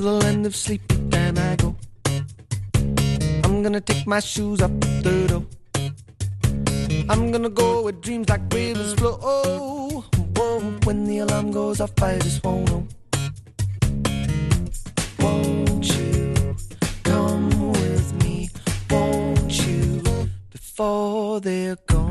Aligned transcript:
to 0.00 0.04
the 0.04 0.12
land 0.12 0.46
of 0.46 0.56
sleepy 0.56 0.96
time 1.10 1.36
I 1.36 1.56
go. 1.56 1.76
I'm 3.44 3.62
gonna 3.62 3.82
take 3.82 4.06
my 4.06 4.20
shoes 4.20 4.62
up 4.62 4.70
the 4.80 5.26
door. 5.28 5.44
I'm 7.10 7.30
gonna 7.30 7.50
go 7.50 7.82
where 7.82 7.92
dreams 7.92 8.30
like 8.30 8.40
rivers 8.50 8.94
flow. 8.94 9.18
Whoa, 10.36 10.60
when 10.84 11.04
the 11.04 11.18
alarm 11.18 11.50
goes 11.52 11.82
off, 11.82 11.92
I 12.02 12.18
just 12.18 12.42
won't 12.42 12.70
know. 12.70 12.82
Won't 15.18 15.84
you 15.94 16.56
come 17.02 17.72
with 17.72 18.08
me? 18.24 18.48
Won't 18.90 19.52
you 19.66 20.02
before 20.50 21.40
they're 21.40 21.76
gone? 21.86 22.09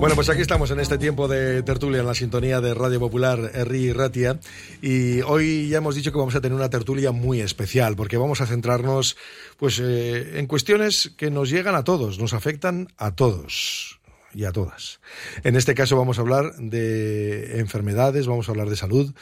Bueno, 0.00 0.14
pues 0.14 0.30
aquí 0.30 0.40
estamos 0.40 0.70
en 0.70 0.80
este 0.80 0.96
tiempo 0.96 1.28
de 1.28 1.62
tertulia 1.62 2.00
en 2.00 2.06
la 2.06 2.14
sintonía 2.14 2.62
de 2.62 2.72
Radio 2.72 2.98
Popular 2.98 3.50
Erri 3.52 3.92
Ratia 3.92 4.40
y 4.80 5.20
hoy 5.20 5.68
ya 5.68 5.76
hemos 5.76 5.94
dicho 5.94 6.10
que 6.10 6.16
vamos 6.16 6.34
a 6.34 6.40
tener 6.40 6.56
una 6.56 6.70
tertulia 6.70 7.12
muy 7.12 7.42
especial 7.42 7.96
porque 7.96 8.16
vamos 8.16 8.40
a 8.40 8.46
centrarnos 8.46 9.18
pues 9.58 9.78
eh, 9.78 10.38
en 10.38 10.46
cuestiones 10.46 11.12
que 11.18 11.30
nos 11.30 11.50
llegan 11.50 11.74
a 11.74 11.84
todos, 11.84 12.18
nos 12.18 12.32
afectan 12.32 12.88
a 12.96 13.14
todos 13.14 14.00
y 14.32 14.44
a 14.44 14.52
todas. 14.52 15.00
En 15.44 15.54
este 15.54 15.74
caso 15.74 15.98
vamos 15.98 16.16
a 16.16 16.22
hablar 16.22 16.54
de 16.56 17.58
enfermedades, 17.60 18.26
vamos 18.26 18.48
a 18.48 18.52
hablar 18.52 18.70
de 18.70 18.76
salud, 18.76 19.12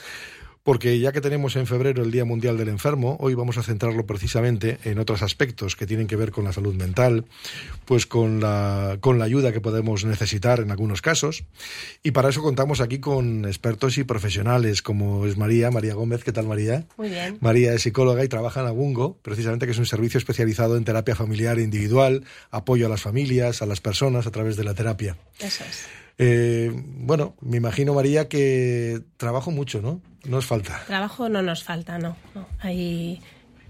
porque 0.69 0.99
ya 0.99 1.13
que 1.13 1.23
tenemos 1.23 1.57
en 1.57 1.67
febrero 1.67 2.03
el 2.03 2.11
Día 2.11 2.27
Mundial 2.27 2.59
del 2.59 2.69
Enfermo, 2.69 3.17
hoy 3.21 3.33
vamos 3.33 3.57
a 3.57 3.63
centrarlo 3.63 4.05
precisamente 4.05 4.79
en 4.85 4.99
otros 4.99 5.23
aspectos 5.23 5.77
que 5.77 5.87
tienen 5.87 6.07
que 6.07 6.15
ver 6.15 6.31
con 6.31 6.45
la 6.45 6.53
salud 6.53 6.75
mental, 6.75 7.25
pues 7.87 8.05
con 8.05 8.39
la, 8.39 8.99
con 9.01 9.19
la 9.19 9.25
ayuda 9.25 9.51
que 9.51 9.63
podemos 9.63 10.05
necesitar 10.05 10.61
en 10.61 10.71
algunos 10.71 11.01
casos. 11.01 11.45
Y 12.03 12.11
para 12.11 12.29
eso 12.29 12.43
contamos 12.43 12.83
aquí 12.83 12.99
con 12.99 13.47
expertos 13.47 13.97
y 13.97 14.05
profesionales, 14.05 14.83
como 14.83 15.25
es 15.25 15.39
María, 15.39 15.71
María 15.71 15.95
Gómez. 15.95 16.23
¿Qué 16.23 16.33
tal, 16.33 16.47
María? 16.47 16.85
Muy 16.99 17.09
bien. 17.09 17.39
María 17.41 17.73
es 17.73 17.81
psicóloga 17.81 18.23
y 18.23 18.29
trabaja 18.29 18.61
en 18.61 18.67
Abungo, 18.67 19.17
precisamente 19.23 19.65
que 19.65 19.73
es 19.73 19.79
un 19.79 19.87
servicio 19.87 20.19
especializado 20.19 20.77
en 20.77 20.85
terapia 20.85 21.15
familiar 21.15 21.59
e 21.59 21.63
individual, 21.63 22.25
apoyo 22.51 22.85
a 22.85 22.91
las 22.91 23.01
familias, 23.01 23.63
a 23.63 23.67
las 23.67 23.81
personas 23.81 24.27
a 24.27 24.31
través 24.33 24.59
de 24.59 24.65
la 24.65 24.75
terapia. 24.75 25.17
Eso 25.39 25.65
es. 25.65 26.08
Eh, 26.19 26.73
bueno, 26.75 27.35
me 27.41 27.57
imagino, 27.57 27.95
María, 27.95 28.29
que 28.29 29.01
trabajo 29.17 29.51
mucho, 29.51 29.81
¿no? 29.81 30.01
Nos 30.25 30.47
falta. 30.47 30.83
Trabajo 30.87 31.29
no 31.29 31.43
nos 31.43 31.63
falta, 31.63 31.99
no. 31.99 32.17
no. 32.35 32.47
Hay 32.59 33.21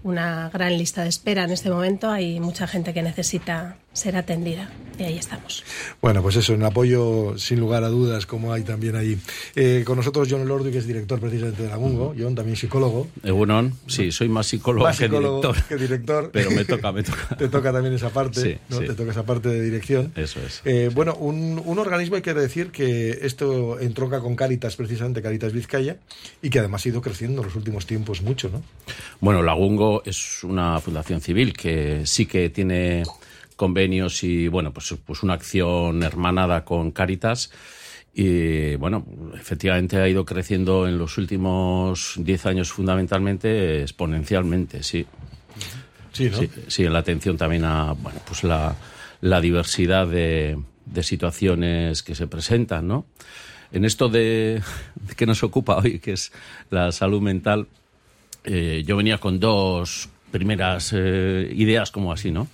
una 0.03 0.49
gran 0.49 0.77
lista 0.77 1.03
de 1.03 1.09
espera 1.09 1.43
en 1.43 1.51
este 1.51 1.69
momento. 1.69 2.09
Hay 2.09 2.39
mucha 2.39 2.67
gente 2.67 2.93
que 2.93 3.03
necesita 3.03 3.77
ser 3.93 4.15
atendida 4.15 4.69
y 4.97 5.03
ahí 5.03 5.17
estamos. 5.17 5.63
Bueno, 6.01 6.21
pues 6.21 6.35
eso, 6.35 6.53
en 6.53 6.63
apoyo 6.63 7.37
sin 7.37 7.59
lugar 7.59 7.83
a 7.83 7.87
dudas, 7.87 8.25
como 8.25 8.51
hay 8.51 8.63
también 8.63 8.95
ahí. 8.95 9.17
Eh, 9.55 9.83
con 9.85 9.95
nosotros 9.97 10.27
John 10.29 10.45
Lordu, 10.47 10.71
que 10.71 10.77
es 10.79 10.87
director 10.87 11.19
precisamente 11.19 11.63
de 11.63 11.69
la 11.69 11.77
Mungo, 11.77 12.13
John 12.17 12.35
también 12.35 12.57
psicólogo. 12.57 13.07
Egunon, 13.23 13.73
sí, 13.87 14.11
soy 14.11 14.27
más 14.27 14.47
psicólogo, 14.47 14.85
más 14.85 14.97
que, 14.99 15.07
director, 15.07 15.55
que 15.63 15.75
director. 15.77 16.29
Pero 16.33 16.51
me 16.51 16.65
toca, 16.65 16.91
me 16.91 17.03
toca. 17.03 17.37
Te 17.37 17.47
toca 17.47 17.71
también 17.71 17.93
esa 17.93 18.09
parte, 18.09 18.41
Sí, 18.41 18.57
¿no? 18.69 18.79
sí. 18.79 18.87
Te 18.87 18.93
toca 18.93 19.11
esa 19.11 19.23
parte 19.23 19.47
de 19.49 19.61
dirección. 19.61 20.11
Eso 20.15 20.39
es. 20.45 20.61
Eh, 20.65 20.89
bueno, 20.93 21.15
un, 21.15 21.61
un 21.65 21.79
organismo 21.79 22.17
hay 22.17 22.21
que 22.21 22.33
decir 22.33 22.71
que 22.71 23.19
esto 23.21 23.79
entronca 23.79 24.19
con 24.19 24.35
Caritas, 24.35 24.75
precisamente 24.75 25.21
Caritas 25.21 25.53
Vizcaya, 25.53 25.97
y 26.41 26.49
que 26.49 26.59
además 26.59 26.85
ha 26.85 26.89
ido 26.89 27.01
creciendo 27.01 27.41
en 27.41 27.47
los 27.47 27.55
últimos 27.55 27.85
tiempos 27.85 28.21
mucho, 28.21 28.49
¿no? 28.49 28.61
Bueno, 29.21 29.41
la 29.43 29.53
Gungo 29.53 30.03
es 30.05 30.43
una 30.43 30.79
fundación 30.81 31.21
civil 31.21 31.53
que 31.53 32.01
sí 32.05 32.25
que 32.25 32.49
tiene 32.49 33.03
convenios 33.59 34.23
y, 34.23 34.47
bueno, 34.47 34.71
pues, 34.71 34.95
pues 35.05 35.21
una 35.21 35.33
acción 35.33 36.01
hermanada 36.01 36.63
con 36.63 36.91
Cáritas. 36.91 37.51
Y 38.13 38.75
bueno, 38.77 39.05
efectivamente 39.35 39.97
ha 39.97 40.07
ido 40.07 40.23
creciendo 40.23 40.87
en 40.87 40.97
los 40.97 41.17
últimos 41.17 42.13
10 42.17 42.45
años 42.45 42.71
fundamentalmente 42.71 43.81
exponencialmente, 43.81 44.81
sí. 44.81 45.05
Sí, 46.13 46.29
¿no? 46.29 46.37
Sí, 46.37 46.49
sí, 46.67 46.85
en 46.85 46.93
la 46.93 46.99
atención 46.99 47.37
también 47.37 47.65
a 47.65 47.91
bueno, 47.91 48.19
pues 48.25 48.45
la, 48.45 48.75
la 49.21 49.41
diversidad 49.41 50.07
de, 50.07 50.57
de 50.85 51.03
situaciones 51.03 52.01
que 52.01 52.15
se 52.15 52.27
presentan, 52.27 52.87
¿no? 52.87 53.05
En 53.73 53.83
esto 53.83 54.07
de, 54.07 54.61
de 54.95 55.15
que 55.15 55.25
nos 55.25 55.43
ocupa 55.43 55.77
hoy, 55.77 55.99
que 55.99 56.13
es 56.13 56.31
la 56.71 56.91
salud 56.93 57.21
mental, 57.21 57.67
eh, 58.45 58.83
yo 58.87 58.95
venía 58.95 59.17
con 59.17 59.39
dos 59.39 60.09
primeras 60.31 60.93
eh, 60.95 61.51
ideas 61.55 61.91
como 61.91 62.13
así, 62.13 62.31
¿no? 62.31 62.47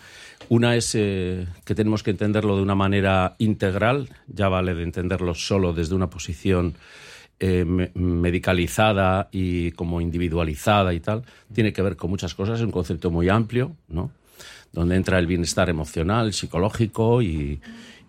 Una 0.50 0.76
es 0.76 0.94
eh, 0.96 1.48
que 1.66 1.76
tenemos 1.76 2.04
que 2.04 2.12
entenderlo 2.12 2.56
de 2.56 2.62
una 2.62 2.76
manera 2.76 3.36
integral, 3.40 4.10
ya 4.28 4.48
vale 4.48 4.76
de 4.76 4.84
entenderlo 4.84 5.34
solo 5.34 5.74
desde 5.74 5.96
una 5.96 6.10
posición 6.10 6.76
eh, 7.40 7.66
me- 7.66 7.92
medicalizada 7.96 9.28
y 9.32 9.72
como 9.72 10.02
individualizada 10.02 10.94
y 10.94 11.00
tal, 11.00 11.24
tiene 11.54 11.74
que 11.74 11.82
ver 11.82 11.96
con 11.96 12.10
muchas 12.10 12.36
cosas, 12.36 12.60
es 12.60 12.66
un 12.66 12.72
concepto 12.72 13.12
muy 13.12 13.28
amplio, 13.30 13.76
¿no? 13.88 14.12
Donde 14.72 14.96
entra 14.96 15.20
el 15.20 15.28
bienestar 15.28 15.70
emocional, 15.70 16.34
psicológico 16.34 17.22
y, 17.22 17.60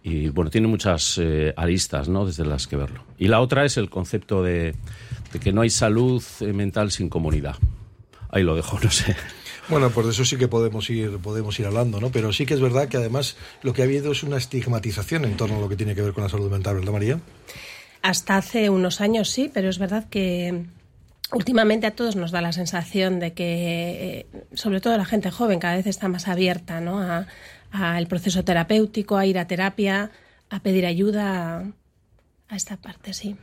y, 0.03 0.29
bueno, 0.29 0.51
tiene 0.51 0.67
muchas 0.69 1.19
eh, 1.19 1.55
aristas, 1.57 2.09
¿no? 2.09 2.27
Desde 2.27 2.45
las 2.45 2.67
que 2.67 2.77
verlo. 2.77 3.03
Y 3.19 3.29
la 3.29 3.41
otra 3.41 3.65
es 3.65 3.77
el 3.77 3.89
concepto 3.89 4.43
de, 4.43 4.75
de 5.33 5.41
que 5.41 5.53
no 5.53 5.63
hay 5.63 5.71
salud 5.71 6.23
eh, 6.41 6.53
mental 6.53 6.91
sin 6.91 7.09
comunidad. 7.09 7.57
Ahí 8.31 8.43
lo 8.43 8.55
dejo, 8.57 8.79
no 8.83 8.91
sé. 8.91 9.17
Bueno, 9.69 9.91
pues 9.91 10.07
de 10.07 10.13
eso 10.13 10.25
sí 10.25 10.37
que 10.37 10.47
podemos 10.47 10.89
ir, 10.91 11.19
podemos 11.19 11.59
ir 11.59 11.67
hablando, 11.67 12.01
¿no? 12.01 12.11
Pero 12.11 12.33
sí 12.33 12.47
que 12.47 12.55
es 12.55 12.61
verdad 12.61 12.89
que 12.89 12.97
además 12.99 13.37
lo 13.63 13.73
que 13.73 13.83
ha 13.83 13.85
habido 13.85 14.13
es 14.13 14.23
una 14.23 14.37
estigmatización 14.37 15.25
en 15.25 15.37
torno 15.37 15.57
a 15.57 15.61
lo 15.61 15.69
que 15.69 15.77
tiene 15.77 15.95
que 15.95 16.03
ver 16.03 16.13
con 16.13 16.23
la 16.23 16.31
salud 16.31 16.51
mental, 16.51 16.77
¿verdad, 16.77 16.93
María? 16.93 17.21
Hasta 18.03 18.37
hace 18.37 18.71
unos 18.71 19.01
años 19.01 19.31
sí, 19.31 19.51
pero 19.53 19.69
es 19.69 19.79
verdad 19.79 20.09
que 20.09 20.67
últimamente 21.33 21.87
a 21.89 21.91
todos 21.91 22.15
nos 22.15 22.31
da 22.31 22.41
la 22.41 22.53
sensación 22.53 23.19
de 23.19 23.33
que, 23.33 24.27
eh, 24.33 24.45
sobre 24.55 24.81
todo 24.81 24.97
la 24.97 25.05
gente 25.05 25.33
joven, 25.33 25.59
cada 25.59 25.75
vez 25.75 25.87
está 25.87 26.07
más 26.07 26.29
abierta 26.29 26.81
¿no? 26.81 27.01
a, 27.01 27.27
a 27.73 27.99
el 27.99 28.07
proceso 28.07 28.45
terapéutico, 28.45 29.17
a 29.17 29.27
ir 29.27 29.39
a 29.39 29.49
terapia, 29.49 30.13
a 30.49 30.61
pedir 30.61 30.87
ayuda, 30.87 31.65
a 32.49 32.57
esta 32.57 32.77
parte, 32.77 33.13
sí. 33.13 33.37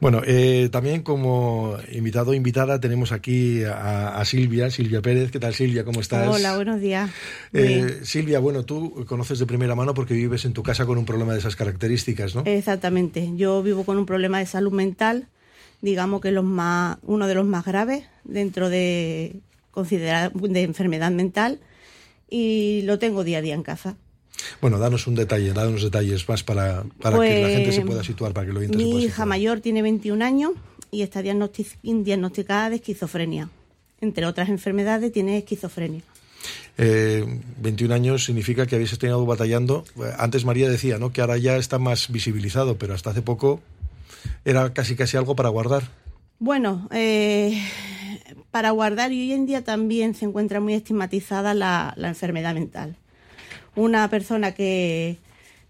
Bueno, 0.00 0.22
eh, 0.26 0.68
también 0.72 1.02
como 1.02 1.76
invitado 1.92 2.30
o 2.30 2.34
invitada 2.34 2.80
tenemos 2.80 3.12
aquí 3.12 3.64
a, 3.64 4.16
a 4.16 4.24
Silvia, 4.24 4.70
Silvia 4.70 5.02
Pérez. 5.02 5.30
¿Qué 5.30 5.38
tal, 5.38 5.54
Silvia? 5.54 5.84
¿Cómo 5.84 6.00
estás? 6.00 6.26
Hola, 6.28 6.56
buenos 6.56 6.80
días. 6.80 7.10
Eh. 7.52 8.00
Silvia, 8.02 8.38
bueno, 8.38 8.64
tú 8.64 9.04
conoces 9.06 9.38
de 9.38 9.46
primera 9.46 9.74
mano 9.74 9.92
porque 9.92 10.14
vives 10.14 10.44
en 10.44 10.52
tu 10.52 10.62
casa 10.62 10.86
con 10.86 10.96
un 10.96 11.04
problema 11.04 11.32
de 11.32 11.40
esas 11.40 11.56
características, 11.56 12.34
¿no? 12.34 12.42
Exactamente. 12.46 13.30
Yo 13.36 13.62
vivo 13.62 13.84
con 13.84 13.98
un 13.98 14.06
problema 14.06 14.38
de 14.38 14.46
salud 14.46 14.72
mental, 14.72 15.28
digamos 15.82 16.20
que 16.20 16.30
los 16.30 16.44
más, 16.44 16.98
uno 17.02 17.26
de 17.26 17.34
los 17.34 17.44
más 17.44 17.64
graves 17.64 18.04
dentro 18.24 18.70
de 18.70 19.36
considerar 19.70 20.32
de 20.32 20.62
enfermedad 20.62 21.10
mental 21.10 21.60
y 22.28 22.82
lo 22.84 22.98
tengo 22.98 23.24
día 23.24 23.38
a 23.38 23.42
día 23.42 23.54
en 23.54 23.62
casa. 23.62 23.96
Bueno, 24.60 24.78
danos 24.78 25.06
un 25.06 25.14
detalle, 25.14 25.52
danos 25.52 25.82
detalles 25.82 26.28
más 26.28 26.42
para, 26.42 26.84
para 27.00 27.18
que 27.20 27.34
la 27.34 27.40
Pues, 27.40 27.54
gente 27.56 27.72
se 27.72 27.80
pueda 27.82 28.04
situar, 28.04 28.32
para 28.32 28.46
que 28.46 28.52
lo 28.52 28.60
se 28.60 28.68
Mi 28.68 28.90
pueda 28.92 29.04
hija 29.04 29.26
mayor 29.26 29.60
tiene 29.60 29.82
21 29.82 30.22
años 30.24 30.52
y 30.90 31.02
está 31.02 31.22
diagnosti- 31.22 31.76
diagnosticada 31.82 32.70
de 32.70 32.76
esquizofrenia. 32.76 33.48
Entre 34.00 34.24
otras 34.26 34.48
enfermedades 34.48 35.12
tiene 35.12 35.38
esquizofrenia. 35.38 36.02
Eh, 36.78 37.24
21 37.60 37.92
años 37.94 38.24
significa 38.24 38.66
que 38.66 38.74
habéis 38.76 38.92
estado 38.92 39.24
batallando. 39.26 39.84
Eh, 39.96 40.10
Antes 40.18 40.44
María 40.44 40.68
decía, 40.70 40.98
¿no? 40.98 41.12
Que 41.12 41.20
ahora 41.20 41.36
ya 41.36 41.56
está 41.56 41.78
más 41.78 42.10
visibilizado, 42.10 42.78
pero 42.78 42.94
hasta 42.94 43.10
hace 43.10 43.20
poco 43.22 43.60
era 44.44 44.72
casi 44.72 44.96
casi 44.96 45.16
algo 45.18 45.36
para 45.36 45.50
guardar. 45.50 45.88
Bueno, 46.38 46.88
eh, 46.92 47.62
para 48.50 48.70
guardar 48.70 49.12
y 49.12 49.20
hoy 49.20 49.32
en 49.32 49.44
día 49.44 49.62
también 49.62 50.14
se 50.14 50.24
encuentra 50.24 50.60
muy 50.60 50.72
estigmatizada 50.72 51.52
la, 51.52 51.92
la 51.96 52.08
enfermedad 52.08 52.54
mental. 52.54 52.96
Una 53.76 54.08
persona 54.08 54.52
que 54.52 55.16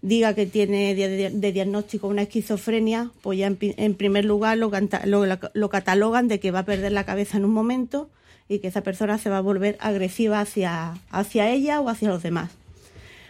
diga 0.01 0.33
que 0.33 0.45
tiene 0.45 0.95
de, 0.95 1.51
diagnóstico 1.51 2.07
una 2.07 2.23
esquizofrenia, 2.23 3.11
pues 3.21 3.39
ya 3.39 3.47
en, 3.47 3.95
primer 3.95 4.25
lugar 4.25 4.57
lo 4.57 5.69
catalogan 5.69 6.27
de 6.27 6.39
que 6.39 6.51
va 6.51 6.59
a 6.59 6.65
perder 6.65 6.91
la 6.91 7.05
cabeza 7.05 7.37
en 7.37 7.45
un 7.45 7.51
momento 7.51 8.09
y 8.51 8.59
que 8.59 8.67
esa 8.67 8.81
persona 8.81 9.17
se 9.17 9.29
va 9.29 9.37
a 9.37 9.41
volver 9.41 9.77
agresiva 9.79 10.41
hacia, 10.41 10.95
hacia 11.09 11.49
ella 11.49 11.79
o 11.79 11.87
hacia 11.87 12.09
los 12.09 12.21
demás. 12.21 12.51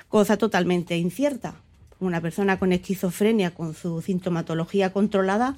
Cosa 0.10 0.36
totalmente 0.36 0.98
incierta, 0.98 1.54
una 2.00 2.22
persona 2.22 2.58
con 2.58 2.72
esquizofrenia, 2.72 3.52
con 3.52 3.76
su 3.76 4.02
sintomatología 4.02 4.92
controlada, 4.92 5.56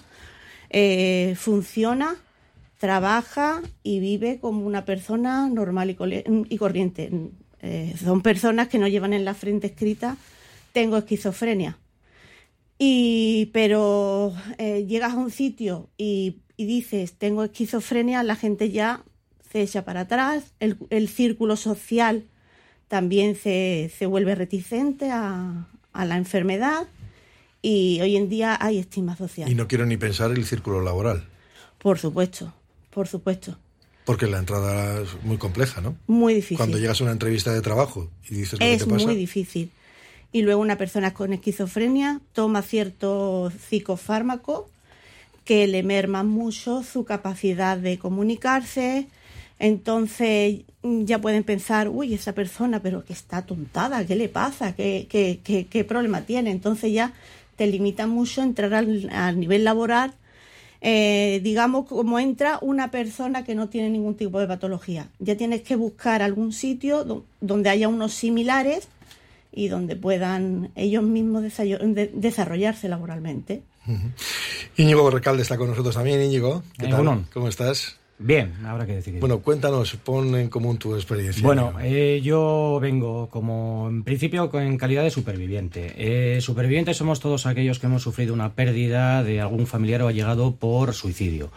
eh, 0.69 1.35
funciona, 1.37 2.17
trabaja 2.77 3.61
y 3.83 4.01
vive 4.01 4.39
como 4.41 4.65
una 4.65 4.83
persona 4.83 5.47
normal 5.47 5.91
y, 5.91 6.57
corriente. 6.57 7.09
Eh, 7.63 7.95
son 8.03 8.21
personas 8.21 8.67
que 8.67 8.77
no 8.77 8.87
llevan 8.87 9.13
en 9.13 9.25
la 9.25 9.33
frente 9.33 9.67
escrita 9.67 10.17
tengo 10.73 10.97
esquizofrenia. 10.97 11.77
Y, 12.77 13.51
pero 13.53 14.33
eh, 14.57 14.85
llegas 14.85 15.13
a 15.13 15.17
un 15.17 15.31
sitio 15.31 15.89
y, 15.97 16.39
dices 16.57 17.13
tengo 17.17 17.43
esquizofrenia, 17.43 18.23
la 18.23 18.35
gente 18.35 18.71
ya 18.71 19.03
se 19.51 19.61
echa 19.61 19.83
para 19.83 20.01
atrás, 20.01 20.53
el, 20.59 21.07
círculo 21.09 21.57
social 21.57 22.25
también 22.87 23.35
se, 23.35 23.91
se 23.97 24.05
vuelve 24.05 24.33
reticente 24.33 25.11
a, 25.11 25.67
a 25.91 26.05
la 26.05 26.15
enfermedad 26.15 26.87
y 27.61 27.99
hoy 28.01 28.15
en 28.15 28.29
día 28.29 28.57
hay 28.59 28.79
estima 28.79 29.17
social. 29.17 29.51
Y 29.51 29.55
no 29.55 29.67
quiero 29.67 29.85
ni 29.85 29.97
pensar 29.97 30.31
el 30.31 30.45
círculo 30.45 30.81
laboral. 30.81 31.27
Por 31.79 31.99
supuesto, 31.99 32.53
por 32.89 33.07
supuesto. 33.07 33.57
Porque 34.05 34.27
la 34.27 34.39
entrada 34.39 35.01
es 35.01 35.23
muy 35.23 35.37
compleja, 35.37 35.81
¿no? 35.81 35.95
Muy 36.07 36.33
difícil. 36.35 36.57
Cuando 36.57 36.77
llegas 36.77 36.99
a 36.99 37.03
una 37.05 37.13
entrevista 37.13 37.53
de 37.53 37.61
trabajo 37.61 38.09
y 38.29 38.35
dices 38.35 38.53
lo 38.53 38.59
que 38.59 38.77
te 38.77 38.85
pasa. 38.85 38.97
Es 38.97 39.05
muy 39.05 39.15
difícil. 39.15 39.71
Y 40.31 40.41
luego 40.41 40.61
una 40.61 40.77
persona 40.77 41.13
con 41.13 41.31
esquizofrenia 41.31 42.19
toma 42.33 42.61
cierto 42.63 43.51
psicofármaco 43.69 44.69
que 45.45 45.67
le 45.67 45.83
merman 45.83 46.27
mucho 46.27 46.83
su 46.83 47.05
capacidad 47.05 47.77
de 47.77 47.97
comunicarse. 47.99 49.07
Entonces 49.59 50.61
ya 50.81 51.21
pueden 51.21 51.43
pensar, 51.43 51.87
uy, 51.87 52.13
esa 52.13 52.33
persona, 52.33 52.81
pero 52.81 53.05
que 53.05 53.13
está 53.13 53.43
tontada, 53.43 54.05
¿qué 54.05 54.15
le 54.15 54.27
pasa? 54.27 54.75
¿Qué, 54.75 55.07
qué, 55.09 55.39
qué, 55.43 55.67
qué 55.67 55.83
problema 55.83 56.21
tiene? 56.21 56.51
Entonces 56.51 56.91
ya 56.91 57.13
te 57.55 57.67
limita 57.67 58.07
mucho 58.07 58.41
entrar 58.41 58.73
al, 58.73 59.39
nivel 59.39 59.63
laboral, 59.63 60.13
eh, 60.85 61.39
digamos, 61.41 61.87
como 61.87 62.19
entra 62.19 62.59
una 62.61 62.91
persona 62.91 63.45
que 63.45 63.55
no 63.55 63.69
tiene 63.69 63.89
ningún 63.89 64.15
tipo 64.15 64.37
de 64.41 64.47
patología. 64.47 65.07
Ya 65.19 65.37
tienes 65.37 65.61
que 65.61 65.77
buscar 65.77 66.21
algún 66.21 66.51
sitio 66.51 67.25
donde 67.39 67.69
haya 67.69 67.87
unos 67.87 68.13
similares 68.13 68.89
y 69.53 69.69
donde 69.69 69.95
puedan 69.95 70.71
ellos 70.75 71.03
mismos 71.03 71.43
desarrollarse 72.13 72.89
laboralmente. 72.89 73.63
Íñigo 74.75 75.09
Recalde 75.09 75.43
está 75.43 75.57
con 75.57 75.69
nosotros 75.69 75.95
también. 75.95 76.21
Íñigo, 76.21 76.63
¿qué 76.77 76.87
tal? 76.87 77.25
¿Cómo 77.33 77.47
estás? 77.47 77.97
Bien, 78.23 78.53
habrá 78.65 78.85
que 78.85 78.95
decir. 78.95 79.19
Bueno, 79.19 79.39
cuéntanos, 79.39 79.97
pon 79.97 80.33
en 80.35 80.47
común 80.47 80.77
tu 80.77 80.95
experiencia. 80.95 81.43
Bueno, 81.43 81.73
eh, 81.81 82.21
yo 82.23 82.79
vengo 82.81 83.27
como, 83.29 83.87
en 83.89 84.03
principio, 84.03 84.49
en 84.53 84.77
calidad 84.77 85.03
de 85.03 85.09
superviviente. 85.09 85.91
Eh, 85.97 86.39
supervivientes 86.39 86.95
somos 86.95 87.19
todos 87.19 87.45
aquellos 87.45 87.79
que 87.79 87.87
hemos 87.87 88.01
sufrido 88.01 88.33
una 88.33 88.53
pérdida 88.53 89.23
de 89.23 89.41
algún 89.41 89.67
familiar 89.67 90.03
o 90.03 90.07
allegado 90.07 90.55
por 90.55 90.93
suicidio. 90.93 91.51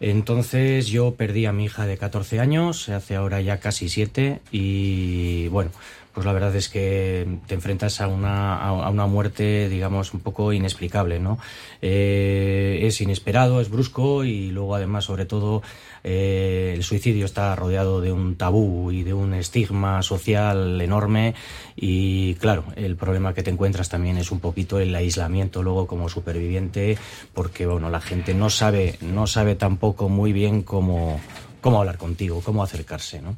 Entonces 0.00 0.88
yo 0.88 1.14
perdí 1.14 1.46
a 1.46 1.52
mi 1.52 1.66
hija 1.66 1.86
de 1.86 1.96
14 1.96 2.40
años, 2.40 2.88
hace 2.88 3.14
ahora 3.14 3.40
ya 3.40 3.60
casi 3.60 3.88
7, 3.88 4.40
y 4.50 5.46
bueno, 5.48 5.70
pues 6.18 6.26
la 6.26 6.32
verdad 6.32 6.54
es 6.56 6.68
que 6.68 7.26
te 7.46 7.54
enfrentas 7.54 8.00
a 8.00 8.08
una, 8.08 8.56
a 8.56 8.90
una 8.90 9.06
muerte, 9.06 9.68
digamos, 9.68 10.14
un 10.14 10.20
poco 10.20 10.52
inexplicable, 10.52 11.20
¿no? 11.20 11.38
Eh, 11.80 12.80
es 12.82 13.00
inesperado, 13.00 13.60
es 13.60 13.70
brusco 13.70 14.24
y 14.24 14.50
luego 14.50 14.74
además, 14.74 15.04
sobre 15.04 15.26
todo, 15.26 15.62
eh, 16.04 16.72
el 16.74 16.82
suicidio 16.82 17.24
está 17.24 17.54
rodeado 17.56 18.00
de 18.00 18.12
un 18.12 18.36
tabú 18.36 18.90
y 18.90 19.02
de 19.02 19.14
un 19.14 19.34
estigma 19.34 20.02
social 20.02 20.80
enorme 20.80 21.34
y 21.76 22.34
claro, 22.34 22.64
el 22.76 22.96
problema 22.96 23.34
que 23.34 23.42
te 23.42 23.50
encuentras 23.50 23.88
también 23.88 24.18
es 24.18 24.30
un 24.30 24.40
poquito 24.40 24.78
el 24.78 24.94
aislamiento 24.94 25.62
luego 25.62 25.86
como 25.86 26.08
superviviente 26.08 26.98
porque 27.34 27.66
bueno, 27.66 27.90
la 27.90 28.00
gente 28.00 28.34
no 28.34 28.50
sabe, 28.50 28.96
no 29.00 29.26
sabe 29.26 29.54
tampoco 29.54 30.08
muy 30.08 30.32
bien 30.32 30.62
cómo, 30.62 31.20
cómo 31.60 31.80
hablar 31.80 31.98
contigo, 31.98 32.40
cómo 32.44 32.62
acercarse, 32.62 33.20
¿no? 33.20 33.36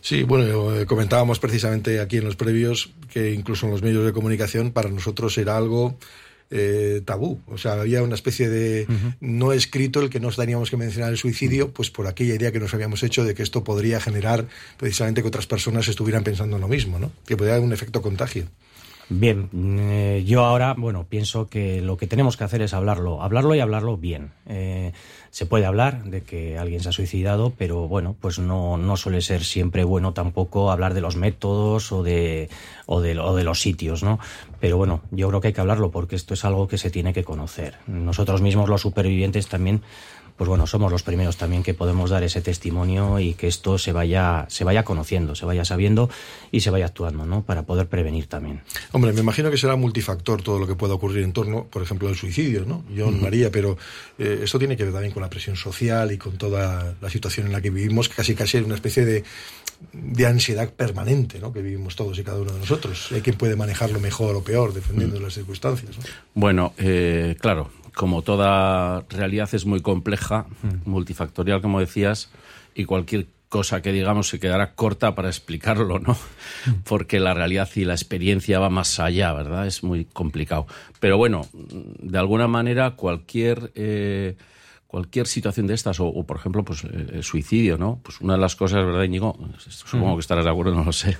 Sí, 0.00 0.22
bueno, 0.22 0.74
eh, 0.74 0.86
comentábamos 0.86 1.38
precisamente 1.38 2.00
aquí 2.00 2.16
en 2.16 2.24
los 2.24 2.36
previos 2.36 2.90
que 3.12 3.32
incluso 3.32 3.66
en 3.66 3.72
los 3.72 3.82
medios 3.82 4.04
de 4.04 4.12
comunicación 4.12 4.70
para 4.70 4.88
nosotros 4.88 5.36
era 5.36 5.56
algo 5.56 5.98
eh, 6.50 7.02
tabú. 7.04 7.40
O 7.46 7.58
sea, 7.58 7.80
había 7.80 8.02
una 8.02 8.14
especie 8.14 8.48
de 8.48 8.86
no 9.20 9.52
escrito 9.52 10.00
el 10.00 10.10
que 10.10 10.20
nos 10.20 10.36
teníamos 10.36 10.70
que 10.70 10.76
mencionar 10.76 11.10
el 11.10 11.16
suicidio, 11.16 11.72
pues 11.72 11.90
por 11.90 12.06
aquella 12.06 12.34
idea 12.34 12.52
que 12.52 12.60
nos 12.60 12.74
habíamos 12.74 13.02
hecho 13.02 13.24
de 13.24 13.34
que 13.34 13.42
esto 13.42 13.64
podría 13.64 14.00
generar 14.00 14.46
precisamente 14.76 15.22
que 15.22 15.28
otras 15.28 15.46
personas 15.46 15.88
estuvieran 15.88 16.24
pensando 16.24 16.56
en 16.56 16.62
lo 16.62 16.68
mismo, 16.68 16.98
¿no? 16.98 17.12
Que 17.26 17.36
podría 17.36 17.54
haber 17.54 17.66
un 17.66 17.72
efecto 17.72 18.02
contagio. 18.02 18.46
Bien, 19.12 19.50
eh, 19.52 20.22
yo 20.24 20.44
ahora, 20.44 20.76
bueno, 20.78 21.04
pienso 21.08 21.48
que 21.48 21.80
lo 21.82 21.96
que 21.96 22.06
tenemos 22.06 22.36
que 22.36 22.44
hacer 22.44 22.62
es 22.62 22.72
hablarlo, 22.72 23.22
hablarlo 23.22 23.56
y 23.56 23.58
hablarlo 23.58 23.96
bien. 23.96 24.30
Eh, 24.46 24.92
se 25.30 25.46
puede 25.46 25.66
hablar 25.66 26.04
de 26.04 26.22
que 26.22 26.58
alguien 26.58 26.80
se 26.80 26.90
ha 26.90 26.92
suicidado, 26.92 27.52
pero 27.58 27.88
bueno, 27.88 28.14
pues 28.20 28.38
no, 28.38 28.76
no 28.76 28.96
suele 28.96 29.20
ser 29.20 29.42
siempre 29.42 29.82
bueno 29.82 30.12
tampoco 30.12 30.70
hablar 30.70 30.94
de 30.94 31.00
los 31.00 31.16
métodos 31.16 31.90
o 31.90 32.04
de, 32.04 32.50
o 32.86 33.00
de, 33.00 33.18
o 33.18 33.34
de 33.34 33.42
los 33.42 33.60
sitios, 33.60 34.04
¿no? 34.04 34.20
Pero 34.60 34.76
bueno, 34.76 35.00
yo 35.10 35.28
creo 35.28 35.40
que 35.40 35.48
hay 35.48 35.54
que 35.54 35.60
hablarlo 35.60 35.90
porque 35.90 36.14
esto 36.14 36.34
es 36.34 36.44
algo 36.44 36.68
que 36.68 36.78
se 36.78 36.90
tiene 36.90 37.12
que 37.12 37.24
conocer. 37.24 37.78
Nosotros 37.88 38.42
mismos, 38.42 38.68
los 38.68 38.82
supervivientes, 38.82 39.48
también 39.48 39.82
pues 40.40 40.48
bueno, 40.48 40.66
somos 40.66 40.90
los 40.90 41.02
primeros 41.02 41.36
también 41.36 41.62
que 41.62 41.74
podemos 41.74 42.08
dar 42.08 42.22
ese 42.22 42.40
testimonio 42.40 43.20
y 43.20 43.34
que 43.34 43.46
esto 43.46 43.76
se 43.76 43.92
vaya, 43.92 44.46
se 44.48 44.64
vaya 44.64 44.84
conociendo, 44.84 45.34
se 45.34 45.44
vaya 45.44 45.66
sabiendo 45.66 46.08
y 46.50 46.60
se 46.60 46.70
vaya 46.70 46.86
actuando, 46.86 47.26
¿no? 47.26 47.42
Para 47.42 47.64
poder 47.64 47.88
prevenir 47.88 48.26
también. 48.26 48.62
Hombre, 48.92 49.12
me 49.12 49.20
imagino 49.20 49.50
que 49.50 49.58
será 49.58 49.76
multifactor 49.76 50.40
todo 50.40 50.58
lo 50.58 50.66
que 50.66 50.76
pueda 50.76 50.94
ocurrir 50.94 51.24
en 51.24 51.34
torno, 51.34 51.66
por 51.66 51.82
ejemplo, 51.82 52.08
al 52.08 52.16
suicidio, 52.16 52.64
¿no? 52.64 52.84
Yo, 52.88 53.10
María, 53.10 53.50
pero 53.50 53.76
eh, 54.18 54.40
esto 54.42 54.58
tiene 54.58 54.78
que 54.78 54.84
ver 54.84 54.94
también 54.94 55.12
con 55.12 55.22
la 55.22 55.28
presión 55.28 55.56
social 55.56 56.10
y 56.10 56.16
con 56.16 56.38
toda 56.38 56.94
la 56.98 57.10
situación 57.10 57.48
en 57.48 57.52
la 57.52 57.60
que 57.60 57.68
vivimos, 57.68 58.08
que 58.08 58.14
casi 58.14 58.34
casi 58.34 58.56
es 58.56 58.64
una 58.64 58.76
especie 58.76 59.04
de, 59.04 59.24
de 59.92 60.26
ansiedad 60.26 60.72
permanente, 60.72 61.38
¿no? 61.38 61.52
Que 61.52 61.60
vivimos 61.60 61.96
todos 61.96 62.18
y 62.18 62.24
cada 62.24 62.40
uno 62.40 62.52
de 62.52 62.60
nosotros. 62.60 63.12
Hay 63.12 63.20
quien 63.20 63.36
puede 63.36 63.56
manejarlo 63.56 64.00
mejor 64.00 64.36
o 64.36 64.42
peor, 64.42 64.72
dependiendo 64.72 65.16
de 65.16 65.22
las 65.22 65.34
circunstancias. 65.34 65.98
¿no? 65.98 66.04
Bueno, 66.32 66.72
eh, 66.78 67.36
claro, 67.40 67.70
como 67.94 68.22
toda 68.22 69.04
realidad 69.08 69.48
es 69.52 69.66
muy 69.66 69.80
compleja, 69.80 70.46
mm. 70.62 70.90
multifactorial, 70.90 71.60
como 71.60 71.80
decías, 71.80 72.30
y 72.74 72.84
cualquier 72.84 73.26
cosa 73.48 73.82
que 73.82 73.92
digamos 73.92 74.28
se 74.28 74.38
quedará 74.38 74.74
corta 74.74 75.14
para 75.14 75.28
explicarlo, 75.28 75.98
¿no? 75.98 76.12
Mm. 76.66 76.82
Porque 76.84 77.20
la 77.20 77.34
realidad 77.34 77.68
y 77.74 77.84
la 77.84 77.94
experiencia 77.94 78.58
va 78.58 78.70
más 78.70 79.00
allá, 79.00 79.32
¿verdad? 79.32 79.66
Es 79.66 79.82
muy 79.82 80.04
complicado. 80.04 80.66
Pero 81.00 81.18
bueno, 81.18 81.42
de 81.52 82.18
alguna 82.18 82.46
manera 82.46 82.92
cualquier 82.92 83.72
eh, 83.74 84.36
cualquier 84.90 85.28
situación 85.28 85.68
de 85.68 85.74
estas, 85.74 86.00
o, 86.00 86.12
por 86.24 86.36
ejemplo, 86.36 86.64
pues 86.64 86.82
el 86.82 87.22
suicidio, 87.22 87.78
¿no? 87.78 88.00
Pues 88.02 88.20
una 88.20 88.34
de 88.34 88.40
las 88.40 88.56
cosas, 88.56 88.84
¿verdad, 88.84 89.04
Íñigo? 89.04 89.38
Supongo 89.58 90.14
mm. 90.14 90.16
que 90.16 90.20
estarás 90.20 90.44
de 90.44 90.50
acuerdo, 90.50 90.74
no 90.74 90.82
lo 90.82 90.92
sé. 90.92 91.16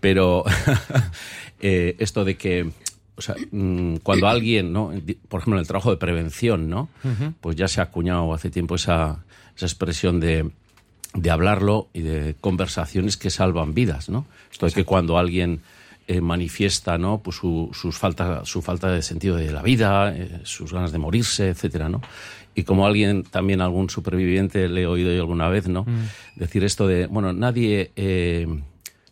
Pero 0.00 0.44
eh, 1.60 1.96
esto 2.00 2.26
de 2.26 2.36
que 2.36 2.70
o 3.18 3.20
sea, 3.20 3.34
mm, 3.50 3.96
cuando 3.96 4.28
alguien, 4.28 4.72
¿no? 4.72 4.92
por 5.28 5.40
ejemplo, 5.40 5.56
en 5.56 5.60
el 5.60 5.66
trabajo 5.66 5.90
de 5.90 5.96
prevención, 5.96 6.70
¿no? 6.70 6.88
Pues 7.40 7.56
ya 7.56 7.66
se 7.66 7.80
ha 7.80 7.84
acuñado 7.84 8.32
hace 8.32 8.48
tiempo 8.48 8.76
esa, 8.76 9.24
esa 9.56 9.66
expresión 9.66 10.20
de, 10.20 10.48
de 11.14 11.30
hablarlo 11.30 11.88
y 11.92 12.02
de 12.02 12.36
conversaciones 12.40 13.16
que 13.16 13.30
salvan 13.30 13.74
vidas, 13.74 14.08
¿no? 14.08 14.24
Esto 14.52 14.66
es 14.66 14.74
que 14.74 14.84
cuando 14.84 15.18
alguien 15.18 15.60
eh, 16.06 16.20
manifiesta, 16.20 16.96
¿no? 16.96 17.18
Pues 17.18 17.36
su, 17.36 17.70
sus 17.72 17.98
falta, 17.98 18.44
su 18.44 18.62
falta 18.62 18.92
de 18.92 19.02
sentido 19.02 19.34
de 19.34 19.50
la 19.50 19.62
vida, 19.62 20.14
eh, 20.16 20.40
sus 20.44 20.72
ganas 20.72 20.92
de 20.92 20.98
morirse, 20.98 21.48
etcétera, 21.48 21.88
¿no? 21.88 22.00
Y 22.54 22.62
como 22.62 22.86
alguien, 22.86 23.24
también 23.24 23.60
algún 23.60 23.90
superviviente 23.90 24.68
le 24.68 24.82
he 24.82 24.86
oído 24.86 25.12
yo 25.12 25.20
alguna 25.22 25.48
vez, 25.48 25.66
¿no? 25.66 25.82
Mm. 25.82 26.36
Decir 26.36 26.62
esto 26.62 26.86
de, 26.86 27.08
bueno, 27.08 27.32
nadie... 27.32 27.90
Eh, 27.96 28.46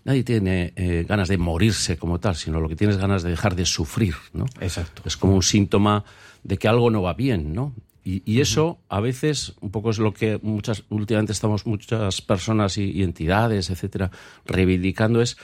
nadie 0.06 0.22
tiene 0.22 0.72
eh, 0.76 1.04
ganas 1.06 1.28
de 1.28 1.36
morirse 1.36 1.98
como 1.98 2.20
tal, 2.20 2.36
sino 2.36 2.60
lo 2.60 2.68
que 2.68 2.76
tiene 2.76 2.92
es 2.92 2.98
ganas 2.98 3.24
de 3.24 3.30
dejar 3.30 3.56
de 3.56 3.66
sufrir, 3.66 4.14
¿no? 4.32 4.46
Exacto. 4.60 5.02
Es 5.04 5.16
como 5.16 5.34
un 5.34 5.42
síntoma 5.42 6.04
de 6.44 6.56
que 6.58 6.68
algo 6.68 6.90
no 6.90 7.02
va 7.02 7.12
bien, 7.14 7.52
¿no? 7.52 7.74
Y, 8.08 8.40
eso 8.40 8.78
a 8.88 9.00
veces 9.00 9.54
un 9.60 9.72
poco 9.72 9.90
es 9.90 9.98
lo 9.98 10.14
que 10.14 10.38
muchas 10.40 10.84
últimamente 10.90 11.32
estamos 11.32 11.66
muchas 11.66 12.22
personas 12.22 12.78
y, 12.78 13.02
entidades, 13.02 13.68
etcétera, 13.68 14.12
reivindicando 14.44 15.20
es 15.20 15.36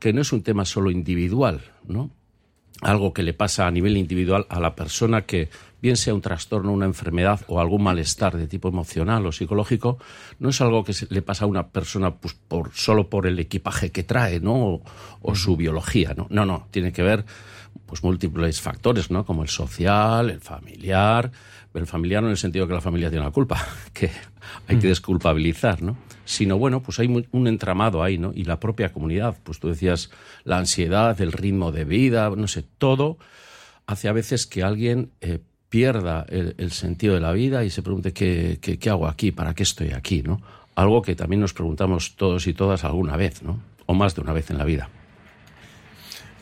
que 0.00 0.12
no 0.12 0.22
es 0.22 0.32
un 0.32 0.42
tema 0.42 0.64
solo 0.64 0.90
individual, 0.90 1.60
¿no? 1.86 2.10
Algo 2.80 3.12
que 3.12 3.22
le 3.22 3.34
pasa 3.34 3.68
a 3.68 3.70
nivel 3.70 3.96
individual 3.96 4.46
a 4.48 4.58
la 4.58 4.74
persona 4.74 5.26
que 5.26 5.48
bien 5.80 5.96
sea 5.96 6.14
un 6.14 6.20
trastorno, 6.20 6.72
una 6.72 6.86
enfermedad 6.86 7.40
o 7.48 7.60
algún 7.60 7.82
malestar 7.82 8.36
de 8.36 8.46
tipo 8.46 8.68
emocional 8.68 9.24
o 9.26 9.32
psicológico, 9.32 9.98
no 10.38 10.48
es 10.48 10.60
algo 10.60 10.84
que 10.84 10.94
le 11.08 11.22
pasa 11.22 11.44
a 11.44 11.48
una 11.48 11.68
persona 11.68 12.16
pues, 12.16 12.34
por, 12.34 12.72
solo 12.74 13.08
por 13.08 13.26
el 13.26 13.38
equipaje 13.38 13.90
que 13.90 14.02
trae, 14.02 14.40
¿no? 14.40 14.82
O, 15.20 15.34
su 15.34 15.56
biología, 15.56 16.14
¿no? 16.16 16.26
No, 16.30 16.44
no, 16.44 16.66
tiene 16.70 16.92
que 16.92 17.02
ver 17.02 17.24
pues 17.86 18.02
múltiples 18.02 18.60
factores, 18.60 19.10
¿no? 19.10 19.24
Como 19.24 19.42
el 19.42 19.48
social, 19.48 20.30
el 20.30 20.40
familiar, 20.40 21.30
el 21.74 21.86
familiar 21.86 22.22
no 22.22 22.28
en 22.28 22.32
el 22.32 22.38
sentido 22.38 22.66
que 22.66 22.74
la 22.74 22.80
familia 22.80 23.08
tiene 23.08 23.24
la 23.24 23.30
culpa, 23.30 23.64
que 23.92 24.10
hay 24.66 24.78
que 24.78 24.86
mm. 24.86 24.90
desculpabilizar, 24.90 25.82
¿no? 25.82 25.96
Sino, 26.24 26.58
bueno, 26.58 26.82
pues 26.82 26.98
hay 26.98 27.26
un 27.30 27.46
entramado 27.46 28.02
ahí, 28.02 28.18
¿no? 28.18 28.32
Y 28.34 28.44
la 28.44 28.60
propia 28.60 28.92
comunidad, 28.92 29.36
pues 29.44 29.60
tú 29.60 29.68
decías 29.68 30.10
la 30.44 30.58
ansiedad, 30.58 31.18
el 31.20 31.32
ritmo 31.32 31.72
de 31.72 31.84
vida, 31.84 32.30
no 32.30 32.48
sé, 32.48 32.62
todo 32.62 33.18
hace 33.88 34.06
a 34.06 34.12
veces 34.12 34.46
que 34.46 34.62
alguien 34.62 35.12
eh, 35.22 35.40
pierda 35.68 36.24
el, 36.28 36.54
el, 36.58 36.70
sentido 36.72 37.14
de 37.14 37.20
la 37.20 37.32
vida 37.32 37.64
y 37.64 37.70
se 37.70 37.82
pregunte 37.82 38.12
¿qué, 38.12 38.58
qué, 38.60 38.78
qué 38.78 38.90
hago 38.90 39.06
aquí, 39.06 39.32
para 39.32 39.54
qué 39.54 39.62
estoy 39.62 39.90
aquí, 39.92 40.22
¿no? 40.22 40.40
Algo 40.74 41.02
que 41.02 41.14
también 41.14 41.40
nos 41.40 41.52
preguntamos 41.52 42.14
todos 42.16 42.46
y 42.46 42.54
todas 42.54 42.84
alguna 42.84 43.16
vez, 43.16 43.42
¿no? 43.42 43.60
O 43.86 43.94
más 43.94 44.14
de 44.14 44.20
una 44.22 44.32
vez 44.32 44.50
en 44.50 44.58
la 44.58 44.64
vida. 44.64 44.88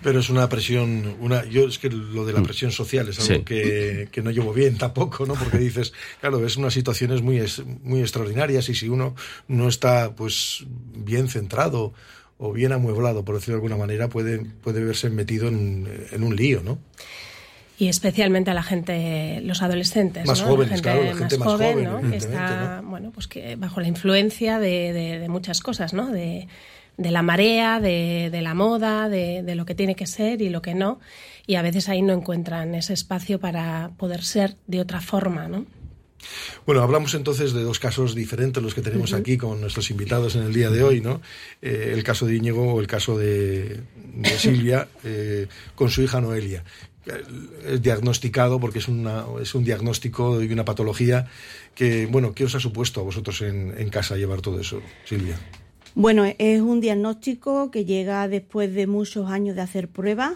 Pero 0.03 0.21
es 0.21 0.29
una 0.29 0.49
presión, 0.49 1.17
una, 1.21 1.45
yo 1.47 1.67
es 1.67 1.79
que 1.79 1.89
lo 1.89 2.25
de 2.27 2.33
la 2.33 2.43
presión 2.43 2.71
social 2.71 3.09
es 3.09 3.19
algo 3.19 3.39
Sí. 3.39 3.45
que, 3.45 4.09
que 4.13 4.23
no 4.23 4.31
llevo 4.31 4.53
bien 4.53 4.77
tampoco, 4.79 5.27
¿no? 5.27 5.35
Porque 5.35 5.59
dices, 5.59 5.93
claro, 6.21 6.45
es 6.47 6.57
unas 6.57 6.75
situaciones 6.75 7.23
muy, 7.23 7.43
muy 7.83 8.01
extraordinarias 8.01 8.69
y 8.69 8.75
si 8.75 8.89
uno 8.89 9.17
no 9.49 9.69
está 9.69 10.15
pues 10.15 10.65
bien 10.95 11.29
centrado 11.29 11.93
o 12.39 12.53
bien 12.53 12.73
amueblado, 12.73 13.25
por 13.25 13.35
decirlo 13.37 13.55
de 13.55 13.63
alguna 13.65 13.79
manera, 13.79 14.09
puede, 14.09 14.39
puede 14.39 14.85
verse 14.85 15.09
metido 15.11 15.49
en, 15.49 15.89
en 16.13 16.23
un 16.23 16.37
lío, 16.37 16.63
¿no? 16.63 16.79
Y 17.79 17.89
especialmente 17.89 18.51
a 18.51 18.55
la 18.55 18.63
gente, 18.63 19.41
los 19.43 19.61
adolescentes, 19.63 20.27
Más 20.27 20.41
¿no? 20.43 20.49
jóvenes, 20.49 20.71
la 20.71 20.77
gente 20.77 20.83
claro, 20.83 21.03
la 21.05 21.11
más 21.11 21.19
gente 21.19 21.39
más 21.39 21.49
joven, 21.49 21.87
joven, 21.87 22.03
¿no? 22.05 22.11
Que 22.11 22.17
está, 22.17 22.81
bueno, 22.85 23.11
pues 23.13 23.29
que 23.29 23.57
bajo 23.57 23.81
la 23.81 23.89
influencia 23.89 24.59
de, 24.59 24.93
de- 24.95 25.19
de 25.19 25.29
muchas 25.29 25.61
cosas, 25.61 25.93
¿no? 25.93 26.11
De, 26.11 26.49
de 26.97 27.11
la 27.11 27.21
marea, 27.21 27.79
de, 27.79 28.31
de 28.33 28.41
la 28.41 28.55
moda, 28.55 29.11
de, 29.11 29.43
de 29.43 29.55
lo 29.55 29.67
que 29.67 29.75
tiene 29.75 29.95
que 29.95 30.07
ser 30.07 30.41
y 30.41 30.49
lo 30.49 30.63
que 30.63 30.75
no. 30.75 31.01
Y 31.47 31.57
a 31.57 31.63
veces 31.63 31.91
ahí 31.91 32.01
no 32.01 32.15
encuentran 32.15 32.75
ese 32.75 32.95
espacio 32.95 33.39
para 33.39 33.91
poder 33.99 34.25
ser 34.25 34.57
de 34.67 34.81
otra 34.81 35.03
forma, 35.03 35.47
¿no? 35.47 35.67
Bueno, 36.65 36.83
hablamos 36.83 37.15
entonces 37.15 37.53
de 37.53 37.63
dos 37.63 37.79
casos 37.79 38.15
diferentes 38.15 38.61
los 38.63 38.75
que 38.75 38.81
tenemos 38.81 39.13
aquí 39.13 39.37
con 39.37 39.61
nuestros 39.61 39.91
invitados 39.91 40.35
en 40.35 40.43
el 40.45 40.53
día 40.55 40.71
de 40.71 40.83
hoy, 40.83 41.01
¿no? 41.03 41.21
Eh, 41.63 41.91
el 41.93 42.03
caso 42.03 42.25
de 42.27 42.35
Íñigo 42.37 42.73
o 42.73 42.81
el 42.81 42.87
caso 42.87 43.17
de, 43.19 43.83
de 44.15 44.31
Silvia 44.39 44.89
eh, 45.05 45.47
con 45.75 45.91
su 45.91 46.03
hija 46.03 46.21
Noelia. 46.23 46.65
Eh, 47.07 47.23
Es 47.75 47.83
diagnosticado 47.83 48.59
porque 48.61 48.79
es, 48.81 48.89
una, 48.89 49.25
es 49.41 49.55
un 49.55 49.65
diagnóstico 49.65 50.43
y 50.43 50.53
una 50.53 50.65
patología 50.65 51.27
que, 51.75 52.07
bueno, 52.07 52.33
¿qué 52.35 52.45
os 52.45 52.55
ha 52.55 52.61
supuesto 52.61 53.01
a 53.01 53.05
vosotros 53.05 53.43
en, 53.43 53.75
en 53.79 53.89
casa 53.91 54.17
llevar 54.17 54.41
todo 54.41 54.61
eso, 54.61 54.81
Silvia? 55.05 55.39
Bueno, 55.95 56.25
es 56.39 56.61
un 56.61 56.81
diagnóstico 56.81 57.71
que 57.71 57.85
llega 57.87 58.29
después 58.29 58.75
de 58.75 58.87
muchos 58.87 59.31
años 59.31 59.57
de 59.57 59.63
hacer 59.63 59.89
pruebas. 59.89 60.35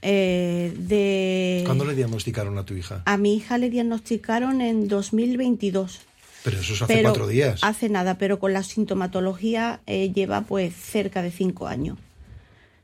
eh, 0.00 0.72
de... 0.78 1.62
¿Cuándo 1.66 1.84
le 1.84 1.94
diagnosticaron 1.94 2.56
a 2.58 2.64
tu 2.64 2.74
hija? 2.74 3.02
A 3.04 3.16
mi 3.18 3.34
hija 3.36 3.58
le 3.58 3.68
diagnosticaron 3.70 4.60
en 4.60 4.88
2022. 4.88 6.00
Pero 6.44 6.58
eso 6.60 6.72
es 6.74 6.82
hace 6.82 6.94
pero 6.94 7.08
cuatro 7.10 7.26
días. 7.28 7.60
Hace 7.62 7.88
nada, 7.88 8.16
pero 8.18 8.38
con 8.38 8.52
la 8.52 8.62
sintomatología 8.62 9.80
eh, 9.86 10.10
lleva 10.14 10.40
pues 10.42 10.74
cerca 10.74 11.22
de 11.22 11.30
cinco 11.30 11.66
años. 11.68 11.98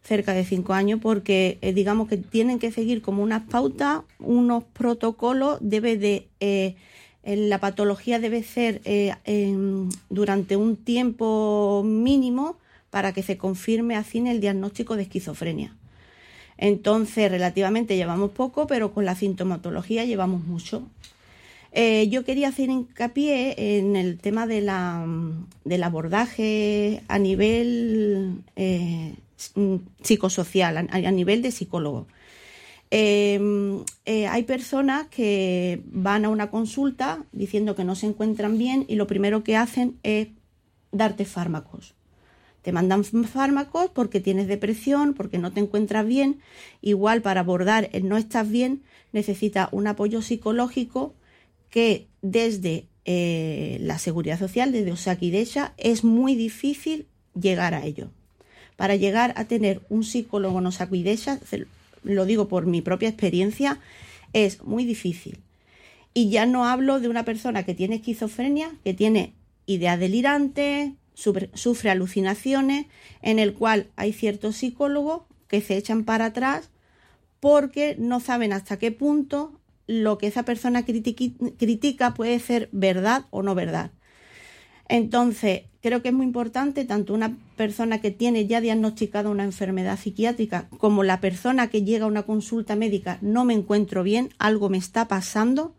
Cerca 0.08 0.32
de 0.32 0.42
cinco 0.42 0.72
años 0.72 1.00
porque 1.02 1.58
eh, 1.60 1.74
digamos 1.74 2.08
que 2.08 2.16
tienen 2.16 2.58
que 2.58 2.72
seguir 2.72 3.02
como 3.02 3.22
unas 3.22 3.42
pautas, 3.42 4.00
unos 4.18 4.64
protocolos, 4.64 5.58
debe 5.60 5.98
de... 5.98 6.28
eh, 6.40 6.76
en 7.24 7.50
la 7.50 7.58
patología 7.58 8.18
debe 8.18 8.42
ser 8.42 8.80
eh, 8.86 9.12
durante 10.08 10.56
un 10.56 10.76
tiempo 10.76 11.82
mínimo 11.84 12.56
para 12.88 13.12
que 13.12 13.22
se 13.22 13.36
confirme 13.36 13.96
así 13.96 14.16
el 14.26 14.40
diagnóstico 14.40 14.96
de 14.96 15.02
esquizofrenia. 15.02 15.76
Entonces, 16.56 17.30
relativamente 17.30 17.96
llevamos 17.96 18.30
poco, 18.30 18.66
pero 18.66 18.94
con 18.94 19.04
la 19.04 19.14
sintomatología 19.14 20.06
llevamos 20.06 20.42
mucho. 20.42 20.88
Yo 22.08 22.24
quería 22.24 22.48
hacer 22.48 22.70
hincapié 22.70 23.78
en 23.78 23.94
el 23.94 24.16
tema 24.16 24.46
de 24.46 24.62
la, 24.62 25.06
del 25.64 25.82
abordaje 25.82 27.02
a 27.08 27.18
nivel 27.18 28.42
psicosocial, 30.02 30.88
a, 30.90 31.10
nivel 31.10 31.42
de 31.42 31.50
psicólogo. 31.50 32.06
Eh, 32.90 33.38
eh, 34.06 34.26
hay 34.26 34.42
personas 34.44 35.08
que 35.08 35.82
van 35.86 36.24
a 36.24 36.30
una 36.30 36.50
consulta 36.50 37.24
diciendo 37.32 37.74
que 37.74 37.84
no 37.84 37.94
se 37.94 38.06
encuentran 38.06 38.56
bien 38.58 38.84
y 38.88 38.94
lo 38.94 39.06
primero 39.06 39.44
que 39.44 39.56
hacen 39.56 39.98
es 40.02 40.28
darte 40.90 41.24
fármacos. 41.24 41.94
Te 42.62 42.72
mandan 42.72 43.04
fármacos 43.04 43.90
porque 43.90 44.20
tienes 44.20 44.48
depresión, 44.48 45.14
porque 45.14 45.38
no 45.38 45.52
te 45.52 45.60
encuentras 45.60 46.06
bien. 46.06 46.40
Igual 46.80 47.22
para 47.22 47.40
abordar 47.40 47.88
el 47.92 48.08
no 48.08 48.16
estás 48.16 48.50
bien 48.50 48.82
necesitas 49.12 49.68
un 49.72 49.86
apoyo 49.86 50.22
psicológico 50.22 51.14
que 51.70 52.08
desde 52.22 52.88
eh, 53.04 53.78
la 53.80 53.98
seguridad 53.98 54.38
social, 54.38 54.72
desde 54.72 54.92
Osakidecha, 54.92 55.72
es 55.76 56.04
muy 56.04 56.34
difícil 56.34 57.06
llegar 57.40 57.74
a 57.74 57.84
ello. 57.84 58.10
Para 58.78 58.94
llegar 58.94 59.34
a 59.34 59.46
tener 59.46 59.82
un 59.88 60.04
psicólogo 60.04 60.60
en 60.60 60.66
Osakidecha, 60.66 61.40
lo 62.04 62.26
digo 62.26 62.46
por 62.46 62.64
mi 62.66 62.80
propia 62.80 63.08
experiencia, 63.08 63.80
es 64.32 64.62
muy 64.62 64.84
difícil. 64.84 65.40
Y 66.14 66.30
ya 66.30 66.46
no 66.46 66.64
hablo 66.64 67.00
de 67.00 67.08
una 67.08 67.24
persona 67.24 67.64
que 67.64 67.74
tiene 67.74 67.96
esquizofrenia, 67.96 68.70
que 68.84 68.94
tiene 68.94 69.34
ideas 69.66 69.98
delirantes, 69.98 70.92
sufre, 71.12 71.90
alucinaciones, 71.90 72.86
en 73.20 73.40
el 73.40 73.52
cual 73.54 73.88
hay 73.96 74.12
ciertos 74.12 74.54
psicólogos 74.54 75.22
que 75.48 75.60
se 75.60 75.76
echan 75.76 76.04
para 76.04 76.26
atrás 76.26 76.70
porque 77.40 77.96
no 77.98 78.20
saben 78.20 78.52
hasta 78.52 78.78
qué 78.78 78.92
punto 78.92 79.58
lo 79.88 80.18
que 80.18 80.28
esa 80.28 80.44
persona 80.44 80.84
critica 80.84 82.14
puede 82.14 82.38
ser 82.38 82.68
verdad 82.70 83.24
o 83.30 83.42
no 83.42 83.56
verdad. 83.56 83.90
Entonces, 84.86 85.62
creo 85.88 86.02
que 86.02 86.08
es 86.08 86.14
muy 86.14 86.26
importante 86.26 86.84
tanto 86.84 87.14
una 87.14 87.34
persona 87.56 88.02
que 88.02 88.10
tiene 88.10 88.46
ya 88.46 88.60
diagnosticada 88.60 89.30
una 89.30 89.44
enfermedad 89.44 89.98
psiquiátrica 89.98 90.68
como 90.76 91.02
la 91.02 91.18
persona 91.18 91.70
que 91.70 91.82
llega 91.82 92.04
a 92.04 92.08
una 92.08 92.24
consulta 92.24 92.76
médica, 92.76 93.16
no 93.22 93.46
me 93.46 93.54
encuentro 93.54 94.02
bien, 94.02 94.28
algo 94.38 94.68
me 94.68 94.76
está 94.76 95.08
pasando, 95.08 95.74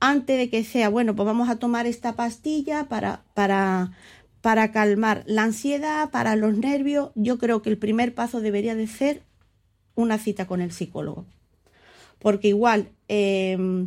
antes 0.00 0.38
de 0.38 0.48
que 0.48 0.64
sea, 0.64 0.88
bueno, 0.88 1.14
pues 1.14 1.26
vamos 1.26 1.50
a 1.50 1.56
tomar 1.56 1.86
esta 1.86 2.16
pastilla 2.16 2.88
para, 2.88 3.22
para, 3.34 3.92
para 4.40 4.72
calmar 4.72 5.22
la 5.26 5.42
ansiedad, 5.42 6.10
para 6.10 6.34
los 6.34 6.56
nervios, 6.56 7.10
yo 7.14 7.36
creo 7.36 7.60
que 7.60 7.68
el 7.68 7.76
primer 7.76 8.14
paso 8.14 8.40
debería 8.40 8.74
de 8.74 8.86
ser 8.86 9.22
una 9.96 10.16
cita 10.16 10.46
con 10.46 10.62
el 10.62 10.72
psicólogo. 10.72 11.26
Porque 12.18 12.48
igual, 12.48 12.88
eh, 13.08 13.86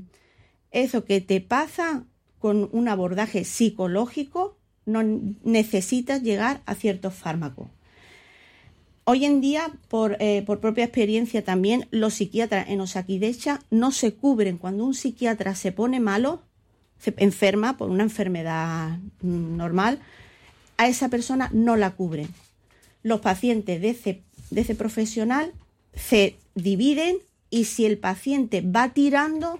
eso 0.70 1.06
que 1.06 1.22
te 1.22 1.42
pasa 1.42 2.04
con 2.38 2.70
un 2.72 2.88
abordaje 2.88 3.46
psicológico, 3.46 4.60
no 4.86 5.04
necesitas 5.44 6.22
llegar 6.22 6.62
a 6.66 6.76
ciertos 6.76 7.14
fármacos. 7.14 7.68
Hoy 9.06 9.26
en 9.26 9.42
día, 9.42 9.70
por, 9.90 10.16
eh, 10.22 10.44
por 10.46 10.62
propia 10.62 10.86
experiencia 10.86 11.44
también, 11.44 11.88
los 11.92 12.14
psiquiatras 12.14 12.70
en 12.70 12.80
Osakidecha 12.80 13.60
no 13.70 13.92
se 13.92 14.14
cubren. 14.14 14.58
Cuando 14.58 14.86
un 14.86 14.94
psiquiatra 14.94 15.56
se 15.56 15.74
pone 15.74 16.00
malo, 16.00 16.42
se 17.00 17.14
enferma 17.18 17.76
por 17.76 17.90
una 17.90 18.04
enfermedad 18.04 19.00
normal, 19.22 20.00
a 20.78 20.88
esa 20.88 21.10
persona 21.10 21.50
no 21.52 21.76
la 21.76 21.92
cubren. 21.92 22.30
Los 23.04 23.20
pacientes 23.20 23.82
de 23.82 23.90
ese, 24.62 24.76
profesional 24.76 25.52
se 25.94 26.38
dividen 26.56 27.18
y 27.50 27.66
si 27.66 27.86
el 27.86 27.98
paciente 27.98 28.62
va 28.62 28.94
tirando, 28.94 29.60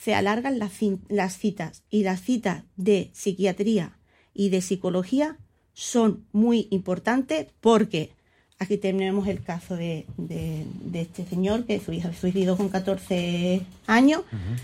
se 0.00 0.14
alargan 0.14 0.58
las 0.58 1.38
citas. 1.38 1.82
Y 1.90 2.04
las 2.04 2.22
citas 2.22 2.62
de 2.76 3.10
psiquiatría 3.12 3.95
y 4.36 4.50
de 4.50 4.60
psicología 4.60 5.36
son 5.72 6.24
muy 6.32 6.68
importantes 6.70 7.46
porque 7.60 8.10
aquí 8.58 8.76
tenemos 8.78 9.28
el 9.28 9.42
caso 9.42 9.76
de, 9.76 10.06
de, 10.16 10.64
de 10.84 11.00
este 11.02 11.24
señor 11.26 11.64
que 11.64 11.80
su 11.80 11.92
hija 11.92 12.12
se 12.12 12.20
suicidó 12.20 12.56
con 12.56 12.68
14 12.68 13.62
años. 13.86 14.20
Uh 14.32 14.36
-huh. 14.36 14.58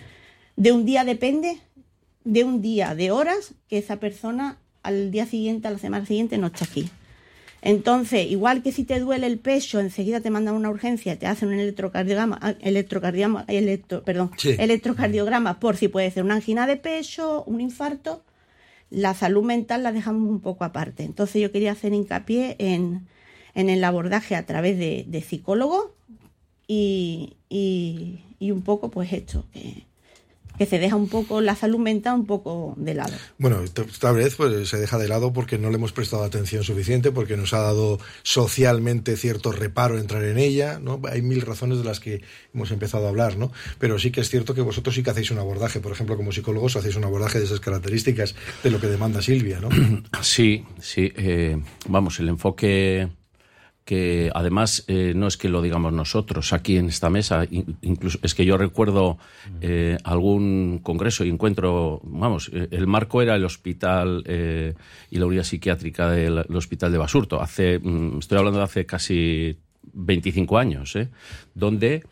De 0.56 0.72
un 0.72 0.84
día 0.84 1.04
depende, 1.04 1.58
de 2.24 2.44
un 2.44 2.62
día, 2.62 2.94
de 2.94 3.10
horas, 3.10 3.54
que 3.68 3.78
esa 3.78 3.96
persona 3.96 4.58
al 4.82 5.10
día 5.10 5.26
siguiente, 5.26 5.68
a 5.68 5.70
la 5.70 5.78
semana 5.78 6.06
siguiente, 6.06 6.38
no 6.38 6.48
está 6.48 6.64
aquí. 6.64 6.88
Entonces, 7.62 8.28
igual 8.28 8.62
que 8.62 8.72
si 8.72 8.82
te 8.82 8.98
duele 8.98 9.28
el 9.28 9.38
pecho, 9.38 9.78
enseguida 9.78 10.20
te 10.20 10.30
mandan 10.30 10.54
una 10.54 10.68
urgencia, 10.68 11.16
te 11.16 11.28
hacen 11.28 11.48
un 11.48 11.60
electrocardiograma, 11.60 12.56
electrocardiograma, 12.60 13.44
electro, 13.46 14.02
perdón, 14.02 14.32
sí. 14.36 14.56
electrocardiograma 14.58 15.60
por 15.60 15.76
si 15.76 15.86
puede 15.86 16.10
ser 16.10 16.24
una 16.24 16.34
angina 16.34 16.66
de 16.66 16.76
pecho, 16.76 17.44
un 17.44 17.60
infarto, 17.60 18.24
la 18.92 19.14
salud 19.14 19.42
mental 19.42 19.82
la 19.82 19.92
dejamos 19.92 20.28
un 20.28 20.40
poco 20.40 20.64
aparte. 20.64 21.02
Entonces 21.02 21.40
yo 21.40 21.50
quería 21.50 21.72
hacer 21.72 21.94
hincapié 21.94 22.56
en, 22.58 23.06
en 23.54 23.70
el 23.70 23.82
abordaje 23.82 24.36
a 24.36 24.44
través 24.46 24.78
de, 24.78 25.04
de 25.08 25.22
psicólogos 25.22 25.86
y, 26.68 27.36
y, 27.48 28.50
un 28.50 28.62
poco 28.62 28.90
pues 28.90 29.12
esto, 29.12 29.44
que 30.58 30.66
se 30.66 30.78
deja 30.78 30.96
un 30.96 31.08
poco 31.08 31.40
la 31.40 31.56
salud 31.56 31.78
mental 31.78 32.14
un 32.20 32.26
poco 32.26 32.74
de 32.76 32.94
lado. 32.94 33.12
Bueno, 33.38 33.62
esta 33.62 34.12
vez 34.12 34.36
pues 34.36 34.68
se 34.68 34.78
deja 34.78 34.98
de 34.98 35.08
lado 35.08 35.32
porque 35.32 35.58
no 35.58 35.70
le 35.70 35.76
hemos 35.76 35.92
prestado 35.92 36.24
atención 36.24 36.62
suficiente, 36.64 37.12
porque 37.12 37.36
nos 37.36 37.52
ha 37.52 37.60
dado 37.60 37.98
socialmente 38.22 39.16
cierto 39.16 39.52
reparo 39.52 39.98
entrar 39.98 40.24
en 40.24 40.38
ella, 40.38 40.78
¿no? 40.78 41.00
Hay 41.10 41.22
mil 41.22 41.40
razones 41.40 41.78
de 41.78 41.84
las 41.84 42.00
que 42.00 42.22
hemos 42.54 42.70
empezado 42.70 43.06
a 43.06 43.08
hablar, 43.08 43.36
¿no? 43.36 43.52
Pero 43.78 43.98
sí 43.98 44.10
que 44.10 44.20
es 44.20 44.30
cierto 44.30 44.54
que 44.54 44.60
vosotros 44.60 44.94
sí 44.94 45.02
que 45.02 45.10
hacéis 45.10 45.30
un 45.30 45.38
abordaje, 45.38 45.80
por 45.80 45.92
ejemplo, 45.92 46.16
como 46.16 46.32
psicólogos 46.32 46.76
hacéis 46.76 46.96
un 46.96 47.04
abordaje 47.04 47.38
de 47.38 47.46
esas 47.46 47.60
características 47.60 48.34
de 48.62 48.70
lo 48.70 48.80
que 48.80 48.86
demanda 48.86 49.22
Silvia, 49.22 49.60
¿no? 49.60 49.68
Sí, 50.22 50.64
sí. 50.80 51.12
Eh, 51.16 51.60
vamos, 51.88 52.20
el 52.20 52.28
enfoque 52.28 53.08
que 53.84 54.30
además 54.34 54.84
eh, 54.86 55.12
no 55.16 55.26
es 55.26 55.36
que 55.36 55.48
lo 55.48 55.60
digamos 55.60 55.92
nosotros 55.92 56.52
aquí 56.52 56.76
en 56.76 56.86
esta 56.86 57.10
mesa, 57.10 57.46
incluso 57.50 58.18
es 58.22 58.34
que 58.34 58.44
yo 58.44 58.56
recuerdo 58.56 59.18
eh, 59.60 59.98
algún 60.04 60.80
congreso 60.82 61.24
y 61.24 61.30
encuentro, 61.30 62.00
vamos, 62.04 62.50
eh, 62.52 62.68
el 62.70 62.86
marco 62.86 63.22
era 63.22 63.34
el 63.34 63.44
hospital 63.44 64.24
y 65.10 65.18
la 65.18 65.26
unidad 65.26 65.44
psiquiátrica 65.44 66.10
del, 66.10 66.38
hospital 66.54 66.92
de 66.92 66.98
Basurto, 66.98 67.42
hace, 67.42 67.78
mm, 67.78 68.18
estoy 68.18 68.38
hablando 68.38 68.58
de 68.58 68.64
hace 68.64 68.86
casi 68.86 69.58
25 69.94 70.58
años, 70.58 70.96
donde 71.54 72.04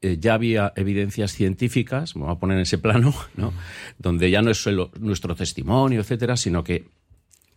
ya 0.00 0.34
había 0.34 0.72
evidencias 0.74 1.32
científicas, 1.32 2.16
me 2.16 2.22
voy 2.24 2.32
a 2.32 2.38
poner 2.38 2.56
en 2.56 2.62
ese 2.62 2.78
plano, 2.78 3.14
¿no? 3.36 3.52
donde 3.98 4.28
ya 4.30 4.42
no 4.42 4.50
es 4.50 4.60
solo 4.60 4.90
nuestro 4.98 5.36
testimonio, 5.36 6.00
etcétera, 6.00 6.36
sino 6.36 6.64
que 6.64 6.86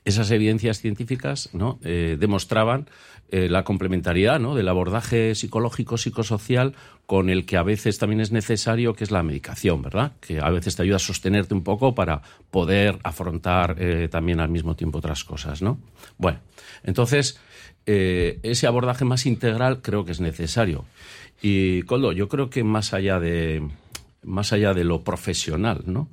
esas 0.05 0.31
evidencias 0.31 0.79
científicas 0.79 1.49
¿no? 1.51 1.79
demostraban 1.81 2.87
eh, 3.29 3.49
la 3.49 3.63
complementariedad 3.63 4.39
del 4.39 4.67
abordaje 4.67 5.33
psicológico, 5.33 5.97
psicosocial, 5.97 6.75
con 7.07 7.31
el 7.31 7.47
que 7.47 7.57
a 7.57 7.63
veces 7.63 7.97
también 7.97 8.21
es 8.21 8.31
necesario, 8.31 8.93
que 8.93 9.03
es 9.03 9.09
la 9.09 9.23
medicación, 9.23 9.81
¿verdad? 9.81 10.11
Que 10.21 10.39
a 10.39 10.49
veces 10.51 10.75
te 10.75 10.83
ayuda 10.83 10.97
a 10.97 10.99
sostenerte 10.99 11.55
un 11.55 11.63
poco 11.63 11.95
para 11.95 12.21
poder 12.51 12.99
afrontar 13.03 13.77
eh, 13.79 14.09
también 14.09 14.39
al 14.39 14.49
mismo 14.49 14.75
tiempo 14.75 14.99
otras 14.99 15.23
cosas, 15.23 15.63
¿no? 15.63 15.79
Bueno, 16.19 16.39
entonces, 16.83 17.39
eh, 17.87 18.39
ese 18.43 18.67
abordaje 18.67 19.05
más 19.05 19.25
integral 19.25 19.81
creo 19.81 20.05
que 20.05 20.11
es 20.11 20.19
necesario. 20.21 20.85
Y, 21.41 21.81
Coldo, 21.81 22.11
yo 22.11 22.29
creo 22.29 22.51
que 22.51 22.63
más 22.63 22.93
allá 22.93 23.19
de, 23.19 23.67
más 24.21 24.53
allá 24.53 24.75
de 24.75 24.83
lo 24.83 25.03
profesional, 25.03 25.81
¿no? 25.87 26.09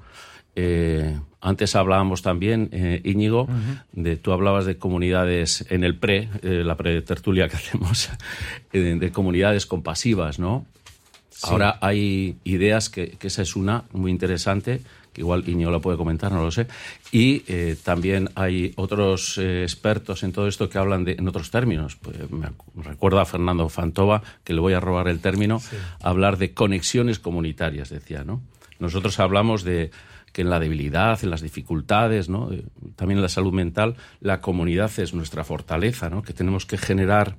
Eh, 0.54 1.18
antes 1.40 1.74
hablábamos 1.74 2.22
también, 2.22 2.68
eh, 2.72 3.00
Íñigo, 3.04 3.48
de 3.92 4.16
tú 4.16 4.32
hablabas 4.32 4.64
de 4.64 4.76
comunidades 4.76 5.64
en 5.70 5.82
el 5.82 5.96
pre, 5.96 6.28
eh, 6.42 6.62
la 6.64 6.76
pre-tertulia 6.76 7.48
que 7.48 7.56
hacemos, 7.58 8.10
de 8.72 9.12
comunidades 9.12 9.66
compasivas, 9.66 10.38
¿no? 10.38 10.66
Ahora 11.42 11.78
hay 11.80 12.36
ideas 12.44 12.88
que, 12.88 13.16
esa 13.20 13.42
es 13.42 13.56
una 13.56 13.84
muy 13.92 14.12
interesante, 14.12 14.80
que 15.12 15.22
igual 15.22 15.42
Íñigo 15.48 15.72
la 15.72 15.80
puede 15.80 15.98
comentar, 15.98 16.30
no 16.30 16.44
lo 16.44 16.52
sé. 16.52 16.68
Y 17.10 17.40
también 17.82 18.30
hay 18.36 18.72
otros 18.76 19.38
expertos 19.38 20.22
en 20.22 20.32
todo 20.32 20.46
esto 20.46 20.68
que 20.68 20.78
hablan 20.78 21.04
de, 21.04 21.14
en 21.14 21.26
otros 21.26 21.50
términos. 21.50 21.96
Pues 21.96 22.16
me 22.30 22.48
recuerdo 22.84 23.18
a 23.18 23.26
Fernando 23.26 23.68
Fantova, 23.68 24.22
que 24.44 24.54
le 24.54 24.60
voy 24.60 24.74
a 24.74 24.80
robar 24.80 25.08
el 25.08 25.18
término, 25.18 25.60
hablar 26.00 26.38
de 26.38 26.54
conexiones 26.54 27.18
comunitarias, 27.18 27.90
decía, 27.90 28.22
¿no? 28.22 28.40
Nosotros 28.78 29.18
hablamos 29.18 29.64
de 29.64 29.90
que 30.32 30.42
en 30.42 30.50
la 30.50 30.58
debilidad, 30.58 31.22
en 31.22 31.30
las 31.30 31.42
dificultades, 31.42 32.28
¿no? 32.28 32.52
Eh, 32.52 32.64
también 32.96 33.18
en 33.18 33.22
la 33.22 33.28
salud 33.28 33.52
mental, 33.52 33.96
la 34.20 34.40
comunidad 34.40 34.90
es 34.98 35.14
nuestra 35.14 35.44
fortaleza, 35.44 36.10
¿no? 36.10 36.22
que 36.22 36.32
tenemos 36.32 36.66
que 36.66 36.78
generar 36.78 37.36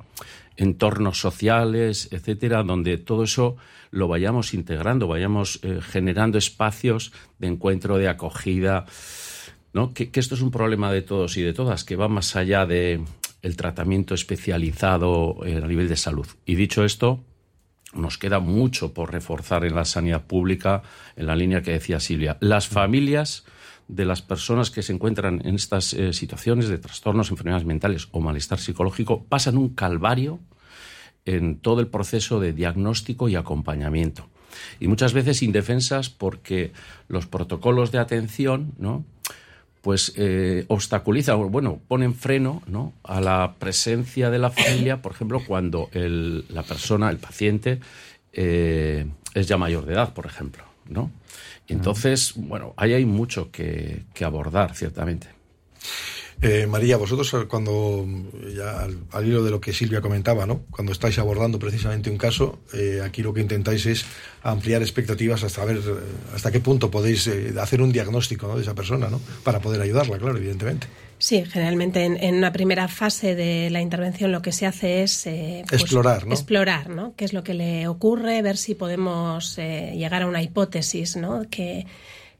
entornos 0.56 1.20
sociales, 1.20 2.10
etcétera, 2.12 2.64
donde 2.64 2.98
todo 2.98 3.24
eso 3.24 3.58
lo 3.92 4.08
vayamos 4.08 4.54
integrando, 4.54 5.08
vayamos 5.08 5.60
eh, 5.64 5.80
generando 5.82 6.38
espacios 6.38 7.12
de 7.40 7.48
encuentro, 7.48 7.98
de 7.98 8.08
acogida, 8.08 8.86
¿no? 9.74 9.94
Que, 9.94 10.12
esto 10.14 10.36
es 10.36 10.42
un 10.42 10.52
problema 10.52 10.92
de 10.92 11.02
todos 11.02 11.38
y 11.38 11.42
de 11.42 11.54
todas, 11.54 11.84
que 11.84 11.96
va 11.96 12.08
más 12.08 12.36
allá 12.36 12.66
de 12.66 13.04
el 13.42 13.58
tratamiento 13.58 14.14
especializado 14.14 15.38
eh, 15.46 15.60
a 15.64 15.68
nivel 15.68 15.90
de 15.90 15.98
salud. 15.98 16.28
Y 16.46 16.56
dicho 16.56 16.86
esto, 16.86 17.24
nos 17.94 18.18
queda 18.18 18.40
mucho 18.40 18.94
por 18.94 19.12
reforzar 19.12 19.66
en 19.66 19.76
la 19.76 19.86
sanidad 19.86 20.26
pública, 20.26 20.84
en 21.16 21.28
la 21.28 21.36
línea 21.36 21.62
que 21.62 21.72
decía 21.72 22.00
Silvia. 22.00 22.38
Las 22.40 22.68
familias 22.68 23.46
de 23.88 24.06
las 24.06 24.22
personas 24.22 24.72
que 24.72 24.82
se 24.82 24.94
encuentran 24.94 25.46
en 25.46 25.56
estas 25.56 25.94
eh, 25.94 26.14
situaciones 26.14 26.68
de 26.68 26.78
trastornos, 26.78 27.30
enfermedades 27.30 27.66
mentales 27.66 28.08
o 28.12 28.22
malestar 28.22 28.60
psicológico 28.60 29.26
pasan 29.26 29.58
un 29.58 29.70
calvario 29.70 30.40
en 31.26 31.60
todo 31.60 31.80
el 31.80 31.88
proceso 31.88 32.40
de 32.40 32.54
diagnóstico 32.54 33.30
y 33.30 33.36
acompañamiento. 33.36 34.30
Y 34.80 34.88
muchas 34.88 35.14
veces 35.14 35.42
indefensas 35.42 36.10
porque 36.10 36.74
los 37.08 37.28
protocolos 37.28 37.92
de 37.92 38.00
atención, 38.00 38.74
¿no? 38.78 39.06
Pues 39.84 40.14
eh, 40.16 40.64
obstaculiza, 40.70 41.34
bueno, 41.36 41.82
ponen 41.90 42.16
freno 42.16 42.64
¿no? 42.68 42.94
a 43.04 43.20
la 43.20 43.56
presencia 43.60 44.30
de 44.30 44.40
la 44.40 44.50
familia, 44.50 45.02
por 45.02 45.12
ejemplo, 45.12 45.42
cuando 45.46 45.90
el, 45.92 46.46
la 46.48 46.64
persona, 46.64 47.10
el 47.10 47.18
paciente, 47.18 47.82
eh, 48.32 49.06
es 49.34 49.46
ya 49.46 49.58
mayor 49.58 49.86
de 49.86 49.96
edad, 49.96 50.14
por 50.14 50.26
ejemplo, 50.26 50.64
¿no? 50.88 51.12
Entonces, 51.68 52.32
bueno, 52.38 52.74
ahí 52.78 52.94
hay 52.94 53.04
mucho 53.04 53.52
que, 53.52 54.04
que 54.14 54.24
abordar, 54.24 54.74
ciertamente. 54.74 55.28
Eh, 56.44 56.68
María, 56.68 56.98
vosotros 56.98 57.34
eh, 57.34 57.48
cuando, 57.48 58.06
ya 58.54 58.82
al, 58.82 59.26
hilo 59.26 59.46
de 59.46 59.50
lo 59.50 59.62
que 59.62 59.72
Silvia 59.72 60.02
comentaba, 60.02 60.46
¿no? 60.46 60.64
cuando 60.72 60.92
estáis 60.92 61.18
abordando 61.18 61.58
precisamente 61.58 62.10
un 62.10 62.18
caso, 62.18 62.60
eh, 62.74 63.02
aquí 63.02 63.22
lo 63.22 63.34
que 63.34 63.40
intentáis 63.40 63.86
es 63.86 64.06
ampliar 64.42 64.82
expectativas 64.82 65.42
hasta 65.46 65.64
ver 65.64 65.80
hasta 66.36 66.52
qué 66.52 66.60
punto 66.60 66.92
podéis 66.92 67.30
hacer 67.58 67.82
un 67.82 67.94
diagnóstico 67.94 68.54
de 68.58 68.62
esa 68.62 68.76
persona, 68.76 69.08
¿no? 69.08 69.22
para 69.46 69.62
poder 69.62 69.80
ayudarla, 69.80 70.18
claro, 70.18 70.38
evidentemente. 70.38 70.88
Sí, 71.18 71.46
generalmente 71.46 72.04
en, 72.04 72.36
una 72.36 72.52
primera 72.52 72.90
fase 72.90 73.36
de 73.36 73.70
la 73.70 73.80
intervención 73.80 74.34
lo 74.34 74.42
que 74.42 74.52
se 74.52 74.66
hace 74.66 75.04
es 75.04 75.22
pues, 75.24 75.82
explorar, 75.82 76.28
¿no? 76.28 76.34
Explorar, 76.34 76.90
¿no? 76.90 77.14
Qué 77.16 77.24
es 77.24 77.32
lo 77.32 77.46
que 77.46 77.54
le 77.54 77.88
ocurre, 77.88 78.42
ver 78.42 78.58
si 78.58 78.76
podemos 78.76 79.56
llegar 79.56 80.24
a 80.24 80.28
una 80.28 80.42
hipótesis, 80.42 81.16
¿no? 81.16 81.46
Que 81.50 81.86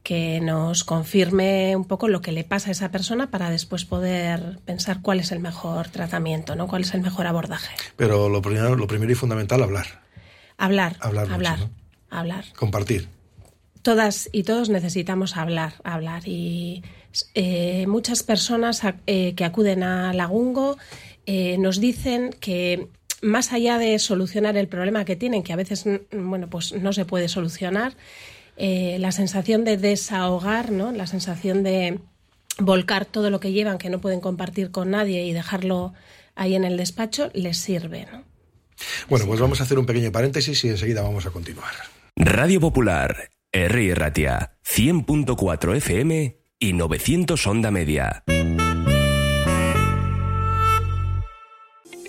que 0.04 0.42
nos 0.42 0.84
confirme 0.84 1.76
un 1.76 1.86
poco 1.86 2.10
lo 2.10 2.22
que 2.22 2.34
le 2.34 2.44
pasa 2.44 2.70
a 2.70 2.72
esa 2.72 2.92
persona 2.92 3.32
para 3.32 3.50
después 3.50 3.86
poder 3.86 4.60
pensar 4.66 5.02
cuál 5.02 5.22
es 5.22 5.32
el 5.32 5.40
mejor 5.40 5.88
tratamiento, 5.88 6.56
¿no? 6.56 6.68
cuál 6.68 6.82
es 6.82 6.94
el 6.94 7.02
mejor 7.02 7.26
abordaje. 7.26 7.74
Pero 7.96 8.28
lo 8.28 8.42
primero, 8.42 8.76
lo 8.76 8.86
primero 8.86 9.12
y 9.12 9.16
fundamental, 9.16 9.64
hablar. 9.64 10.04
Hablar, 10.58 10.98
hablar, 11.00 11.32
hablar, 11.32 11.60
hablar. 12.10 12.46
Compartir. 12.56 13.08
Todas 13.82 14.30
y 14.32 14.44
todos 14.44 14.70
necesitamos 14.70 15.36
hablar, 15.36 15.74
hablar. 15.84 16.24
Y 16.26 16.84
eh, 17.34 17.86
muchas 17.88 18.24
personas 18.24 18.82
eh, 19.08 19.34
que 19.36 19.46
acuden 19.46 19.84
a 19.84 20.14
Lagungo 20.14 20.78
eh, 21.26 21.58
nos 21.58 21.80
dicen 21.80 22.36
que 22.40 22.88
más 23.22 23.54
allá 23.54 23.78
de 23.78 23.98
solucionar 24.00 24.58
el 24.58 24.68
problema 24.68 25.06
que 25.06 25.16
tienen, 25.16 25.44
que 25.44 25.54
a 25.54 25.58
veces 25.58 25.86
bueno, 26.12 26.50
pues 26.50 26.74
no 26.74 26.92
se 26.92 27.06
puede 27.06 27.30
solucionar, 27.30 27.96
eh, 28.58 28.98
la 29.00 29.12
sensación 29.12 29.64
de 29.64 29.78
desahogar, 29.78 30.72
¿no? 30.72 30.92
la 30.92 31.08
sensación 31.08 31.64
de 31.64 32.00
volcar 32.60 33.06
todo 33.06 33.30
lo 33.30 33.40
que 33.40 33.52
llevan 33.52 33.78
que 33.78 33.90
no 33.90 34.00
pueden 34.00 34.22
compartir 34.22 34.72
con 34.72 34.92
nadie 34.92 35.26
y 35.26 35.34
dejarlo 35.34 35.94
ahí 36.36 36.56
en 36.56 36.64
el 36.64 36.78
despacho, 36.78 37.30
les 37.34 37.58
sirve. 37.58 38.08
Bueno, 39.10 39.26
pues 39.26 39.40
vamos 39.40 39.60
a 39.60 39.64
hacer 39.64 39.80
un 39.80 39.86
pequeño 39.86 40.12
paréntesis 40.12 40.64
y 40.64 40.70
enseguida 40.70 41.02
vamos 41.02 41.26
a 41.26 41.32
continuar. 41.32 41.74
Radio 42.16 42.60
Popular, 42.60 43.30
R. 43.52 43.96
Ratia, 43.96 44.58
100.4 44.66 45.76
FM 45.78 46.38
y 46.60 46.74
900 46.74 47.48
Onda 47.48 47.72
Media. 47.72 48.24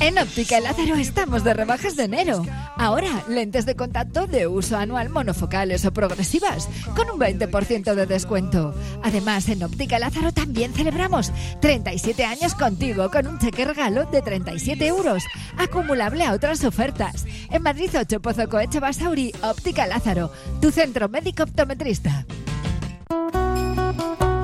En 0.00 0.16
Óptica 0.16 0.60
Lázaro 0.60 0.96
estamos 0.96 1.44
de 1.44 1.52
rebajas 1.52 1.94
de 1.94 2.04
enero. 2.04 2.42
Ahora, 2.76 3.22
lentes 3.28 3.66
de 3.66 3.76
contacto 3.76 4.26
de 4.26 4.46
uso 4.46 4.78
anual 4.78 5.10
monofocales 5.10 5.84
o 5.84 5.92
progresivas, 5.92 6.70
con 6.96 7.10
un 7.10 7.20
20% 7.20 7.94
de 7.94 8.06
descuento. 8.06 8.74
Además, 9.02 9.50
en 9.50 9.62
Óptica 9.62 9.98
Lázaro 9.98 10.32
también 10.32 10.72
celebramos 10.72 11.32
37 11.60 12.24
años 12.24 12.54
contigo 12.54 13.10
con 13.10 13.26
un 13.26 13.38
cheque 13.38 13.66
regalo 13.66 14.06
de 14.06 14.22
37 14.22 14.86
euros, 14.86 15.22
acumulable 15.58 16.24
a 16.24 16.32
otras 16.32 16.64
ofertas. 16.64 17.26
En 17.50 17.62
Madrid 17.62 17.90
8 17.94 18.20
Pozo 18.20 18.48
Coeche 18.48 18.80
Basauri, 18.80 19.34
Óptica 19.42 19.86
Lázaro, 19.86 20.32
tu 20.62 20.70
centro 20.70 21.10
médico 21.10 21.42
optometrista. 21.42 22.24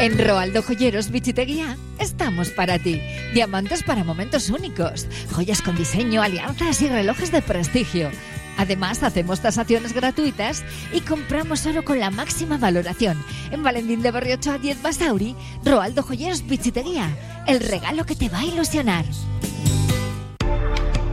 En 0.00 0.16
Roaldo 0.16 0.62
Joyeros 0.62 1.10
Bichiteguía 1.10 1.76
estamos 1.98 2.50
para 2.50 2.78
ti. 2.78 3.02
Diamantes 3.34 3.82
para 3.82 4.04
momentos 4.04 4.48
únicos, 4.48 5.08
joyas 5.32 5.60
con 5.60 5.74
diseño, 5.74 6.22
alianzas 6.22 6.80
y 6.82 6.88
relojes 6.88 7.32
de 7.32 7.42
prestigio. 7.42 8.08
Además, 8.56 9.02
hacemos 9.02 9.40
tasaciones 9.40 9.92
gratuitas 9.92 10.62
y 10.92 11.00
compramos 11.00 11.66
oro 11.66 11.84
con 11.84 11.98
la 11.98 12.10
máxima 12.10 12.58
valoración. 12.58 13.20
En 13.50 13.64
Valentín 13.64 14.00
de 14.00 14.12
Barriocho 14.12 14.52
a 14.52 14.58
10 14.58 14.82
Basauri, 14.82 15.34
Roaldo 15.64 16.04
Joyeros 16.04 16.46
Bichiteguía. 16.46 17.10
El 17.48 17.58
regalo 17.58 18.06
que 18.06 18.14
te 18.14 18.28
va 18.28 18.38
a 18.38 18.44
ilusionar. 18.44 19.04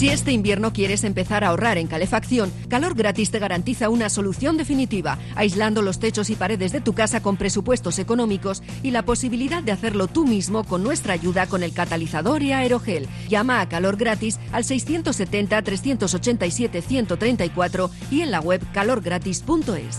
Si 0.00 0.08
este 0.08 0.32
invierno 0.32 0.72
quieres 0.72 1.04
empezar 1.04 1.44
a 1.44 1.48
ahorrar 1.48 1.76
en 1.76 1.86
calefacción, 1.86 2.50
Calor 2.70 2.94
Gratis 2.94 3.30
te 3.30 3.38
garantiza 3.38 3.90
una 3.90 4.08
solución 4.08 4.56
definitiva, 4.56 5.18
aislando 5.34 5.82
los 5.82 5.98
techos 5.98 6.30
y 6.30 6.36
paredes 6.36 6.72
de 6.72 6.80
tu 6.80 6.94
casa 6.94 7.20
con 7.20 7.36
presupuestos 7.36 7.98
económicos 7.98 8.62
y 8.82 8.92
la 8.92 9.02
posibilidad 9.02 9.62
de 9.62 9.72
hacerlo 9.72 10.06
tú 10.06 10.26
mismo 10.26 10.64
con 10.64 10.82
nuestra 10.82 11.12
ayuda 11.12 11.48
con 11.48 11.62
el 11.62 11.74
catalizador 11.74 12.42
y 12.42 12.52
aerogel. 12.52 13.08
Llama 13.28 13.60
a 13.60 13.68
Calor 13.68 13.98
Gratis 13.98 14.40
al 14.52 14.64
670 14.64 15.60
387 15.60 16.80
134 16.80 17.90
y 18.10 18.22
en 18.22 18.30
la 18.30 18.40
web 18.40 18.62
calorgratis.es. 18.72 19.98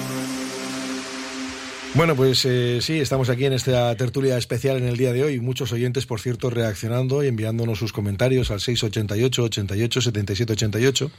Bueno, 1.93 2.15
pues 2.15 2.45
eh, 2.45 2.79
sí, 2.81 2.99
estamos 2.99 3.29
aquí 3.29 3.43
en 3.43 3.51
esta 3.51 3.93
tertulia 3.97 4.37
especial 4.37 4.77
en 4.77 4.85
el 4.85 4.95
día 4.95 5.11
de 5.11 5.25
hoy. 5.25 5.41
Muchos 5.41 5.73
oyentes, 5.73 6.05
por 6.05 6.21
cierto, 6.21 6.49
reaccionando 6.49 7.21
y 7.21 7.27
enviándonos 7.27 7.79
sus 7.79 7.91
comentarios 7.91 8.49
al 8.49 8.61
688 8.61 9.43
88 9.43 10.01
77 10.01 10.53
88, 10.53 11.11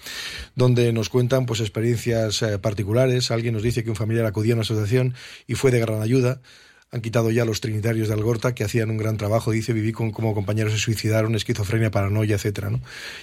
donde 0.56 0.90
nos 0.94 1.10
cuentan 1.10 1.44
pues 1.44 1.60
experiencias 1.60 2.40
eh, 2.40 2.58
particulares. 2.58 3.30
Alguien 3.30 3.52
nos 3.52 3.62
dice 3.62 3.84
que 3.84 3.90
un 3.90 3.96
familiar 3.96 4.24
acudió 4.24 4.54
a 4.54 4.56
una 4.56 4.62
asociación 4.62 5.14
y 5.46 5.56
fue 5.56 5.70
de 5.70 5.80
gran 5.80 6.00
ayuda. 6.00 6.40
Han 6.90 7.02
quitado 7.02 7.30
ya 7.30 7.44
los 7.44 7.60
trinitarios 7.60 8.08
de 8.08 8.14
Algorta, 8.14 8.54
que 8.54 8.64
hacían 8.64 8.88
un 8.88 8.96
gran 8.96 9.18
trabajo. 9.18 9.50
Dice, 9.50 9.74
viví 9.74 9.92
con, 9.92 10.10
como 10.10 10.34
compañeros 10.34 10.72
se 10.72 10.78
suicidaron, 10.78 11.34
esquizofrenia, 11.34 11.90
paranoia, 11.90 12.36
etcétera. 12.36 12.70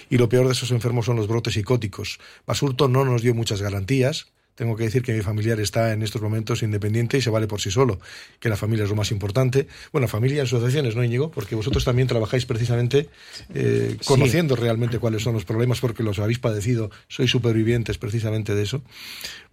Y 0.08 0.18
lo 0.18 0.28
peor 0.28 0.46
de 0.46 0.52
esos 0.52 0.70
enfermos 0.70 1.06
son 1.06 1.16
los 1.16 1.26
brotes 1.26 1.54
psicóticos. 1.54 2.20
Basurto 2.46 2.86
no 2.86 3.04
nos 3.04 3.22
dio 3.22 3.34
muchas 3.34 3.60
garantías, 3.60 4.28
tengo 4.60 4.76
que 4.76 4.84
decir 4.84 5.02
que 5.02 5.14
mi 5.14 5.22
familiar 5.22 5.58
está 5.58 5.94
en 5.94 6.02
estos 6.02 6.20
momentos 6.20 6.62
independiente 6.62 7.16
y 7.16 7.22
se 7.22 7.30
vale 7.30 7.46
por 7.46 7.62
sí 7.62 7.70
solo, 7.70 7.98
que 8.40 8.50
la 8.50 8.58
familia 8.58 8.84
es 8.84 8.90
lo 8.90 8.94
más 8.94 9.10
importante. 9.10 9.66
Bueno, 9.90 10.06
familia 10.06 10.36
y 10.36 10.40
asociaciones, 10.40 10.94
¿no, 10.94 11.02
Íñigo? 11.02 11.30
Porque 11.30 11.54
vosotros 11.54 11.82
también 11.82 12.06
trabajáis 12.06 12.44
precisamente 12.44 13.08
eh, 13.54 13.96
conociendo 14.04 14.56
realmente 14.56 14.98
cuáles 14.98 15.22
son 15.22 15.32
los 15.32 15.46
problemas, 15.46 15.80
porque 15.80 16.02
los 16.02 16.18
habéis 16.18 16.40
padecido, 16.40 16.90
sois 17.08 17.30
supervivientes 17.30 17.96
precisamente 17.96 18.54
de 18.54 18.62
eso. 18.62 18.82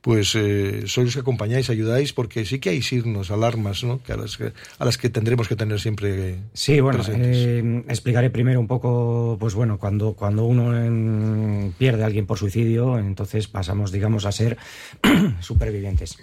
Pues 0.01 0.36
eh, 0.36 0.83
sois 0.86 1.05
los 1.07 1.13
que 1.15 1.19
acompañáis, 1.21 1.69
ayudáis, 1.69 2.13
porque 2.13 2.45
sí 2.45 2.60
que 2.60 2.69
hay 2.69 2.81
signos, 2.81 3.29
alarmas, 3.31 3.83
¿no? 3.83 4.01
Que 4.03 4.13
a, 4.13 4.17
las 4.17 4.38
que, 4.38 4.53
a 4.79 4.86
las 4.86 4.97
que 4.97 5.10
tendremos 5.10 5.47
que 5.49 5.55
tener 5.55 5.79
siempre. 5.81 6.38
Sí, 6.53 6.79
bueno, 6.79 7.03
eh, 7.10 7.83
explicaré 7.89 8.29
primero 8.29 8.60
un 8.60 8.67
poco, 8.67 9.36
pues 9.39 9.53
bueno, 9.55 9.77
cuando, 9.79 10.13
cuando 10.13 10.45
uno 10.45 10.77
en- 10.81 11.73
pierde 11.77 12.03
a 12.03 12.05
alguien 12.05 12.25
por 12.25 12.38
suicidio, 12.38 12.99
entonces 12.99 13.47
pasamos, 13.47 13.91
digamos, 13.91 14.25
a 14.25 14.31
ser 14.31 14.57
supervivientes. 15.41 16.17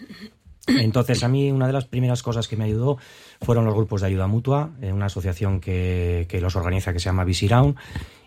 Entonces, 0.67 1.23
a 1.23 1.29
mí 1.29 1.51
una 1.53 1.67
de 1.67 1.75
las 1.75 1.85
primeras 1.85 2.23
cosas 2.23 2.49
que 2.49 2.57
me 2.57 2.65
ayudó 2.65 2.97
fueron 3.43 3.67
los 3.67 3.75
grupos 3.75 4.01
de 4.01 4.07
ayuda 4.07 4.27
mutua, 4.27 4.71
eh, 4.81 4.93
una 4.93 5.07
asociación 5.07 5.61
que, 5.61 6.25
que 6.29 6.41
los 6.41 6.57
organiza 6.57 6.93
que 6.95 7.01
se 7.01 7.07
llama 7.07 7.25
Visiraun. 7.25 7.77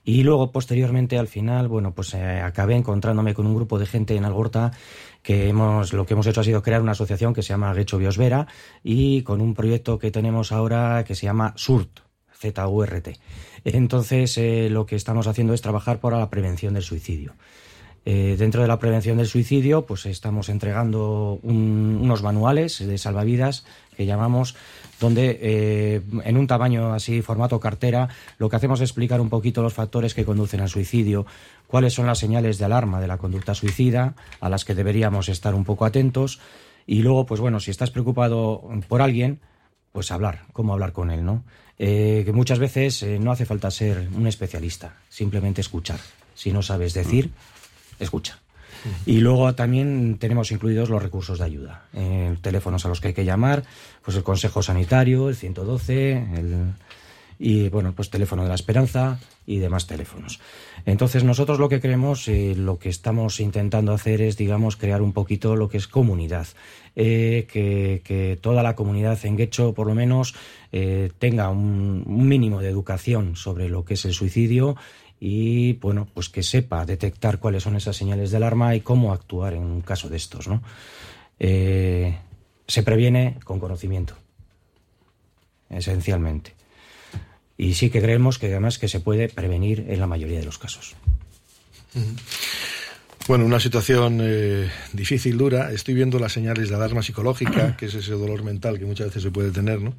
Y 0.04 0.24
luego, 0.24 0.52
posteriormente, 0.52 1.18
al 1.18 1.28
final, 1.28 1.68
bueno, 1.68 1.94
pues 1.94 2.14
eh, 2.14 2.40
acabé 2.42 2.76
encontrándome 2.76 3.34
con 3.34 3.48
un 3.48 3.56
grupo 3.56 3.80
de 3.80 3.88
gente 3.88 4.16
en 4.16 4.24
Algorta 4.24 4.72
que 5.28 5.50
hemos, 5.50 5.92
lo 5.92 6.06
que 6.06 6.14
hemos 6.14 6.26
hecho 6.26 6.40
ha 6.40 6.44
sido 6.46 6.64
crear 6.64 6.82
una 6.82 6.94
asociación 6.94 7.34
que 7.34 7.42
se 7.44 7.50
llama 7.50 7.74
Gecho 7.76 7.98
Biosfera 7.98 8.48
y 8.82 9.24
con 9.24 9.42
un 9.42 9.56
proyecto 9.56 10.00
que 10.00 10.10
tenemos 10.10 10.54
ahora 10.54 11.04
que 11.06 11.16
se 11.16 11.26
llama 11.26 11.52
SURT, 11.58 12.00
Z-U-R-T. 12.34 13.20
Entonces, 13.66 14.38
eh, 14.38 14.70
lo 14.70 14.86
que 14.86 14.96
estamos 14.96 15.28
haciendo 15.28 15.54
es 15.54 15.62
trabajar 15.62 16.00
por 16.00 16.14
la 16.14 16.30
prevención 16.30 16.76
del 16.76 16.84
suicidio. 16.84 17.34
Eh, 18.06 18.38
dentro 18.40 18.62
de 18.62 18.70
la 18.70 18.80
prevención 18.80 19.18
del 19.18 19.28
suicidio, 19.28 19.86
pues 19.86 20.06
estamos 20.06 20.48
entregando 20.48 21.40
un- 21.44 22.00
unos 22.02 22.24
manuales 22.24 22.80
de 22.80 22.98
salvavidas 22.98 23.66
que 23.98 24.06
llamamos, 24.06 24.56
donde 25.00 25.40
eh, 25.42 26.02
en 26.24 26.38
un 26.38 26.48
tamaño 26.48 26.94
así, 26.94 27.22
formato 27.22 27.60
cartera, 27.60 28.10
lo 28.38 28.50
que 28.50 28.56
hacemos 28.56 28.80
es 28.80 28.90
explicar 28.90 29.22
un 29.22 29.30
poquito 29.30 29.62
los 29.62 29.74
factores 29.74 30.14
que 30.14 30.26
conducen 30.26 30.62
al 30.62 30.70
suicidio, 30.70 31.26
cuáles 31.68 31.94
son 31.94 32.08
las 32.08 32.20
señales 32.20 32.58
de 32.58 32.66
alarma 32.66 33.00
de 33.00 33.08
la 33.08 33.18
conducta 33.18 33.54
suicida, 33.54 34.16
a 34.40 34.50
las 34.50 34.66
que 34.66 34.76
deberíamos 34.76 35.30
estar 35.30 35.54
un 35.54 35.66
poco 35.66 35.86
atentos, 35.86 36.40
y 36.86 37.02
luego, 37.02 37.26
pues 37.26 37.42
bueno, 37.42 37.60
si 37.60 37.72
estás 37.72 37.92
preocupado 37.92 38.70
por 38.88 39.02
alguien, 39.02 39.40
pues 39.92 40.12
hablar, 40.12 40.46
cómo 40.54 40.74
hablar 40.74 40.94
con 40.94 41.12
él, 41.12 41.26
¿no? 41.26 41.44
Eh, 41.80 42.24
que 42.26 42.34
muchas 42.34 42.60
veces 42.60 43.04
eh, 43.04 43.20
no 43.20 43.32
hace 43.32 43.46
falta 43.46 43.70
ser 43.70 44.10
un 44.16 44.26
especialista, 44.26 44.96
simplemente 45.10 45.62
escuchar. 45.62 46.00
Si 46.34 46.52
no 46.52 46.64
sabes 46.64 46.94
decir, 46.94 47.32
escucha. 48.00 48.40
Y 49.06 49.20
luego 49.20 49.54
también 49.56 50.18
tenemos 50.20 50.52
incluidos 50.52 50.90
los 50.90 51.02
recursos 51.02 51.40
de 51.40 51.46
ayuda, 51.46 51.86
eh, 51.94 52.36
teléfonos 52.42 52.86
a 52.86 52.90
los 52.90 53.02
que 53.02 53.10
hay 53.10 53.14
que 53.14 53.26
llamar, 53.26 53.64
pues 54.04 54.18
el 54.18 54.24
Consejo 54.24 54.62
Sanitario, 54.62 55.30
el 55.30 55.36
112, 55.36 56.12
el, 56.36 56.74
y 57.40 57.70
bueno, 57.70 57.94
pues 57.94 58.10
teléfono 58.10 58.44
de 58.44 58.50
la 58.50 58.56
esperanza 58.56 59.20
y 59.46 59.60
demás 59.60 59.88
teléfonos. 59.88 60.40
Entonces 60.86 61.24
nosotros 61.24 61.60
lo 61.60 61.70
que 61.70 61.80
creemos, 61.80 62.28
eh, 62.28 62.56
lo 62.56 62.80
que 62.80 62.90
estamos 62.90 63.40
intentando 63.40 63.94
hacer 63.94 64.22
es, 64.22 64.38
digamos, 64.38 64.76
crear 64.76 65.02
un 65.02 65.14
poquito 65.14 65.56
lo 65.56 65.70
que 65.70 65.78
es 65.78 65.88
comunidad. 65.88 66.48
Eh, 66.96 67.46
que, 67.52 68.02
que 68.04 68.40
toda 68.42 68.64
la 68.64 68.76
comunidad 68.76 69.24
en 69.24 69.38
Guecho, 69.38 69.74
por 69.74 69.86
lo 69.86 69.94
menos, 69.94 70.34
eh, 70.72 71.12
tenga 71.20 71.50
un, 71.50 72.04
un 72.06 72.28
mínimo 72.28 72.60
de 72.60 72.70
educación 72.70 73.36
sobre 73.36 73.70
lo 73.70 73.86
que 73.86 73.94
es 73.94 74.06
el 74.06 74.14
suicidio 74.14 74.76
y, 75.20 75.74
bueno, 75.74 76.08
pues 76.14 76.30
que 76.30 76.44
sepa 76.44 76.86
detectar 76.86 77.40
cuáles 77.40 77.64
son 77.64 77.76
esas 77.76 77.96
señales 77.96 78.32
de 78.32 78.38
alarma 78.38 78.76
y 78.76 78.82
cómo 78.82 79.14
actuar 79.14 79.54
en 79.54 79.64
un 79.64 79.82
caso 79.82 80.10
de 80.10 80.18
estos, 80.18 80.48
¿no? 80.48 80.62
Eh, 81.40 82.18
se 82.68 82.84
previene 82.84 83.40
con 83.44 83.60
conocimiento, 83.60 84.16
esencialmente. 85.70 86.54
Y 87.58 87.74
sí 87.74 87.90
que 87.90 88.02
creemos 88.02 88.38
que 88.38 88.48
además 88.48 88.78
que 88.78 88.88
se 88.88 89.00
puede 89.00 89.30
prevenir 89.30 89.86
en 89.90 90.00
la 90.00 90.08
mayoría 90.08 90.40
de 90.40 90.46
los 90.46 90.60
casos. 90.60 90.96
Bueno, 93.28 93.46
una 93.46 93.60
situación 93.60 94.20
eh, 94.22 94.70
difícil, 94.94 95.38
dura. 95.38 95.72
Estoy 95.72 95.96
viendo 95.96 96.20
las 96.20 96.34
señales 96.34 96.70
de 96.70 96.76
alarma 96.76 97.02
psicológica, 97.02 97.76
que 97.76 97.88
es 97.88 97.96
ese 97.96 98.12
dolor 98.12 98.44
mental 98.44 98.78
que 98.78 98.86
muchas 98.86 99.08
veces 99.08 99.24
se 99.24 99.32
puede 99.32 99.52
tener, 99.52 99.82
¿no? 99.82 99.96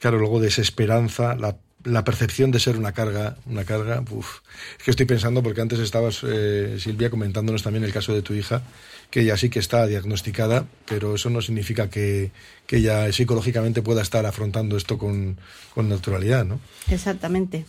Claro, 0.00 0.18
luego 0.18 0.40
desesperanza, 0.40 1.36
la, 1.36 1.56
la 1.84 2.04
percepción 2.04 2.50
de 2.50 2.60
ser 2.60 2.76
una 2.76 2.92
carga, 2.92 3.36
una 3.46 3.64
carga, 3.64 4.02
uf. 4.10 4.40
Es 4.78 4.84
que 4.84 4.90
estoy 4.90 5.06
pensando, 5.06 5.42
porque 5.42 5.60
antes 5.60 5.78
estabas, 5.78 6.20
eh, 6.24 6.76
Silvia, 6.78 7.10
comentándonos 7.10 7.62
también 7.62 7.84
el 7.84 7.92
caso 7.92 8.14
de 8.14 8.22
tu 8.22 8.34
hija, 8.34 8.62
que 9.10 9.20
ella 9.20 9.36
sí 9.36 9.50
que 9.50 9.58
está 9.58 9.86
diagnosticada, 9.86 10.66
pero 10.86 11.14
eso 11.14 11.30
no 11.30 11.40
significa 11.42 11.90
que, 11.90 12.30
que 12.66 12.78
ella 12.78 13.12
psicológicamente 13.12 13.82
pueda 13.82 14.02
estar 14.02 14.24
afrontando 14.26 14.76
esto 14.76 14.98
con, 14.98 15.38
con 15.74 15.88
naturalidad, 15.88 16.44
¿no? 16.44 16.60
Exactamente. 16.90 17.66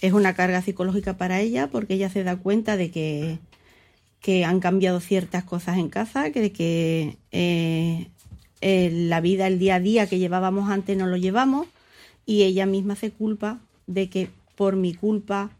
Es 0.00 0.12
una 0.12 0.34
carga 0.34 0.62
psicológica 0.62 1.16
para 1.16 1.40
ella 1.40 1.68
porque 1.68 1.94
ella 1.94 2.10
se 2.10 2.24
da 2.24 2.36
cuenta 2.36 2.76
de 2.76 2.90
que, 2.90 3.38
que 4.20 4.44
han 4.44 4.60
cambiado 4.60 5.00
ciertas 5.00 5.44
cosas 5.44 5.78
en 5.78 5.88
casa, 5.88 6.30
que, 6.32 6.40
de 6.40 6.52
que 6.52 7.16
eh, 7.30 8.08
eh, 8.60 8.90
la 8.92 9.20
vida, 9.20 9.46
el 9.46 9.58
día 9.58 9.76
a 9.76 9.80
día 9.80 10.06
que 10.06 10.18
llevábamos 10.18 10.70
antes 10.70 10.96
no 10.96 11.06
lo 11.06 11.16
llevamos 11.16 11.66
y 12.26 12.42
ella 12.42 12.66
misma 12.66 12.96
se 12.96 13.10
culpa 13.10 13.60
de 13.86 14.08
que 14.08 14.28
por 14.56 14.76
mi 14.76 14.94
culpa 14.94 15.50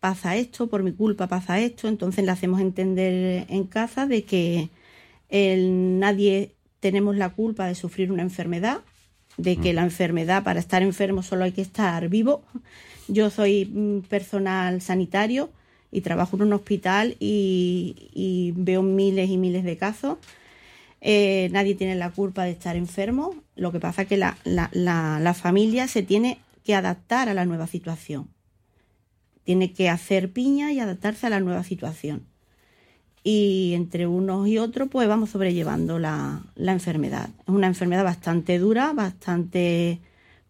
pasa 0.00 0.36
esto, 0.36 0.68
por 0.68 0.82
mi 0.82 0.92
culpa 0.92 1.28
pasa 1.28 1.60
esto, 1.60 1.86
entonces 1.86 2.24
le 2.24 2.30
hacemos 2.30 2.60
entender 2.60 3.46
en 3.48 3.64
casa 3.64 4.06
de 4.06 4.24
que 4.24 4.70
el, 5.28 5.98
nadie 5.98 6.52
tenemos 6.80 7.16
la 7.16 7.30
culpa 7.30 7.66
de 7.66 7.74
sufrir 7.74 8.10
una 8.10 8.22
enfermedad, 8.22 8.80
de 9.36 9.56
que 9.56 9.72
la 9.72 9.82
enfermedad, 9.82 10.42
para 10.42 10.58
estar 10.60 10.82
enfermo 10.82 11.22
solo 11.22 11.44
hay 11.44 11.52
que 11.52 11.62
estar 11.62 12.08
vivo. 12.08 12.42
Yo 13.08 13.30
soy 13.30 13.66
mm, 13.66 14.00
personal 14.08 14.80
sanitario 14.80 15.50
y 15.92 16.00
trabajo 16.00 16.36
en 16.36 16.42
un 16.42 16.52
hospital 16.52 17.16
y, 17.20 18.10
y 18.12 18.52
veo 18.56 18.82
miles 18.82 19.30
y 19.30 19.36
miles 19.36 19.64
de 19.64 19.76
casos. 19.76 20.18
Eh, 21.00 21.48
nadie 21.52 21.74
tiene 21.74 21.94
la 21.94 22.10
culpa 22.10 22.44
de 22.44 22.50
estar 22.50 22.76
enfermo. 22.76 23.34
Lo 23.56 23.72
que 23.72 23.80
pasa 23.80 24.02
es 24.02 24.08
que 24.08 24.16
la, 24.16 24.36
la, 24.44 24.70
la, 24.72 25.34
familia 25.34 25.88
se 25.88 26.02
tiene 26.02 26.38
que 26.64 26.74
adaptar 26.74 27.28
a 27.28 27.34
la 27.34 27.46
nueva 27.46 27.66
situación. 27.66 28.28
Tiene 29.44 29.72
que 29.72 29.88
hacer 29.88 30.32
piña 30.32 30.72
y 30.72 30.80
adaptarse 30.80 31.26
a 31.26 31.30
la 31.30 31.40
nueva 31.40 31.64
situación. 31.64 32.26
Y 33.22 33.72
entre 33.74 34.06
unos 34.06 34.48
y 34.48 34.58
otros, 34.58 34.88
pues 34.90 35.08
vamos 35.08 35.30
sobrellevando 35.30 35.98
la, 35.98 36.42
la 36.54 36.72
enfermedad. 36.72 37.30
Es 37.46 37.54
una 37.54 37.66
enfermedad 37.66 38.04
bastante 38.04 38.58
dura, 38.58 38.92
bastante 38.92 40.00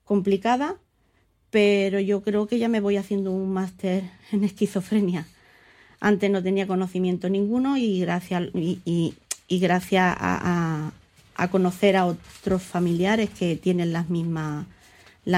complicada, 0.05 0.77
pero 1.51 2.01
yo 2.01 2.23
creo 2.23 2.47
que 2.47 2.59
ya 2.59 2.69
me 2.69 2.81
voy 2.81 2.97
haciendo 2.97 3.31
un 3.31 3.53
máster 3.53 4.05
en 4.33 4.45
esquizofrenia. 4.45 5.27
Antes 6.01 6.31
no 6.31 6.43
tenía 6.43 6.67
conocimiento 6.67 7.29
ninguno 7.29 7.77
y 7.77 8.01
gracias, 8.01 8.45
y, 8.55 9.15
y 9.51 9.59
gracias 9.59 10.17
a, 10.19 10.93
conocer 11.51 11.97
a 11.97 12.07
otros 12.07 12.63
familiares 12.63 13.29
que 13.31 13.57
tienen 13.57 13.93
la 13.93 14.05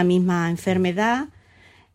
misma 0.04 0.50
enfermedad, 0.50 1.28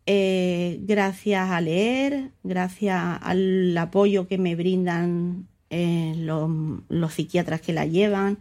eh, 0.10 0.80
gracias 0.84 1.50
a 1.50 1.60
leer, 1.60 2.32
gracias 2.42 3.20
al 3.22 3.78
apoyo 3.78 4.26
que 4.26 4.38
me 4.38 4.56
brindan 4.56 5.48
eh, 5.70 6.14
los, 6.16 6.50
los, 6.88 7.14
psiquiatras 7.14 7.60
que 7.60 7.74
la 7.74 7.86
llevan, 7.86 8.38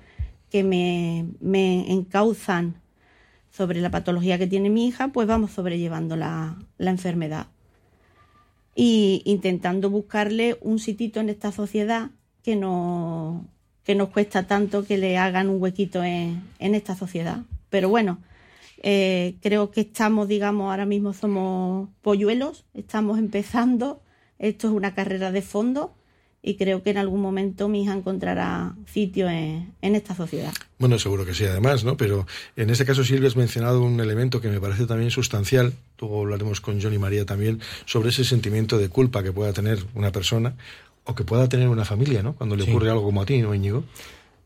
que 0.48 0.62
me, 0.62 1.26
me 1.40 1.90
encauzan 1.90 2.76
sobre 3.50 3.80
la 3.80 3.90
patología 3.90 4.38
que 4.38 4.46
tiene 4.46 4.70
mi 4.70 4.86
hija, 4.86 5.08
pues 5.08 5.26
vamos 5.26 5.50
sobrellevando 5.50 6.14
la, 6.14 6.56
la 6.78 6.90
enfermedad. 6.92 7.48
Y 8.76 9.22
intentando 9.24 9.90
buscarle 9.90 10.56
un 10.60 10.78
sitito 10.78 11.18
en 11.18 11.30
esta 11.30 11.50
sociedad 11.50 12.10
que, 12.44 12.54
no, 12.54 13.44
que 13.86 13.94
nos 13.94 14.08
cuesta 14.08 14.48
tanto 14.48 14.84
que 14.84 14.98
le 14.98 15.16
hagan 15.16 15.48
un 15.48 15.62
huequito 15.62 16.02
en, 16.02 16.42
en 16.58 16.74
esta 16.74 16.96
sociedad. 16.96 17.42
Pero 17.70 17.88
bueno, 17.88 18.18
eh, 18.82 19.36
creo 19.40 19.70
que 19.70 19.82
estamos, 19.82 20.26
digamos, 20.26 20.70
ahora 20.70 20.86
mismo 20.86 21.12
somos 21.12 21.88
polluelos, 22.02 22.64
estamos 22.74 23.18
empezando, 23.18 24.02
esto 24.40 24.66
es 24.66 24.74
una 24.74 24.94
carrera 24.94 25.30
de 25.30 25.40
fondo 25.40 25.94
y 26.42 26.56
creo 26.56 26.82
que 26.82 26.90
en 26.90 26.98
algún 26.98 27.20
momento 27.20 27.68
mi 27.68 27.84
hija 27.84 27.94
encontrará 27.94 28.74
sitio 28.92 29.28
en, 29.28 29.72
en, 29.82 29.94
esta 29.94 30.14
sociedad. 30.14 30.52
Bueno, 30.78 30.98
seguro 30.98 31.24
que 31.24 31.34
sí, 31.34 31.44
además, 31.44 31.84
¿no? 31.84 31.96
Pero 31.96 32.26
en 32.56 32.70
este 32.70 32.84
caso, 32.84 33.04
Silvia, 33.04 33.28
has 33.28 33.36
mencionado 33.36 33.82
un 33.82 34.00
elemento 34.00 34.40
que 34.40 34.48
me 34.48 34.60
parece 34.60 34.86
también 34.86 35.10
sustancial, 35.10 35.72
luego 36.00 36.20
hablaremos 36.20 36.60
con 36.60 36.80
John 36.80 36.92
y 36.92 36.98
María 36.98 37.24
también, 37.24 37.60
sobre 37.84 38.10
ese 38.10 38.24
sentimiento 38.24 38.78
de 38.78 38.88
culpa 38.88 39.22
que 39.22 39.32
pueda 39.32 39.52
tener 39.52 39.78
una 39.94 40.12
persona 40.12 40.54
o 41.06 41.14
que 41.14 41.24
pueda 41.24 41.48
tener 41.48 41.68
una 41.68 41.84
familia, 41.84 42.22
¿no? 42.22 42.34
Cuando 42.34 42.56
le 42.56 42.64
sí. 42.64 42.70
ocurre 42.70 42.90
algo 42.90 43.04
como 43.04 43.22
a 43.22 43.26
ti, 43.26 43.40
¿no, 43.40 43.54
Íñigo? 43.54 43.84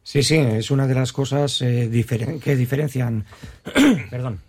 Sí, 0.02 0.22
sí, 0.22 0.36
es 0.36 0.70
una 0.70 0.86
de 0.86 0.94
las 0.94 1.12
cosas 1.12 1.60
eh, 1.62 1.88
diferen 1.88 2.40
que 2.40 2.56
diferencian, 2.56 3.26
perdón, 4.10 4.40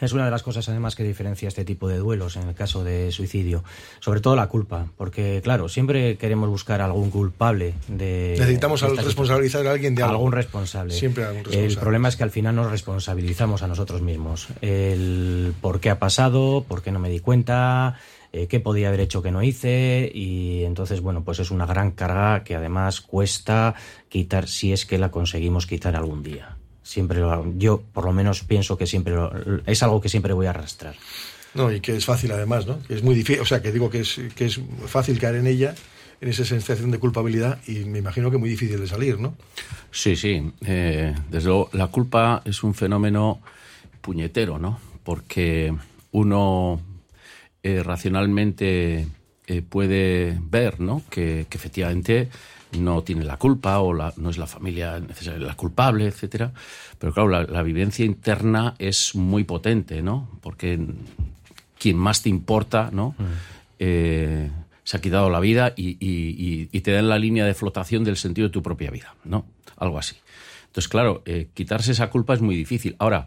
es 0.00 0.12
una 0.12 0.24
de 0.24 0.30
las 0.30 0.42
cosas 0.42 0.68
además 0.68 0.94
que 0.94 1.02
diferencia 1.02 1.48
este 1.48 1.64
tipo 1.64 1.88
de 1.88 1.98
duelos 1.98 2.36
en 2.36 2.48
el 2.48 2.54
caso 2.54 2.84
de 2.84 3.10
suicidio, 3.10 3.64
sobre 4.00 4.20
todo 4.20 4.36
la 4.36 4.46
culpa, 4.46 4.86
porque 4.96 5.40
claro, 5.42 5.68
siempre 5.68 6.16
queremos 6.16 6.48
buscar 6.48 6.80
algún 6.80 7.10
culpable 7.10 7.74
de 7.88 8.36
Necesitamos 8.38 8.80
responsabilizar 8.80 9.66
a 9.66 9.72
alguien 9.72 9.94
de 9.94 10.02
algo. 10.02 10.16
algún 10.16 10.32
responsable. 10.32 10.94
Siempre 10.94 11.24
algún 11.24 11.44
responsable. 11.44 11.66
El 11.66 11.78
problema 11.78 12.08
es 12.08 12.16
que 12.16 12.22
al 12.22 12.30
final 12.30 12.54
nos 12.54 12.70
responsabilizamos 12.70 13.62
a 13.62 13.66
nosotros 13.66 14.00
mismos. 14.00 14.48
El 14.60 15.52
por 15.60 15.80
qué 15.80 15.90
ha 15.90 15.98
pasado, 15.98 16.64
por 16.66 16.82
qué 16.82 16.92
no 16.92 17.00
me 17.00 17.08
di 17.08 17.18
cuenta, 17.18 17.98
eh, 18.32 18.46
qué 18.46 18.60
podía 18.60 18.88
haber 18.88 19.00
hecho 19.00 19.22
que 19.22 19.30
no 19.30 19.42
hice 19.42 20.10
y 20.12 20.64
entonces 20.64 21.00
bueno 21.00 21.24
pues 21.24 21.38
es 21.38 21.50
una 21.50 21.64
gran 21.64 21.92
carga 21.92 22.44
que 22.44 22.54
además 22.54 23.00
cuesta 23.00 23.74
quitar 24.10 24.48
si 24.48 24.72
es 24.72 24.84
que 24.84 24.98
la 24.98 25.10
conseguimos 25.10 25.66
quitar 25.66 25.96
algún 25.96 26.22
día. 26.22 26.56
Siempre 26.82 27.20
lo, 27.20 27.50
yo 27.56 27.82
por 27.92 28.04
lo 28.04 28.12
menos 28.12 28.44
pienso 28.44 28.76
que 28.76 28.86
siempre 28.86 29.14
lo, 29.14 29.32
es 29.66 29.82
algo 29.82 30.00
que 30.00 30.08
siempre 30.08 30.32
voy 30.34 30.46
a 30.46 30.50
arrastrar. 30.50 30.94
No 31.54 31.72
y 31.72 31.80
que 31.80 31.96
es 31.96 32.04
fácil 32.04 32.32
además 32.32 32.66
no 32.66 32.82
que 32.82 32.94
es 32.94 33.02
muy 33.02 33.14
difícil 33.14 33.40
o 33.40 33.46
sea 33.46 33.62
que 33.62 33.72
digo 33.72 33.88
que 33.88 34.00
es 34.00 34.20
que 34.34 34.44
es 34.44 34.60
fácil 34.86 35.18
caer 35.18 35.36
en 35.36 35.46
ella 35.46 35.74
en 36.20 36.28
esa 36.28 36.44
sensación 36.44 36.90
de 36.90 36.98
culpabilidad 36.98 37.58
y 37.66 37.84
me 37.84 37.98
imagino 37.98 38.30
que 38.30 38.36
muy 38.36 38.50
difícil 38.50 38.78
de 38.78 38.86
salir 38.86 39.18
no 39.18 39.34
sí 39.90 40.16
sí 40.16 40.52
eh, 40.66 41.14
desde 41.30 41.48
luego 41.48 41.70
la 41.72 41.86
culpa 41.86 42.42
es 42.44 42.62
un 42.62 42.74
fenómeno 42.74 43.40
puñetero 44.02 44.58
no 44.58 44.78
porque 45.04 45.74
uno 46.12 46.80
eh, 47.62 47.82
racionalmente 47.82 49.06
eh, 49.46 49.62
puede 49.62 50.38
ver 50.40 50.80
¿no? 50.80 51.02
que, 51.10 51.46
que, 51.48 51.56
efectivamente 51.56 52.28
no 52.78 53.02
tiene 53.02 53.24
la 53.24 53.36
culpa 53.36 53.78
o 53.80 53.94
la, 53.94 54.12
no 54.16 54.30
es 54.30 54.38
la 54.38 54.46
familia 54.46 55.00
la 55.38 55.54
culpable, 55.54 56.06
etcétera. 56.06 56.52
Pero 56.98 57.12
claro, 57.12 57.28
la, 57.28 57.42
la, 57.44 57.62
vivencia 57.62 58.04
interna 58.04 58.74
es 58.78 59.14
muy 59.14 59.44
potente, 59.44 60.02
¿no? 60.02 60.38
Porque 60.42 60.78
quien 61.78 61.96
más 61.96 62.22
te 62.22 62.28
importa, 62.28 62.90
¿no? 62.92 63.14
Mm. 63.18 63.24
Eh, 63.78 64.50
se 64.84 64.96
ha 64.96 65.00
quitado 65.00 65.30
la 65.30 65.40
vida 65.40 65.74
y, 65.76 65.90
y, 66.00 66.68
y, 66.72 66.80
te 66.80 66.92
da 66.92 66.98
en 66.98 67.08
la 67.08 67.18
línea 67.18 67.44
de 67.44 67.54
flotación 67.54 68.04
del 68.04 68.16
sentido 68.16 68.48
de 68.48 68.52
tu 68.52 68.62
propia 68.62 68.90
vida, 68.90 69.14
¿no? 69.24 69.46
Algo 69.76 69.98
así. 69.98 70.16
Entonces, 70.66 70.88
claro, 70.88 71.22
eh, 71.26 71.48
quitarse 71.52 71.92
esa 71.92 72.08
culpa 72.08 72.34
es 72.34 72.40
muy 72.40 72.56
difícil. 72.56 72.96
Ahora, 72.98 73.26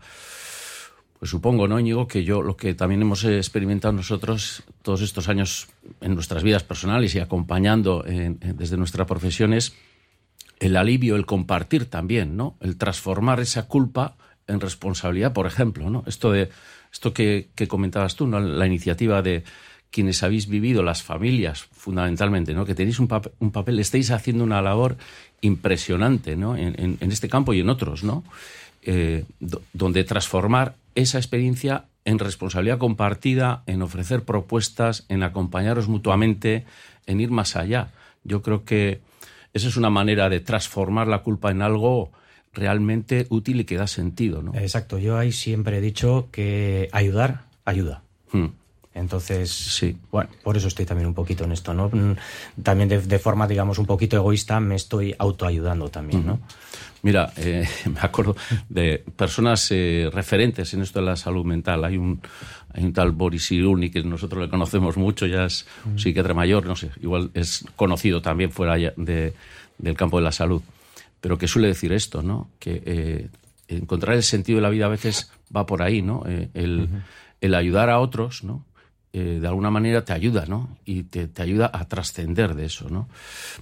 pues 1.21 1.29
supongo, 1.29 1.67
¿no, 1.67 1.79
Íñigo, 1.79 2.07
que 2.07 2.23
yo 2.23 2.41
lo 2.41 2.57
que 2.57 2.73
también 2.73 3.03
hemos 3.03 3.23
experimentado 3.25 3.93
nosotros 3.93 4.63
todos 4.81 5.01
estos 5.01 5.29
años 5.29 5.67
en 6.01 6.15
nuestras 6.15 6.41
vidas 6.41 6.63
personales 6.63 7.13
y 7.13 7.19
acompañando 7.19 8.03
en, 8.07 8.39
en, 8.41 8.57
desde 8.57 8.75
nuestra 8.75 9.05
profesión 9.05 9.53
es 9.53 9.75
el 10.59 10.75
alivio, 10.75 11.15
el 11.15 11.27
compartir 11.27 11.85
también, 11.85 12.35
¿no? 12.35 12.57
El 12.59 12.75
transformar 12.75 13.39
esa 13.39 13.67
culpa 13.67 14.15
en 14.47 14.61
responsabilidad, 14.61 15.31
por 15.31 15.45
ejemplo, 15.45 15.91
¿no? 15.91 16.03
Esto 16.07 16.31
de 16.31 16.49
esto 16.91 17.13
que, 17.13 17.51
comentabas 17.67 18.15
tú, 18.15 18.25
¿no? 18.25 18.39
La 18.39 18.65
iniciativa 18.65 19.21
de 19.21 19.43
quienes 19.91 20.23
habéis 20.23 20.47
vivido, 20.47 20.81
las 20.81 21.03
familias, 21.03 21.67
fundamentalmente, 21.71 22.55
¿no? 22.55 22.65
Que 22.65 22.73
tenéis 22.73 22.97
un, 22.97 23.07
papel, 23.07 23.33
un 23.37 23.51
papel 23.51 23.77
estáis 23.77 24.09
haciendo 24.09 24.43
una 24.43 24.63
labor 24.63 24.97
impresionante, 25.41 26.35
¿no? 26.35 26.57
En, 26.57 26.97
en 26.99 27.11
este 27.11 27.29
campo 27.29 27.53
y 27.53 27.59
en 27.59 27.69
otros, 27.69 28.03
¿no? 28.03 28.23
Eh, 28.83 29.25
donde 29.73 30.03
transformar 30.03 30.75
esa 30.95 31.19
experiencia 31.19 31.85
en 32.03 32.17
responsabilidad 32.17 32.79
compartida, 32.79 33.63
en 33.67 33.81
ofrecer 33.83 34.23
propuestas, 34.23 35.05
en 35.07 35.21
acompañaros 35.21 35.87
mutuamente, 35.87 36.65
en 37.05 37.19
ir 37.19 37.29
más 37.29 37.55
allá. 37.55 37.91
Yo 38.23 38.41
creo 38.41 38.65
que 38.65 39.01
esa 39.53 39.67
es 39.67 39.77
una 39.77 39.89
manera 39.89 40.29
de 40.29 40.39
transformar 40.39 41.07
la 41.07 41.19
culpa 41.19 41.51
en 41.51 41.61
algo 41.61 42.11
realmente 42.53 43.27
útil 43.29 43.61
y 43.61 43.65
que 43.65 43.77
da 43.77 43.87
sentido. 43.87 44.41
¿no? 44.41 44.53
Exacto, 44.55 44.97
yo 44.97 45.17
ahí 45.17 45.31
siempre 45.31 45.77
he 45.77 45.81
dicho 45.81 46.29
que 46.31 46.89
ayudar 46.91 47.45
ayuda. 47.65 48.03
Hmm. 48.31 48.47
Entonces, 48.93 49.49
sí. 49.49 49.95
bueno, 50.11 50.29
por 50.43 50.57
eso 50.57 50.67
estoy 50.67 50.85
también 50.85 51.07
un 51.07 51.13
poquito 51.13 51.45
en 51.45 51.53
esto, 51.53 51.73
¿no? 51.73 51.87
Mm, 51.89 52.15
También 52.61 52.89
de, 52.89 53.01
de 53.01 53.19
forma, 53.19 53.47
digamos, 53.47 53.77
un 53.79 53.85
poquito 53.85 54.17
egoísta 54.17 54.59
me 54.59 54.75
estoy 54.75 55.15
autoayudando 55.17 55.89
también, 55.89 56.25
¿no? 56.25 56.39
Mira, 57.03 57.31
eh, 57.37 57.67
me 57.89 57.99
acuerdo 58.01 58.35
de 58.69 59.03
personas 59.15 59.67
eh, 59.71 60.09
referentes 60.11 60.73
en 60.73 60.81
esto 60.81 60.99
de 60.99 61.05
la 61.05 61.15
salud 61.15 61.45
mental. 61.45 61.85
Hay 61.85 61.95
un, 61.97 62.21
hay 62.73 62.83
un 62.83 62.91
tal 62.93 63.11
Boris 63.11 63.51
Iruni 63.53 63.89
que 63.89 64.03
nosotros 64.03 64.43
le 64.43 64.49
conocemos 64.49 64.97
mucho, 64.97 65.25
ya 65.25 65.45
es 65.45 65.65
un 65.85 65.97
psiquiatra 65.97 66.33
mayor, 66.33 66.65
no 66.65 66.75
sé, 66.75 66.91
igual 67.01 67.31
es 67.33 67.63
conocido 67.77 68.21
también 68.21 68.51
fuera 68.51 68.75
de- 68.75 69.33
del 69.77 69.95
campo 69.95 70.17
de 70.17 70.23
la 70.25 70.31
salud, 70.33 70.61
pero 71.21 71.37
que 71.37 71.47
suele 71.47 71.69
decir 71.69 71.91
esto, 71.93 72.21
¿no? 72.21 72.49
Que 72.59 72.83
eh, 72.85 73.27
encontrar 73.69 74.15
el 74.17 74.23
sentido 74.23 74.57
de 74.57 74.63
la 74.63 74.69
vida 74.69 74.85
a 74.85 74.89
veces 74.89 75.31
va 75.55 75.65
por 75.65 75.81
ahí, 75.81 76.01
¿no? 76.01 76.23
Eh, 76.27 76.49
el, 76.53 76.89
el 77.39 77.55
ayudar 77.55 77.89
a 77.89 77.99
otros, 77.99 78.43
¿no? 78.43 78.63
Eh, 79.13 79.39
de 79.41 79.47
alguna 79.47 79.69
manera 79.69 80.05
te 80.05 80.13
ayuda, 80.13 80.45
¿no? 80.45 80.77
Y 80.85 81.03
te, 81.03 81.27
te 81.27 81.41
ayuda 81.41 81.69
a 81.73 81.85
trascender 81.85 82.55
de 82.55 82.65
eso, 82.65 82.89
¿no? 82.89 83.09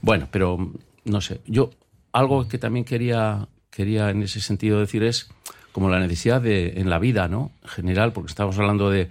Bueno, 0.02 0.28
pero 0.30 0.74
no 1.06 1.22
sé, 1.22 1.42
yo 1.48 1.72
algo 2.12 2.48
que 2.48 2.60
también 2.60 2.86
quería, 2.86 3.48
quería 3.72 4.12
en 4.12 4.22
ese 4.22 4.42
sentido 4.42 4.80
decir 4.80 5.04
es 5.04 5.30
como 5.72 5.90
la 5.90 6.00
necesidad 6.00 6.42
de, 6.42 6.80
en 6.80 6.90
la 6.90 7.00
vida, 7.00 7.28
¿no? 7.28 7.52
En 7.64 7.70
general, 7.70 8.14
porque 8.14 8.30
estamos 8.30 8.58
hablando 8.60 8.92
de, 8.92 9.10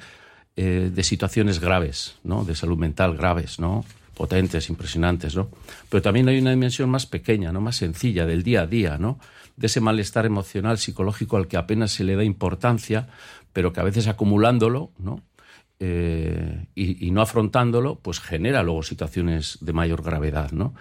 eh, 0.56 0.90
de 0.92 1.02
situaciones 1.02 1.60
graves, 1.60 2.16
¿no? 2.24 2.44
De 2.44 2.54
salud 2.54 2.78
mental 2.78 3.16
graves, 3.16 3.58
¿no? 3.58 3.84
Potentes, 4.14 4.68
impresionantes, 4.68 5.34
¿no? 5.36 5.48
Pero 5.88 6.02
también 6.02 6.28
hay 6.28 6.38
una 6.38 6.50
dimensión 6.50 6.90
más 6.90 7.06
pequeña, 7.06 7.52
¿no? 7.52 7.60
Más 7.60 7.76
sencilla, 7.76 8.26
del 8.26 8.42
día 8.42 8.62
a 8.62 8.66
día, 8.66 8.98
¿no? 8.98 9.18
De 9.56 9.66
ese 9.66 9.80
malestar 9.80 10.26
emocional, 10.26 10.78
psicológico 10.78 11.36
al 11.36 11.48
que 11.48 11.56
apenas 11.56 11.92
se 11.92 12.04
le 12.04 12.16
da 12.16 12.24
importancia, 12.24 13.08
pero 13.52 13.72
que 13.72 13.80
a 13.80 13.84
veces 13.84 14.06
acumulándolo, 14.08 14.90
¿no? 14.98 15.22
Eh, 15.80 16.66
y, 16.74 17.10
no 17.12 17.22
afrontándolo, 17.22 17.96
pues 17.96 18.18
genera 18.18 18.62
luego 18.62 18.82
situaciones 18.82 19.58
de 19.60 19.72
mayor 19.72 20.02
gravedad, 20.02 20.50
¿no? 20.50 20.74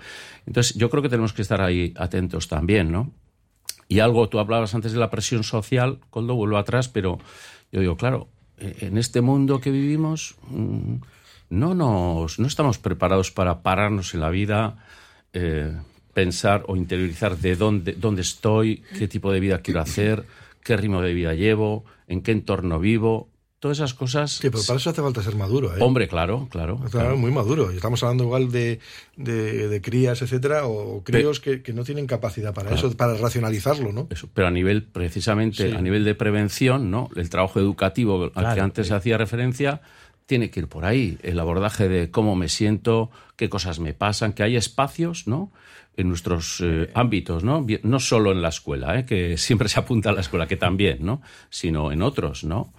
Entonces, 0.48 0.76
yo 0.76 0.90
creo 0.90 1.04
que 1.04 1.10
tenemos 1.10 1.34
que 1.34 1.44
estar 1.44 1.62
ahí 1.62 1.94
atentos 1.98 2.48
también, 2.48 2.92
¿no? 2.92 3.12
Y 3.88 4.00
algo, 4.00 4.28
tú 4.28 4.40
hablabas 4.40 4.74
antes 4.74 4.94
de 4.94 5.00
la 5.00 5.10
presión 5.10 5.44
social, 5.44 6.00
cuando 6.10 6.36
vuelvo 6.36 6.58
atrás, 6.58 6.90
pero 6.90 7.20
yo 7.72 7.80
digo, 7.80 7.96
claro, 7.96 8.28
eh, 8.58 8.76
en 8.82 8.98
este 8.98 9.22
mundo 9.22 9.62
que 9.62 9.72
vivimos, 9.72 10.36
mm, 10.50 10.96
no, 11.50 11.76
nos, 11.76 12.40
no 12.40 12.48
estamos 12.48 12.80
preparados 12.80 13.32
para 13.32 13.62
pararnos 13.62 14.14
en 14.14 14.20
la 14.20 14.30
vida, 14.30 14.84
eh, 15.34 15.74
pensar 16.14 16.64
o 16.68 16.76
interiorizar 16.76 17.38
de 17.38 17.56
dónde, 17.56 17.94
dónde 17.94 18.24
estoy, 18.24 18.84
qué 18.98 19.08
tipo 19.08 19.32
de 19.32 19.40
vida 19.40 19.62
quiero 19.62 19.82
hacer, 19.82 20.26
qué 20.64 20.76
ritmo 20.76 21.02
de 21.02 21.14
vida 21.14 21.36
llevo, 21.36 21.86
en 22.08 22.22
qué 22.22 22.32
entorno 22.32 22.80
vivo. 22.80 23.30
Todas 23.60 23.80
esas 23.80 23.96
cosas. 23.96 24.34
Sí, 24.34 24.52
pero 24.52 24.62
para 24.68 24.78
eso 24.78 24.92
hace 24.92 25.02
falta 25.02 25.24
ser 25.24 25.36
maduro, 25.36 25.76
¿eh? 25.76 25.82
Hombre, 25.82 26.08
claro, 26.08 26.48
claro. 26.52 26.80
Claro, 26.92 27.18
muy 27.18 27.32
maduro. 27.32 27.72
Y 27.74 27.76
estamos 27.78 28.04
hablando 28.04 28.24
igual 28.26 28.52
de, 28.52 28.80
de, 29.16 29.68
de 29.68 29.82
crías, 29.82 30.22
etcétera, 30.22 30.68
o 30.68 31.04
críos 31.04 31.40
que, 31.40 31.64
que 31.64 31.74
no 31.74 31.84
tienen 31.84 32.06
capacidad 32.06 32.54
para 32.54 32.70
Claro. 32.70 32.88
eso, 32.90 32.96
para 32.98 33.16
racionalizarlo, 33.16 33.92
¿no? 33.92 34.08
Eso, 34.12 34.30
pero 34.34 34.48
a 34.48 34.52
nivel, 34.52 34.84
precisamente, 34.84 35.72
Sí. 35.72 35.76
a 35.76 35.82
nivel 35.82 36.06
de 36.06 36.14
prevención, 36.14 36.92
¿no? 36.92 37.10
El 37.16 37.30
trabajo 37.32 37.60
educativo 37.60 38.32
al 38.36 38.54
que 38.54 38.62
antes 38.62 38.88
sí. 38.88 38.94
hacía 38.94 39.18
referencia 39.18 39.82
tiene 40.28 40.52
que 40.52 40.60
ir 40.60 40.68
por 40.68 40.86
ahí. 40.86 41.18
El 41.24 41.40
abordaje 41.40 41.90
de 41.90 42.12
cómo 42.12 42.36
me 42.36 42.50
siento, 42.50 43.10
qué 43.36 43.50
cosas 43.50 43.80
me 43.80 43.94
pasan, 43.94 44.34
que 44.34 44.44
hay 44.44 44.56
espacios, 44.56 45.26
¿no? 45.26 45.52
En 45.96 46.10
nuestros 46.10 46.62
eh, 46.64 46.92
ámbitos, 46.94 47.44
¿no? 47.44 47.66
No 47.82 48.00
solo 48.00 48.32
en 48.32 48.44
la 48.44 48.50
escuela, 48.50 49.00
¿eh? 49.00 49.06
que 49.06 49.38
siempre 49.38 49.70
se 49.70 49.80
apunta 49.80 50.12
a 50.12 50.14
la 50.14 50.22
escuela, 50.22 50.46
que 50.46 50.58
también, 50.58 51.00
¿no? 51.02 51.22
Sino 51.50 51.92
en 51.92 52.04
otros, 52.04 52.44
¿no? 52.44 52.74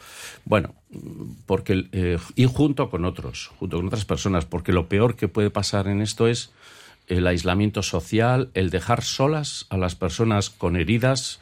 Bueno, 0.45 0.75
porque 1.47 1.89
eh, 1.91 2.19
y 2.37 2.45
junto 2.45 2.91
con 2.91 3.05
otros, 3.05 3.51
junto 3.59 3.79
con 3.79 3.87
otras 3.87 4.05
personas, 4.05 4.45
porque 4.45 4.73
lo 4.73 4.89
peor 4.89 5.17
que 5.17 5.27
puede 5.27 5.51
pasar 5.51 5.89
en 5.89 6.03
esto 6.03 6.29
es 6.29 6.53
el 7.09 7.27
aislamiento 7.27 7.83
social, 7.83 8.51
el 8.55 8.71
dejar 8.71 9.03
solas 9.03 9.67
a 9.71 9.77
las 9.77 9.95
personas 9.95 10.51
con 10.51 10.77
heridas, 10.77 11.41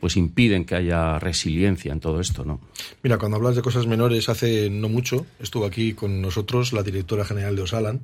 pues 0.00 0.16
impiden 0.16 0.64
que 0.64 0.74
haya 0.74 1.18
resiliencia 1.18 1.92
en 1.92 2.00
todo 2.00 2.20
esto, 2.20 2.44
¿no? 2.44 2.60
Mira, 3.02 3.18
cuando 3.18 3.36
hablas 3.36 3.54
de 3.54 3.62
cosas 3.62 3.86
menores, 3.86 4.28
hace 4.28 4.70
no 4.70 4.88
mucho 4.88 5.26
estuvo 5.40 5.66
aquí 5.66 5.94
con 5.94 6.20
nosotros 6.20 6.72
la 6.72 6.82
directora 6.82 7.24
general 7.24 7.54
de 7.54 7.62
Osalan, 7.62 8.00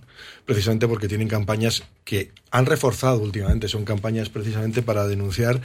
precisamente 0.47 0.87
porque 0.87 1.09
tienen 1.09 1.29
campañas 1.29 1.83
que 2.05 2.31
han 2.51 2.67
reforzado 2.67 3.21
últimamente, 3.21 3.69
son 3.69 3.85
campañas 3.85 4.29
precisamente 4.29 4.83
para 4.83 5.07
denunciar 5.07 5.61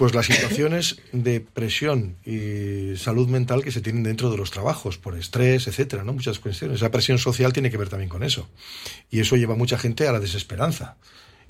pues 0.00 0.14
las 0.14 0.24
situaciones 0.24 0.96
de 1.12 1.42
presión 1.42 2.16
y 2.24 2.96
salud 2.96 3.28
mental 3.28 3.62
que 3.62 3.70
se 3.70 3.82
tienen 3.82 4.02
dentro 4.02 4.30
de 4.30 4.38
los 4.38 4.50
trabajos, 4.50 4.96
por 4.96 5.14
estrés, 5.14 5.66
etcétera, 5.66 6.04
¿no? 6.04 6.14
Muchas 6.14 6.38
cuestiones. 6.38 6.78
Esa 6.78 6.90
presión 6.90 7.18
social 7.18 7.52
tiene 7.52 7.70
que 7.70 7.76
ver 7.76 7.90
también 7.90 8.08
con 8.08 8.22
eso. 8.22 8.48
Y 9.10 9.20
eso 9.20 9.36
lleva 9.36 9.52
a 9.52 9.58
mucha 9.58 9.76
gente 9.76 10.08
a 10.08 10.12
la 10.12 10.18
desesperanza. 10.18 10.96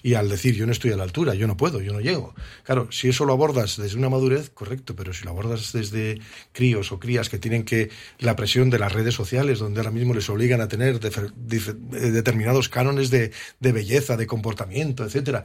Y 0.02 0.14
al 0.14 0.28
decir, 0.28 0.56
yo 0.56 0.66
no 0.66 0.72
estoy 0.72 0.90
a 0.90 0.96
la 0.96 1.04
altura, 1.04 1.34
yo 1.36 1.46
no 1.46 1.56
puedo, 1.56 1.80
yo 1.80 1.92
no 1.92 2.00
llego. 2.00 2.34
Claro, 2.64 2.90
si 2.90 3.08
eso 3.08 3.24
lo 3.24 3.34
abordas 3.34 3.76
desde 3.76 3.96
una 3.96 4.08
madurez, 4.08 4.50
correcto, 4.50 4.96
pero 4.96 5.12
si 5.12 5.24
lo 5.24 5.30
abordas 5.30 5.72
desde 5.72 6.18
críos 6.50 6.90
o 6.90 6.98
crías 6.98 7.28
que 7.28 7.38
tienen 7.38 7.62
que 7.62 7.90
la 8.18 8.34
presión 8.34 8.68
de 8.68 8.80
las 8.80 8.92
redes 8.92 9.14
sociales, 9.14 9.60
donde 9.60 9.78
ahora 9.78 9.92
mismo 9.92 10.12
les 10.12 10.28
obligan 10.28 10.60
a 10.60 10.66
tener 10.66 10.98
eh, 10.98 12.10
determinados 12.10 12.68
cánones 12.68 13.10
de, 13.10 13.30
de 13.60 13.72
belleza, 13.72 14.16
de 14.16 14.26
comportamiento, 14.26 15.04
etcétera, 15.04 15.44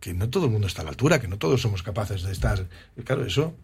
que 0.00 0.14
no 0.14 0.28
todo 0.28 0.46
el 0.46 0.50
mundo 0.50 0.66
está 0.66 0.82
a 0.82 0.84
la 0.84 0.90
altura, 0.90 1.20
que 1.20 1.28
no 1.28 1.38
todos 1.38 1.60
somos 1.60 1.82
capaces 1.82 2.22
de 2.22 2.32
estar. 2.32 2.66
Claro, 3.04 3.24
eso 3.26 3.54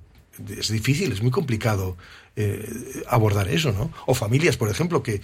es 0.48 0.70
difícil, 0.70 1.12
es 1.12 1.22
muy 1.22 1.30
complicado 1.30 1.96
eh, 2.36 2.66
abordar 3.06 3.48
eso, 3.48 3.72
¿no? 3.72 3.90
O 4.06 4.14
familias, 4.14 4.56
por 4.56 4.70
ejemplo, 4.70 5.02
que 5.02 5.20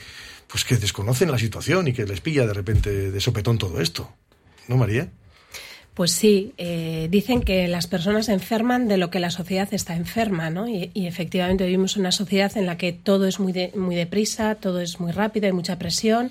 pues 0.47 0.64
que 0.64 0.77
desconocen 0.77 1.31
la 1.31 1.38
situación 1.38 1.88
y 1.88 1.92
que 1.92 2.05
les 2.05 2.21
pilla 2.21 2.47
de 2.47 2.55
repente 2.55 3.11
de 3.11 3.21
sopetón 3.21 3.59
todo 3.59 3.81
esto. 3.81 4.12
¿No, 4.66 4.77
María? 4.77 5.09
Pues 5.94 6.12
sí, 6.12 6.53
eh, 6.59 7.09
dicen 7.11 7.42
que 7.42 7.66
las 7.68 7.87
personas 7.88 8.27
se 8.27 8.33
enferman 8.33 8.87
de 8.87 8.99
lo 8.99 9.11
que 9.11 9.18
la 9.18 9.31
sociedad 9.31 9.68
está 9.73 9.97
enferma, 9.97 10.49
¿no? 10.49 10.68
Y, 10.68 10.90
y 10.94 11.07
efectivamente 11.07 11.64
vivimos 11.64 11.97
una 11.97 12.12
sociedad 12.12 12.57
en 12.57 12.66
la 12.66 12.79
que 12.79 12.92
todo 12.92 13.27
es 13.27 13.40
muy, 13.40 13.53
de- 13.53 13.73
muy 13.75 13.97
deprisa, 13.97 14.55
todo 14.55 14.81
es 14.81 15.01
muy 15.01 15.11
rápido, 15.11 15.47
hay 15.47 15.53
mucha 15.53 15.79
presión 15.79 16.31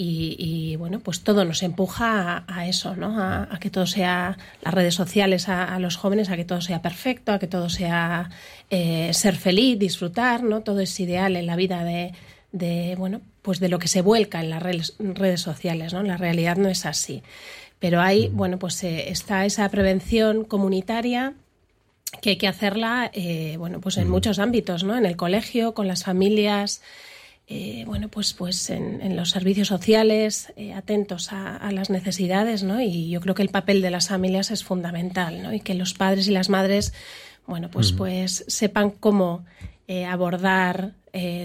y, 0.00 0.36
y, 0.38 0.76
bueno, 0.76 1.00
pues 1.00 1.22
todo 1.24 1.44
nos 1.44 1.64
empuja 1.64 2.36
a, 2.36 2.44
a 2.46 2.68
eso, 2.68 2.94
¿no? 2.94 3.20
A, 3.20 3.48
a 3.52 3.58
que 3.58 3.68
todo 3.68 3.84
sea, 3.84 4.38
las 4.62 4.72
redes 4.72 4.94
sociales 4.94 5.48
a, 5.48 5.74
a 5.74 5.80
los 5.80 5.96
jóvenes, 5.96 6.30
a 6.30 6.36
que 6.36 6.44
todo 6.44 6.60
sea 6.60 6.80
perfecto, 6.82 7.32
a 7.32 7.40
que 7.40 7.48
todo 7.48 7.68
sea 7.68 8.30
eh, 8.70 9.12
ser 9.12 9.34
feliz, 9.34 9.76
disfrutar, 9.76 10.44
¿no? 10.44 10.60
Todo 10.60 10.78
es 10.78 11.00
ideal 11.00 11.34
en 11.34 11.46
la 11.46 11.56
vida 11.56 11.82
de, 11.82 12.12
de, 12.52 12.94
bueno, 12.96 13.20
pues 13.42 13.58
de 13.58 13.68
lo 13.68 13.80
que 13.80 13.88
se 13.88 14.00
vuelca 14.00 14.40
en 14.40 14.50
las 14.50 14.62
redes, 14.62 14.94
redes 15.00 15.40
sociales, 15.40 15.92
¿no? 15.92 16.04
La 16.04 16.16
realidad 16.16 16.56
no 16.56 16.68
es 16.68 16.86
así. 16.86 17.24
Pero 17.80 18.00
hay, 18.00 18.28
bueno, 18.28 18.60
pues 18.60 18.82
eh, 18.84 19.10
está 19.10 19.46
esa 19.46 19.68
prevención 19.68 20.44
comunitaria 20.44 21.34
que 22.22 22.30
hay 22.30 22.36
que 22.36 22.46
hacerla, 22.46 23.10
eh, 23.14 23.56
bueno, 23.58 23.80
pues 23.80 23.96
en 23.96 24.08
muchos 24.08 24.38
ámbitos, 24.38 24.84
¿no? 24.84 24.96
En 24.96 25.06
el 25.06 25.16
colegio, 25.16 25.74
con 25.74 25.88
las 25.88 26.04
familias, 26.04 26.82
eh, 27.50 27.84
bueno, 27.86 28.08
pues, 28.08 28.34
pues 28.34 28.68
en, 28.68 29.00
en 29.00 29.16
los 29.16 29.30
servicios 29.30 29.68
sociales, 29.68 30.52
eh, 30.56 30.74
atentos 30.74 31.32
a, 31.32 31.56
a 31.56 31.72
las 31.72 31.88
necesidades, 31.88 32.62
¿no? 32.62 32.82
Y 32.82 33.08
yo 33.08 33.22
creo 33.22 33.34
que 33.34 33.42
el 33.42 33.48
papel 33.48 33.80
de 33.80 33.90
las 33.90 34.08
familias 34.08 34.50
es 34.50 34.64
fundamental, 34.64 35.42
¿no? 35.42 35.54
Y 35.54 35.60
que 35.60 35.72
los 35.72 35.94
padres 35.94 36.28
y 36.28 36.32
las 36.32 36.50
madres, 36.50 36.92
bueno, 37.46 37.70
pues, 37.70 37.92
pues 37.92 38.44
sepan 38.48 38.90
cómo 38.90 39.46
eh, 39.86 40.04
abordar 40.04 40.92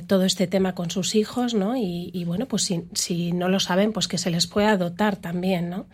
todo 0.06 0.24
este 0.26 0.46
tema 0.46 0.76
con 0.76 0.92
sus 0.92 1.16
hijos, 1.16 1.56
¿no? 1.56 1.76
Y, 1.76 2.12
y, 2.13 2.26
bueno, 2.26 2.48
pues 2.48 2.62
si, 2.62 2.84
si 2.94 3.32
no 3.32 3.50
lo 3.50 3.60
saben, 3.60 3.92
pues 3.92 4.08
que 4.08 4.20
se 4.20 4.30
les 4.30 4.46
pueda 4.46 4.78
dotar 4.78 5.16
también, 5.16 5.72
¿no? 5.72 5.88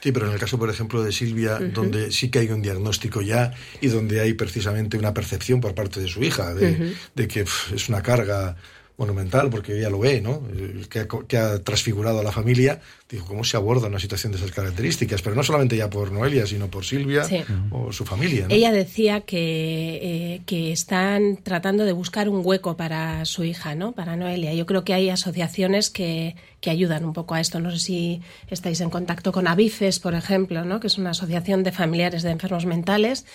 Sí, 0.00 0.10
pero 0.12 0.28
en 0.28 0.32
el 0.32 0.38
caso, 0.38 0.58
por 0.58 0.70
ejemplo, 0.70 1.02
de 1.02 1.12
Silvia, 1.12 1.58
donde 1.58 2.12
sí 2.12 2.30
que 2.30 2.38
hay 2.38 2.48
un 2.48 2.62
diagnóstico 2.62 3.20
ya 3.20 3.52
y 3.82 3.88
donde 3.88 4.20
hay 4.20 4.32
precisamente 4.32 4.96
una 4.96 5.12
percepción 5.12 5.60
por 5.60 5.74
parte 5.74 6.00
de 6.00 6.06
su 6.06 6.22
hija 6.22 6.54
de, 6.54 7.28
que 7.28 7.44
es 7.74 7.88
una 7.90 8.02
carga 8.02 8.56
monumental, 8.98 9.50
porque 9.50 9.76
ella 9.78 9.90
lo 9.90 9.98
ve, 9.98 10.20
¿no? 10.22 10.42
El 10.50 10.88
Que 10.88 11.00
ha, 11.00 11.08
que 11.28 11.36
ha 11.36 11.62
transfigurado 11.62 12.20
a 12.20 12.22
la 12.22 12.32
familia. 12.32 12.80
Dijo, 13.10 13.26
¿cómo 13.26 13.44
se 13.44 13.56
aborda 13.56 13.88
una 13.88 13.98
situación 14.00 14.32
de 14.32 14.38
esas 14.38 14.50
características? 14.52 15.20
Pero 15.22 15.36
no 15.36 15.42
solamente 15.42 15.76
ya 15.76 15.90
por 15.90 16.10
Noelia, 16.10 16.46
sino 16.46 16.68
por 16.68 16.84
Silvia 16.84 17.24
Sí. 17.24 17.42
o 17.70 17.92
su 17.92 18.04
familia, 18.06 18.48
¿no? 18.48 18.54
Ella 18.54 18.72
decía 18.72 19.20
que, 19.20 20.00
eh, 20.02 20.42
que 20.46 20.72
están 20.72 21.36
tratando 21.42 21.84
de 21.84 21.92
buscar 21.92 22.28
un 22.28 22.40
hueco 22.44 22.76
para 22.76 23.24
su 23.26 23.44
hija, 23.44 23.74
¿no? 23.74 23.92
Para 23.92 24.16
Noelia. 24.16 24.54
Yo 24.54 24.64
creo 24.66 24.82
que 24.82 24.94
hay 24.94 25.10
asociaciones 25.10 25.90
que, 25.90 26.34
que 26.60 26.70
ayudan 26.70 27.04
un 27.04 27.12
poco 27.12 27.34
a 27.34 27.40
esto. 27.40 27.60
No 27.60 27.70
sé 27.70 27.78
si 27.78 28.22
estáis 28.48 28.80
en 28.80 28.88
contacto 28.90 29.30
con 29.30 29.46
Avifes, 29.46 29.98
por 30.00 30.14
ejemplo, 30.14 30.64
¿no? 30.64 30.80
Que 30.80 30.86
es 30.86 30.96
una 30.96 31.10
asociación 31.10 31.62
de 31.64 31.72
familiares 31.72 32.22
de 32.22 32.30
enfermos 32.30 32.64
mentales. 32.64 33.26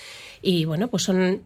Y 0.42 0.66
bueno, 0.66 0.88
pues 0.90 1.04
son 1.04 1.42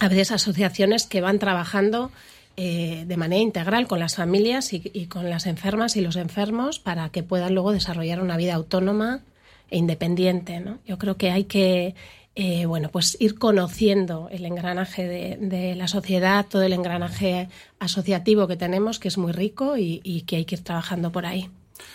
a 0.00 0.08
veces 0.08 0.32
asociaciones 0.32 1.06
que 1.06 1.20
van 1.20 1.38
trabajando 1.38 2.10
eh, 2.56 3.04
de 3.06 3.16
manera 3.16 3.42
integral 3.42 3.86
con 3.86 3.98
las 3.98 4.16
familias 4.16 4.72
y, 4.72 5.06
con 5.06 5.28
las 5.30 5.46
enfermas 5.46 5.96
y 5.96 6.00
los 6.00 6.16
enfermos 6.16 6.78
para 6.78 7.08
que 7.08 7.22
puedan 7.22 7.54
luego 7.54 7.72
desarrollar 7.72 8.20
una 8.20 8.36
vida 8.36 8.54
autónoma 8.54 9.22
e 9.70 9.78
independiente. 9.78 10.60
¿no? 10.60 10.78
Yo 10.86 10.98
creo 10.98 11.16
que 11.16 11.30
hay 11.30 11.44
que 11.44 11.94
eh, 12.36 12.66
bueno, 12.66 12.88
pues 12.88 13.16
ir 13.20 13.38
conociendo 13.38 14.28
el 14.30 14.44
engranaje 14.44 15.06
de, 15.06 15.74
la 15.76 15.86
sociedad, 15.86 16.46
todo 16.48 16.62
el 16.62 16.72
engranaje 16.72 17.48
asociativo 17.78 18.48
que 18.48 18.56
tenemos, 18.56 18.98
que 18.98 19.08
es 19.08 19.18
muy 19.18 19.32
rico 19.32 19.76
y, 19.76 20.00
y 20.02 20.22
que 20.22 20.36
hay 20.36 20.44
que 20.44 20.56
ir 20.56 20.64
trabajando 20.64 21.12
por 21.12 21.26
ahí. 21.26 21.48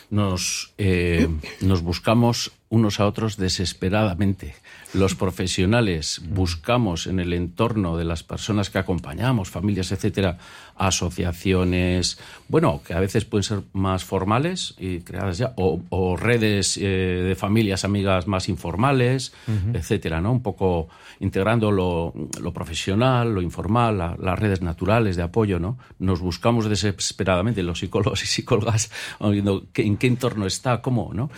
Nos, 0.09 0.73
eh, 0.77 1.27
nos 1.61 1.81
buscamos 1.81 2.51
unos 2.69 2.99
a 2.99 3.07
otros 3.07 3.37
desesperadamente. 3.37 4.53
Los 4.93 5.15
profesionales 5.15 6.21
buscamos 6.29 7.07
en 7.07 7.19
el 7.19 7.33
entorno 7.33 7.97
de 7.97 8.05
las 8.05 8.23
personas 8.23 8.69
que 8.69 8.77
acompañamos, 8.77 9.49
familias, 9.49 9.91
etcétera, 9.91 10.37
asociaciones, 10.75 12.17
bueno, 12.47 12.81
que 12.85 12.93
a 12.93 12.99
veces 12.99 13.25
pueden 13.25 13.43
ser 13.43 13.61
más 13.73 14.03
formales 14.03 14.75
y 14.79 14.99
creadas 15.01 15.37
ya, 15.37 15.53
o, 15.57 15.81
o 15.89 16.15
redes 16.15 16.77
eh, 16.77 16.81
de 17.27 17.35
familias, 17.35 17.83
amigas 17.85 18.27
más 18.27 18.49
informales, 18.49 19.33
uh 19.47 19.51
-huh. 19.51 19.77
etcétera, 19.77 20.21
¿no? 20.21 20.31
Un 20.31 20.41
poco 20.41 20.87
integrando 21.19 21.71
lo, 21.71 22.13
lo 22.41 22.53
profesional, 22.53 23.33
lo 23.33 23.41
informal, 23.41 23.97
la, 23.97 24.15
las 24.19 24.39
redes 24.39 24.61
naturales 24.61 25.15
de 25.15 25.23
apoyo, 25.23 25.59
¿no? 25.59 25.77
Nos 25.99 26.21
buscamos 26.21 26.69
desesperadamente 26.69 27.61
los 27.61 27.79
psicólogos 27.79 28.23
y 28.23 28.27
psicólogas 28.27 28.91
viendo 29.19 29.65
en 29.73 29.97
qué 29.97 30.07
entorno 30.07 30.45
está, 30.45 30.81
cómo, 30.81 31.11
¿no? 31.13 31.29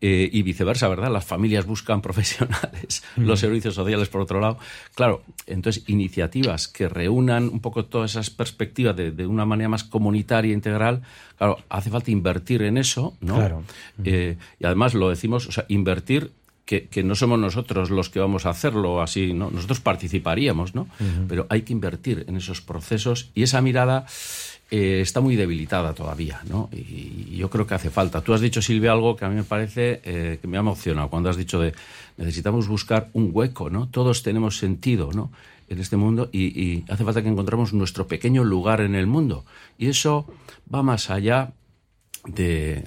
Eh, 0.00 0.30
y 0.32 0.42
viceversa, 0.42 0.86
¿verdad? 0.86 1.10
Las 1.10 1.24
familias 1.24 1.66
buscan 1.66 2.00
profesionales, 2.08 3.02
mm. 3.16 3.22
los 3.22 3.40
servicios 3.40 3.74
sociales 3.74 4.08
por 4.08 4.20
otro 4.20 4.40
lado. 4.40 4.56
Claro, 4.94 5.22
entonces 5.46 5.82
iniciativas 5.88 6.68
que 6.68 6.88
reúnan 6.88 7.48
un 7.48 7.58
poco 7.58 7.84
todas 7.84 8.12
esas 8.12 8.30
perspectivas 8.30 8.94
de, 8.94 9.10
de 9.10 9.26
una 9.26 9.44
manera 9.44 9.68
más 9.68 9.82
comunitaria, 9.82 10.52
integral, 10.52 11.02
claro, 11.36 11.58
hace 11.68 11.90
falta 11.90 12.12
invertir 12.12 12.62
en 12.62 12.78
eso, 12.78 13.16
¿no? 13.20 13.36
Claro. 13.36 13.64
Eh, 14.04 14.36
y 14.60 14.66
además 14.66 14.94
lo 14.94 15.08
decimos, 15.08 15.48
o 15.48 15.52
sea, 15.52 15.64
invertir 15.66 16.30
que, 16.64 16.86
que, 16.86 17.02
no 17.02 17.16
somos 17.16 17.38
nosotros 17.40 17.90
los 17.90 18.08
que 18.08 18.20
vamos 18.20 18.46
a 18.46 18.50
hacerlo 18.50 19.02
así, 19.02 19.32
¿no? 19.32 19.50
Nosotros 19.50 19.80
participaríamos, 19.80 20.76
¿no? 20.76 20.82
Uh 20.82 21.04
-huh. 21.04 21.26
Pero 21.28 21.46
hay 21.48 21.62
que 21.62 21.72
invertir 21.72 22.24
en 22.28 22.36
esos 22.36 22.60
procesos 22.60 23.30
y 23.34 23.42
esa 23.42 23.62
mirada 23.62 24.06
eh, 24.70 25.00
está 25.00 25.20
muy 25.20 25.34
debilitada 25.36 25.94
todavía, 25.94 26.42
¿no? 26.48 26.68
Y 26.72 27.36
yo 27.36 27.48
creo 27.48 27.66
que 27.66 27.74
hace 27.74 27.90
falta. 27.90 28.20
Tú 28.20 28.34
has 28.34 28.40
dicho, 28.40 28.60
Silvia, 28.60 28.92
algo 28.92 29.16
que 29.16 29.24
a 29.24 29.28
mí 29.28 29.34
me 29.36 29.44
parece 29.44 30.00
eh, 30.04 30.38
que 30.40 30.46
me 30.46 30.58
ha 30.58 30.60
emocionado 30.60 31.08
cuando 31.08 31.30
has 31.30 31.36
dicho 31.36 31.58
de 31.58 31.72
necesitamos 32.18 32.68
buscar 32.68 33.08
un 33.14 33.30
hueco, 33.32 33.70
¿no? 33.70 33.88
Todos 33.88 34.22
tenemos 34.22 34.58
sentido, 34.58 35.10
¿no? 35.12 35.30
En 35.68 35.78
este 35.78 35.96
mundo 35.96 36.28
y, 36.32 36.46
y 36.60 36.84
hace 36.88 37.04
falta 37.04 37.22
que 37.22 37.28
encontremos 37.28 37.72
nuestro 37.72 38.06
pequeño 38.06 38.44
lugar 38.44 38.80
en 38.80 38.94
el 38.94 39.06
mundo. 39.06 39.44
Y 39.78 39.86
eso 39.88 40.26
va 40.72 40.82
más 40.82 41.10
allá 41.10 41.52
de, 42.26 42.84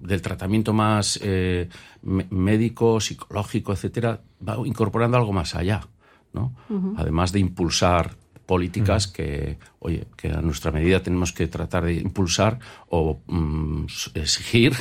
del 0.00 0.22
tratamiento 0.22 0.72
más 0.72 1.18
eh, 1.22 1.68
médico, 2.02 3.00
psicológico, 3.00 3.72
etcétera, 3.72 4.20
va 4.46 4.56
incorporando 4.66 5.16
algo 5.16 5.32
más 5.32 5.54
allá, 5.54 5.86
¿no? 6.32 6.54
Uh 6.68 6.74
-huh. 6.74 6.94
Además 6.96 7.32
de 7.32 7.40
impulsar 7.40 8.16
políticas 8.46 9.06
uh 9.06 9.10
-huh. 9.10 9.12
que, 9.12 9.58
oye, 9.80 10.06
que 10.16 10.28
a 10.28 10.40
nuestra 10.40 10.70
medida 10.70 11.02
tenemos 11.02 11.32
que 11.32 11.46
tratar 11.48 11.84
de 11.84 11.94
impulsar 11.94 12.58
o 12.88 13.18
mm, 13.26 13.86
exigir 14.14 14.74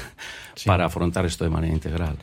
sí. 0.56 0.68
para 0.68 0.86
afrontar 0.86 1.26
esto 1.26 1.44
de 1.44 1.50
manera 1.50 1.74
integral. 1.74 2.18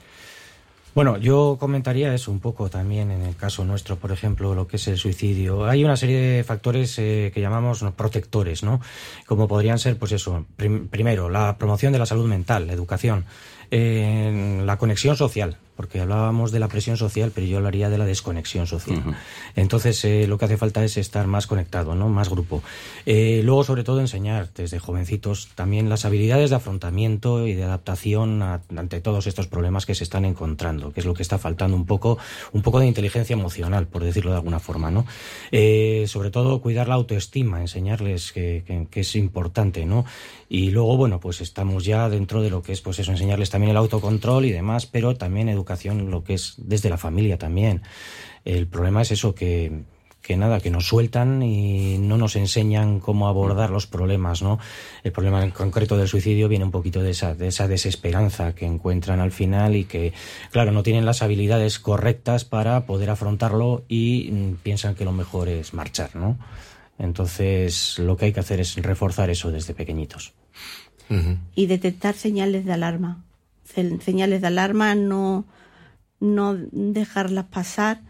Bueno, 0.92 1.18
yo 1.18 1.56
comentaría 1.60 2.12
eso 2.12 2.32
un 2.32 2.40
poco 2.40 2.68
también 2.68 3.12
en 3.12 3.22
el 3.22 3.36
caso 3.36 3.64
nuestro, 3.64 3.96
por 3.96 4.10
ejemplo, 4.10 4.56
lo 4.56 4.66
que 4.66 4.74
es 4.76 4.88
el 4.88 4.98
suicidio. 4.98 5.64
Hay 5.66 5.84
una 5.84 5.96
serie 5.96 6.18
de 6.18 6.44
factores 6.44 6.98
eh, 6.98 7.30
que 7.32 7.40
llamamos 7.40 7.84
protectores, 7.96 8.64
¿no? 8.64 8.80
Como 9.24 9.46
podrían 9.46 9.78
ser, 9.78 9.96
pues 9.98 10.10
eso, 10.10 10.46
prim 10.56 10.88
primero, 10.88 11.28
la 11.28 11.58
promoción 11.58 11.92
de 11.92 12.00
la 12.00 12.06
salud 12.06 12.26
mental, 12.26 12.66
la 12.66 12.72
educación, 12.72 13.24
eh, 13.70 14.62
la 14.66 14.78
conexión 14.78 15.16
social, 15.16 15.58
porque 15.80 15.98
hablábamos 15.98 16.52
de 16.52 16.58
la 16.58 16.68
presión 16.68 16.98
social, 16.98 17.32
pero 17.34 17.46
yo 17.46 17.56
hablaría 17.56 17.88
de 17.88 17.96
la 17.96 18.04
desconexión 18.04 18.66
social. 18.66 18.98
Uh 18.98 19.12
-huh. 19.12 19.16
Entonces, 19.56 20.04
eh, 20.04 20.26
lo 20.26 20.36
que 20.36 20.44
hace 20.44 20.58
falta 20.58 20.84
es 20.84 20.98
estar 20.98 21.26
más 21.26 21.46
conectado, 21.46 21.94
¿no? 21.94 22.10
Más 22.10 22.28
grupo. 22.28 22.62
Eh, 23.06 23.40
luego, 23.44 23.64
sobre 23.64 23.82
todo, 23.82 23.98
enseñar 24.00 24.50
desde 24.54 24.78
jovencitos 24.78 25.48
también 25.54 25.88
las 25.88 26.04
habilidades 26.04 26.50
de 26.50 26.56
afrontamiento 26.56 27.46
y 27.46 27.54
de 27.54 27.64
adaptación 27.64 28.42
a, 28.42 28.60
ante 28.76 29.00
todos 29.00 29.26
estos 29.26 29.46
problemas 29.46 29.86
que 29.86 29.94
se 29.94 30.04
están 30.04 30.26
encontrando, 30.26 30.92
que 30.92 31.00
es 31.00 31.06
lo 31.06 31.14
que 31.14 31.22
está 31.22 31.38
faltando 31.38 31.78
un 31.78 31.86
poco, 31.86 32.18
un 32.52 32.60
poco 32.60 32.78
de 32.78 32.86
inteligencia 32.86 33.32
emocional, 33.32 33.86
por 33.86 34.04
decirlo 34.04 34.32
de 34.32 34.36
alguna 34.36 34.60
forma, 34.60 34.90
¿no? 34.90 35.06
Eh, 35.50 36.04
sobre 36.08 36.30
todo, 36.30 36.60
cuidar 36.60 36.88
la 36.88 36.96
autoestima, 36.96 37.62
enseñarles 37.62 38.32
que, 38.32 38.64
que, 38.66 38.86
que 38.90 39.00
es 39.00 39.16
importante, 39.16 39.86
¿no? 39.86 40.04
Y 40.50 40.72
luego, 40.72 40.98
bueno, 40.98 41.20
pues 41.20 41.40
estamos 41.40 41.84
ya 41.84 42.10
dentro 42.10 42.42
de 42.42 42.50
lo 42.50 42.60
que 42.60 42.72
es, 42.72 42.82
pues 42.82 42.98
eso, 42.98 43.12
enseñarles 43.12 43.48
también 43.48 43.70
el 43.70 43.76
autocontrol 43.78 44.44
y 44.44 44.50
demás, 44.50 44.84
pero 44.84 45.14
también 45.16 45.48
educación, 45.70 46.10
lo 46.10 46.24
que 46.24 46.34
es 46.34 46.54
desde 46.58 46.90
la 46.90 46.96
familia 46.96 47.38
también. 47.38 47.82
El 48.44 48.66
problema 48.66 49.02
es 49.02 49.12
eso, 49.12 49.34
que, 49.34 49.84
que 50.22 50.36
nada, 50.36 50.60
que 50.60 50.70
nos 50.70 50.88
sueltan 50.88 51.42
y 51.42 51.98
no 51.98 52.16
nos 52.16 52.36
enseñan 52.36 53.00
cómo 53.00 53.28
abordar 53.28 53.70
los 53.70 53.86
problemas, 53.86 54.42
¿no? 54.42 54.58
El 55.04 55.12
problema 55.12 55.44
en 55.44 55.50
concreto 55.50 55.96
del 55.96 56.08
suicidio 56.08 56.48
viene 56.48 56.64
un 56.64 56.70
poquito 56.70 57.02
de 57.02 57.10
esa, 57.10 57.34
de 57.34 57.48
esa 57.48 57.68
desesperanza 57.68 58.54
que 58.54 58.66
encuentran 58.66 59.20
al 59.20 59.30
final 59.30 59.76
y 59.76 59.84
que, 59.84 60.12
claro, 60.50 60.72
no 60.72 60.82
tienen 60.82 61.06
las 61.06 61.22
habilidades 61.22 61.78
correctas 61.78 62.44
para 62.44 62.86
poder 62.86 63.10
afrontarlo 63.10 63.84
y 63.88 64.30
mm, 64.32 64.54
piensan 64.62 64.94
que 64.94 65.04
lo 65.04 65.12
mejor 65.12 65.48
es 65.48 65.74
marchar, 65.74 66.16
¿no? 66.16 66.38
Entonces, 66.98 67.98
lo 67.98 68.16
que 68.16 68.26
hay 68.26 68.32
que 68.32 68.40
hacer 68.40 68.60
es 68.60 68.76
reforzar 68.76 69.30
eso 69.30 69.50
desde 69.50 69.72
pequeñitos. 69.72 70.34
Uh 71.08 71.14
-huh. 71.14 71.38
Y 71.54 71.66
detectar 71.66 72.14
señales 72.14 72.66
de 72.66 72.72
alarma 72.72 73.24
señales 73.74 74.40
de 74.40 74.46
alarma, 74.46 74.94
no, 74.94 75.44
no 76.20 76.54
dejarlas 76.54 77.46
pasar 77.46 78.00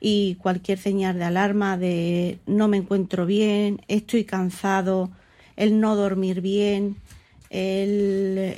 y 0.00 0.36
cualquier 0.36 0.78
señal 0.78 1.18
de 1.18 1.24
alarma 1.24 1.76
de 1.76 2.38
no 2.46 2.68
me 2.68 2.76
encuentro 2.76 3.26
bien, 3.26 3.80
estoy 3.88 4.24
cansado, 4.24 5.10
el 5.56 5.80
no 5.80 5.96
dormir 5.96 6.40
bien, 6.40 6.96
el, 7.50 8.54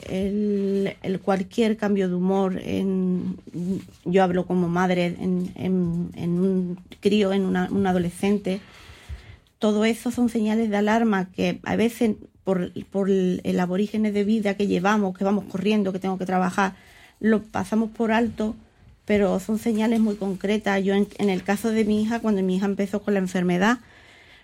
el, 1.03 1.21
cualquier 1.21 1.77
cambio 1.77 2.09
de 2.09 2.15
humor, 2.15 2.61
en, 2.63 3.37
yo 4.05 4.23
hablo 4.23 4.47
como 4.47 4.69
madre 4.69 5.07
en, 5.07 5.53
en, 5.55 6.11
en 6.15 6.31
un 6.41 6.79
crío, 7.01 7.33
en 7.33 7.47
una, 7.47 7.69
un 7.71 7.87
adolescente, 7.87 8.61
todo 9.59 9.85
eso 9.85 10.11
son 10.11 10.29
señales 10.29 10.71
de 10.71 10.77
alarma 10.77 11.31
que 11.31 11.61
a 11.65 11.77
veces 11.77 12.17
por, 12.45 12.73
por 12.91 13.11
el, 13.11 13.41
el 13.45 13.61
aborígenes 13.61 14.13
de 14.13 14.25
vida 14.25 14.55
que 14.55 14.67
llevamos, 14.67 15.17
que 15.17 15.25
vamos 15.25 15.45
corriendo, 15.45 15.93
que 15.93 15.99
tengo 15.99 16.19
que 16.19 16.27
trabajar, 16.27 16.75
lo 17.21 17.43
pasamos 17.43 17.91
por 17.91 18.11
alto, 18.11 18.57
pero 19.11 19.41
son 19.41 19.59
señales 19.59 19.99
muy 19.99 20.15
concretas. 20.15 20.85
Yo 20.85 20.95
en, 20.95 21.09
en, 21.19 21.31
el 21.31 21.43
caso 21.43 21.73
de 21.73 21.85
mi 21.85 22.01
hija, 22.01 22.21
cuando 22.21 22.45
mi 22.45 22.55
hija 22.55 22.67
empezó 22.67 23.03
con 23.03 23.15
la 23.15 23.19
enfermedad, 23.19 23.79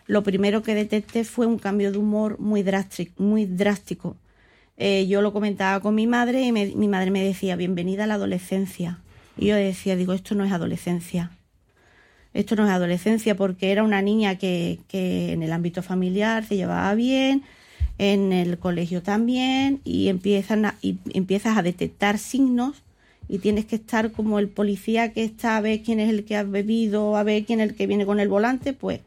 lo 0.08 0.24
primero 0.24 0.64
que 0.64 0.74
detecté 0.74 1.22
fue 1.22 1.46
un 1.46 1.60
cambio 1.60 1.92
de 1.92 1.98
humor 1.98 2.40
muy 2.40 2.64
drástico. 2.64 3.22
Muy 3.22 3.46
drástico. 3.46 4.16
Eh, 4.76 5.06
yo 5.06 5.22
lo 5.22 5.32
comentaba 5.32 5.78
con 5.78 5.94
mi 5.94 6.08
madre 6.08 6.42
y 6.42 6.50
me, 6.50 6.66
mi 6.74 6.88
madre 6.88 7.12
me 7.12 7.22
decía, 7.22 7.54
bienvenida 7.54 8.02
a 8.02 8.06
la 8.08 8.14
adolescencia. 8.14 8.98
Y 9.38 9.46
yo 9.46 9.54
decía, 9.54 9.94
digo, 9.94 10.14
esto 10.14 10.34
no 10.34 10.44
es 10.44 10.50
adolescencia. 10.50 11.30
Esto 12.34 12.56
no 12.56 12.64
es 12.64 12.72
adolescencia 12.72 13.36
porque 13.36 13.70
era 13.70 13.84
una 13.84 14.02
niña 14.02 14.34
que, 14.34 14.80
que 14.88 15.32
en 15.32 15.44
el 15.44 15.52
ámbito 15.52 15.84
familiar 15.84 16.44
se 16.44 16.56
llevaba 16.56 16.92
bien, 16.96 17.44
en 17.98 18.32
el 18.32 18.58
colegio 18.58 19.00
también 19.00 19.80
y 19.84 20.08
empiezan 20.08 20.64
a, 20.64 20.74
y 20.82 20.98
empiezas 21.14 21.56
a 21.56 21.62
detectar 21.62 22.18
signos 22.18 22.82
y 23.28 23.38
tienes 23.38 23.66
que 23.66 23.76
estar 23.76 24.12
como 24.12 24.38
el 24.38 24.48
policía 24.48 25.12
que 25.12 25.24
está 25.24 25.56
a 25.56 25.60
ver 25.60 25.82
quién 25.82 26.00
es 26.00 26.10
el 26.10 26.24
que 26.24 26.36
ha 26.36 26.44
bebido, 26.44 27.16
a 27.16 27.22
ver 27.22 27.44
quién 27.44 27.60
es 27.60 27.70
el 27.70 27.74
que 27.74 27.86
viene 27.86 28.06
con 28.06 28.20
el 28.20 28.28
volante, 28.28 28.72
pues 28.72 29.00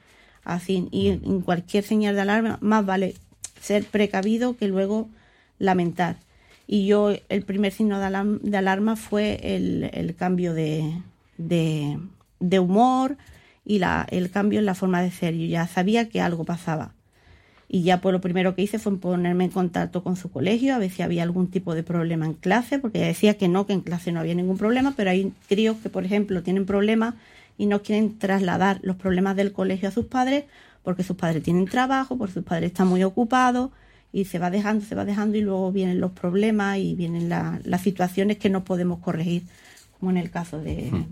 así. 0.43 0.87
Y 0.91 1.09
en 1.09 1.41
cualquier 1.41 1.83
señal 1.83 2.15
de 2.15 2.21
alarma, 2.21 2.57
más 2.61 2.85
vale 2.85 3.15
ser 3.61 3.85
precavido 3.85 4.57
que 4.57 4.67
luego 4.67 5.09
lamentar. 5.57 6.17
Y 6.67 6.85
yo, 6.85 7.11
el 7.29 7.43
primer 7.43 7.71
signo 7.71 7.99
de 7.99 8.05
alarma, 8.05 8.39
de 8.43 8.57
alarma 8.57 8.95
fue 8.95 9.39
el, 9.55 9.89
el 9.93 10.15
cambio 10.15 10.53
de, 10.53 11.01
de, 11.37 11.97
de, 12.39 12.59
humor 12.59 13.17
y 13.65 13.79
la, 13.79 14.05
el 14.11 14.29
cambio 14.29 14.59
en 14.59 14.65
la 14.65 14.75
forma 14.75 15.01
de 15.01 15.11
ser. 15.11 15.35
Yo 15.35 15.45
ya 15.45 15.65
sabía 15.67 16.09
que 16.09 16.21
algo 16.21 16.45
pasaba 16.45 16.93
y 17.71 17.83
ya 17.83 18.01
pues 18.01 18.13
lo 18.13 18.19
primero 18.19 18.55
que 18.55 18.63
hice 18.63 18.79
fue 18.79 18.97
ponerme 18.97 19.45
en 19.45 19.51
contacto 19.51 20.03
con 20.03 20.15
su 20.15 20.31
colegio, 20.31 20.73
a 20.73 20.79
ver 20.79 20.89
si 20.89 21.03
había 21.03 21.21
algún 21.21 21.51
tipo 21.51 21.75
de 21.75 21.83
problema 21.83 22.25
en 22.25 22.33
clase, 22.33 22.79
porque 22.79 22.97
ella 22.97 23.07
decía 23.07 23.37
que 23.37 23.47
no, 23.47 23.67
que 23.67 23.73
en 23.73 23.81
clase 23.81 24.11
no 24.11 24.19
había 24.19 24.33
ningún 24.33 24.57
problema, 24.57 24.95
pero 24.97 25.11
hay 25.11 25.31
críos 25.47 25.77
que, 25.77 25.89
por 25.89 26.03
ejemplo, 26.03 26.41
tienen 26.41 26.65
problemas 26.65 27.13
y 27.59 27.67
no 27.67 27.83
quieren 27.83 28.17
trasladar 28.17 28.79
los 28.81 28.95
problemas 28.95 29.35
del 29.35 29.51
colegio 29.51 29.89
a 29.89 29.91
sus 29.91 30.05
padres 30.05 30.45
porque 30.83 31.03
sus 31.03 31.15
padres 31.15 31.43
tienen 31.43 31.67
trabajo, 31.67 32.17
porque 32.17 32.33
sus 32.33 32.43
padres 32.43 32.71
están 32.71 32.87
muy 32.87 33.03
ocupados 33.03 33.69
y 34.11 34.25
se 34.25 34.39
va 34.39 34.49
dejando, 34.49 34.83
se 34.83 34.95
va 34.95 35.05
dejando 35.05 35.37
y 35.37 35.41
luego 35.41 35.71
vienen 35.71 35.99
los 35.99 36.11
problemas 36.11 36.79
y 36.79 36.95
vienen 36.95 37.29
la, 37.29 37.59
las 37.63 37.81
situaciones 37.81 38.37
que 38.37 38.49
no 38.49 38.63
podemos 38.63 38.97
corregir, 38.97 39.43
como 39.99 40.09
en 40.09 40.17
el 40.17 40.31
caso 40.31 40.59
de... 40.59 40.89
Mm. 40.91 41.05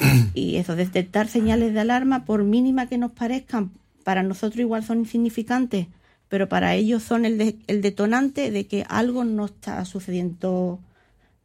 Mm. 0.00 0.30
Y 0.32 0.56
eso, 0.56 0.76
detectar 0.76 1.28
señales 1.28 1.74
de 1.74 1.80
alarma, 1.80 2.24
por 2.24 2.42
mínima 2.44 2.86
que 2.86 2.96
nos 2.96 3.12
parezcan, 3.12 3.72
para 4.10 4.24
nosotros 4.24 4.58
igual 4.58 4.82
son 4.82 4.98
insignificantes, 4.98 5.86
pero 6.28 6.48
para 6.48 6.74
ellos 6.74 7.04
son 7.04 7.24
el, 7.24 7.38
de, 7.38 7.56
el 7.68 7.80
detonante 7.80 8.50
de 8.50 8.66
que 8.66 8.84
algo 8.88 9.22
no 9.22 9.44
está 9.44 9.84
sucediendo, 9.84 10.80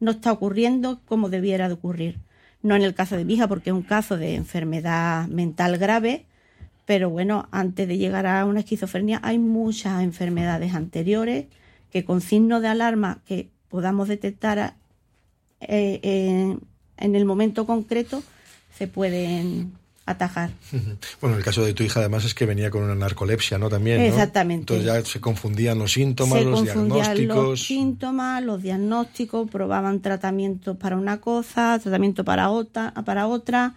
no 0.00 0.10
está 0.10 0.32
ocurriendo 0.32 1.00
como 1.06 1.28
debiera 1.28 1.68
de 1.68 1.74
ocurrir. 1.74 2.18
No 2.64 2.74
en 2.74 2.82
el 2.82 2.92
caso 2.92 3.16
de 3.16 3.24
mi 3.24 3.34
hija, 3.34 3.46
porque 3.46 3.70
es 3.70 3.74
un 3.74 3.84
caso 3.84 4.16
de 4.16 4.34
enfermedad 4.34 5.28
mental 5.28 5.78
grave, 5.78 6.24
pero 6.86 7.08
bueno, 7.08 7.46
antes 7.52 7.86
de 7.86 7.98
llegar 7.98 8.26
a 8.26 8.44
una 8.44 8.58
esquizofrenia 8.58 9.20
hay 9.22 9.38
muchas 9.38 10.02
enfermedades 10.02 10.74
anteriores 10.74 11.46
que 11.92 12.04
con 12.04 12.20
signos 12.20 12.62
de 12.62 12.66
alarma 12.66 13.20
que 13.26 13.48
podamos 13.68 14.08
detectar 14.08 14.74
eh, 15.60 16.00
en, 16.02 16.60
en 16.96 17.14
el 17.14 17.26
momento 17.26 17.64
concreto 17.64 18.24
se 18.76 18.88
pueden 18.88 19.70
atajar. 20.06 20.50
Bueno, 21.20 21.36
el 21.36 21.42
caso 21.44 21.64
de 21.64 21.74
tu 21.74 21.82
hija 21.82 22.00
además 22.00 22.24
es 22.24 22.32
que 22.34 22.46
venía 22.46 22.70
con 22.70 22.82
una 22.84 22.94
narcolepsia, 22.94 23.58
¿no? 23.58 23.68
También. 23.68 23.98
¿no? 23.98 24.04
Exactamente. 24.04 24.74
Entonces 24.74 24.86
ya 24.86 25.04
se 25.04 25.20
confundían 25.20 25.78
los 25.78 25.92
síntomas, 25.92 26.38
se 26.38 26.44
los 26.44 26.62
diagnósticos. 26.62 27.36
los 27.36 27.62
síntomas, 27.62 28.42
los 28.44 28.62
diagnósticos, 28.62 29.50
probaban 29.50 30.00
tratamientos 30.00 30.76
para 30.76 30.96
una 30.96 31.20
cosa, 31.20 31.78
tratamiento 31.82 32.24
para 32.24 32.50
otra, 32.50 32.94
para 33.04 33.26
otra. 33.26 33.74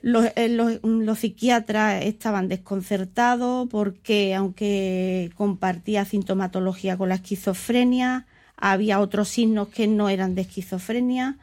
Los, 0.00 0.26
eh, 0.34 0.48
los- 0.48 0.78
los 0.82 1.18
psiquiatras 1.20 2.04
estaban 2.04 2.48
desconcertados 2.48 3.68
porque 3.68 4.34
aunque 4.34 5.30
compartía 5.36 6.04
sintomatología 6.04 6.96
con 6.96 7.08
la 7.08 7.16
esquizofrenia, 7.16 8.26
había 8.56 9.00
otros 9.00 9.28
signos 9.28 9.68
que 9.68 9.86
no 9.86 10.08
eran 10.08 10.34
de 10.34 10.42
esquizofrenia 10.42 11.36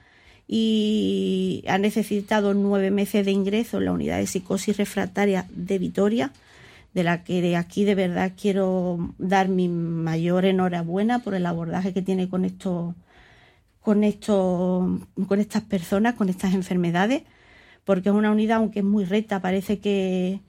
y 0.52 1.64
ha 1.68 1.78
necesitado 1.78 2.56
nueve 2.56 2.90
meses 2.90 3.24
de 3.24 3.32
ingreso 3.32 3.78
en 3.78 3.86
la 3.86 3.92
unidad 3.92 4.18
de 4.18 4.26
psicosis 4.26 4.78
refractaria 4.78 5.46
de 5.52 5.78
Vitoria, 5.78 6.34
de 6.96 7.04
la 7.04 7.24
que 7.24 7.40
de 7.44 7.56
aquí 7.56 7.86
de 7.86 7.94
verdad 7.94 8.34
quiero 8.36 9.14
dar 9.20 9.48
mi 9.48 9.70
mayor 9.70 10.46
enhorabuena 10.46 11.20
por 11.20 11.36
el 11.36 11.46
abordaje 11.46 11.94
que 11.94 12.02
tiene 12.02 12.30
con 12.30 12.46
estos 12.46 12.96
con 13.82 14.04
estos 14.04 15.02
con 15.28 15.40
estas 15.40 15.62
personas, 15.64 16.16
con 16.16 16.30
estas 16.30 16.56
enfermedades, 16.56 17.24
porque 17.86 18.10
es 18.10 18.16
una 18.16 18.32
unidad 18.32 18.58
aunque 18.58 18.80
es 18.80 18.86
muy 18.86 19.06
recta, 19.06 19.42
parece 19.42 19.80
que 19.80 20.40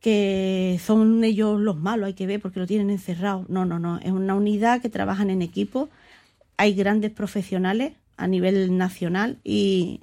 que 0.00 0.78
son 0.84 1.24
ellos 1.24 1.60
los 1.60 1.76
malos, 1.78 2.08
hay 2.08 2.14
que 2.14 2.26
ver 2.26 2.40
porque 2.40 2.60
lo 2.60 2.66
tienen 2.66 2.90
encerrado. 2.90 3.46
No, 3.48 3.64
no, 3.64 3.78
no, 3.78 3.98
es 3.98 4.12
una 4.12 4.34
unidad 4.34 4.82
que 4.82 4.88
trabajan 4.90 5.30
en 5.30 5.42
equipo. 5.42 5.88
Hay 6.56 6.74
grandes 6.74 7.10
profesionales 7.10 7.92
a 8.20 8.26
nivel 8.26 8.76
nacional 8.76 9.38
y, 9.44 10.00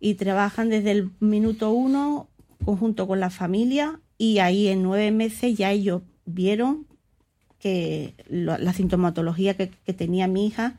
y 0.00 0.14
trabajan 0.14 0.68
desde 0.70 0.90
el 0.92 1.10
minuto 1.20 1.70
uno 1.70 2.28
conjunto 2.64 3.06
con 3.06 3.20
la 3.20 3.30
familia 3.30 4.00
y 4.18 4.38
ahí 4.38 4.68
en 4.68 4.82
nueve 4.82 5.10
meses 5.10 5.56
ya 5.56 5.70
ellos 5.70 6.02
vieron 6.24 6.86
que 7.60 8.14
lo- 8.28 8.58
la 8.58 8.72
sintomatología 8.72 9.54
que, 9.56 9.70
que 9.70 9.92
tenía 9.92 10.26
mi 10.28 10.46
hija 10.46 10.74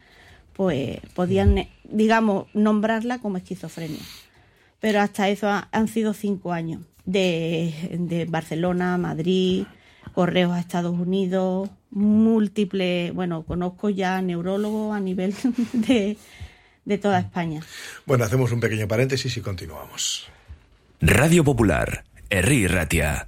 pues 0.53 0.99
podían, 1.13 1.67
digamos, 1.83 2.47
nombrarla 2.55 3.19
como 3.19 3.37
esquizofrenia. 3.37 4.01
Pero 4.79 5.01
hasta 5.01 5.29
eso 5.29 5.47
ha- 5.47 5.69
han 5.71 5.87
sido 5.87 6.13
cinco 6.13 6.51
años 6.51 6.81
de, 7.05 7.73
de 7.99 8.25
Barcelona, 8.25 8.97
Madrid, 8.97 9.65
correos 10.13 10.51
a 10.53 10.59
Estados 10.59 10.97
Unidos, 10.99 11.69
múltiples, 11.97 13.13
bueno, 13.13 13.43
conozco 13.43 13.89
ya 13.89 14.21
neurólogos 14.21 14.95
a 14.95 14.99
nivel 14.99 15.33
de, 15.73 16.17
de 16.85 16.97
toda 16.97 17.19
España. 17.19 17.61
Bueno, 18.05 18.23
hacemos 18.23 18.51
un 18.51 18.59
pequeño 18.59 18.87
paréntesis 18.87 19.35
y 19.37 19.41
continuamos. 19.41 20.27
Radio 21.01 21.43
Popular, 21.43 22.05
Herri 22.29 22.67
Ratia. 22.67 23.27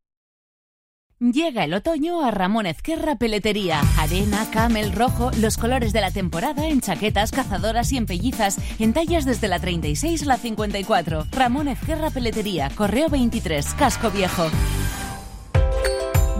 Llega 1.21 1.65
el 1.65 1.75
otoño 1.75 2.25
a 2.25 2.31
Ramón 2.31 2.65
Ezquerra 2.65 3.15
Peletería. 3.15 3.79
Arena, 3.99 4.49
camel, 4.51 4.91
rojo, 4.91 5.29
los 5.37 5.55
colores 5.55 5.93
de 5.93 6.01
la 6.01 6.09
temporada 6.09 6.67
en 6.67 6.81
chaquetas, 6.81 7.31
cazadoras 7.31 7.91
y 7.91 7.97
en 7.97 8.07
pellizas, 8.07 8.57
en 8.79 8.91
tallas 8.91 9.23
desde 9.23 9.47
la 9.47 9.59
36 9.59 10.23
a 10.23 10.25
la 10.25 10.37
54. 10.37 11.27
Ramón 11.31 11.67
Ezquerra 11.67 12.09
Peletería, 12.09 12.71
Correo 12.75 13.07
23, 13.07 13.75
Casco 13.75 14.09
Viejo. 14.09 14.49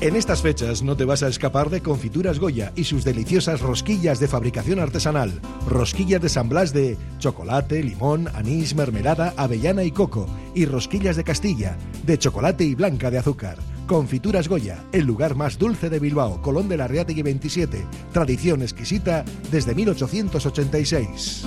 En 0.00 0.16
estas 0.16 0.40
fechas 0.40 0.82
no 0.82 0.96
te 0.96 1.04
vas 1.04 1.22
a 1.22 1.28
escapar 1.28 1.68
de 1.68 1.82
Confituras 1.82 2.38
Goya 2.38 2.72
y 2.74 2.84
sus 2.84 3.04
deliciosas 3.04 3.60
rosquillas 3.60 4.18
de 4.18 4.28
fabricación 4.28 4.80
artesanal. 4.80 5.30
Rosquillas 5.68 6.22
de 6.22 6.30
San 6.30 6.48
Blas 6.48 6.72
de 6.72 6.96
chocolate, 7.18 7.82
limón, 7.82 8.26
anís, 8.34 8.74
mermelada, 8.74 9.34
avellana 9.36 9.84
y 9.84 9.90
coco. 9.90 10.26
Y 10.54 10.64
rosquillas 10.64 11.16
de 11.16 11.24
Castilla, 11.24 11.76
de 12.06 12.16
chocolate 12.16 12.64
y 12.64 12.74
blanca 12.74 13.10
de 13.10 13.18
azúcar. 13.18 13.58
Confituras 13.86 14.48
Goya, 14.48 14.82
el 14.92 15.04
lugar 15.04 15.34
más 15.34 15.58
dulce 15.58 15.90
de 15.90 15.98
Bilbao, 15.98 16.40
Colón 16.40 16.70
de 16.70 16.78
la 16.78 16.88
Reategui 16.88 17.22
27. 17.22 17.84
Tradición 18.10 18.62
exquisita 18.62 19.22
desde 19.50 19.74
1886. 19.74 21.46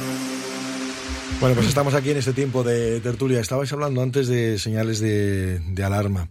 Bueno, 1.41 1.55
pues 1.55 1.69
estamos 1.69 1.95
aquí 1.95 2.11
en 2.11 2.17
este 2.17 2.33
tiempo 2.33 2.63
de 2.63 2.99
tertulia. 2.99 3.39
Estabais 3.39 3.73
hablando 3.73 4.03
antes 4.03 4.27
de 4.27 4.59
señales 4.59 4.99
de, 4.99 5.83
alarma. 5.83 6.29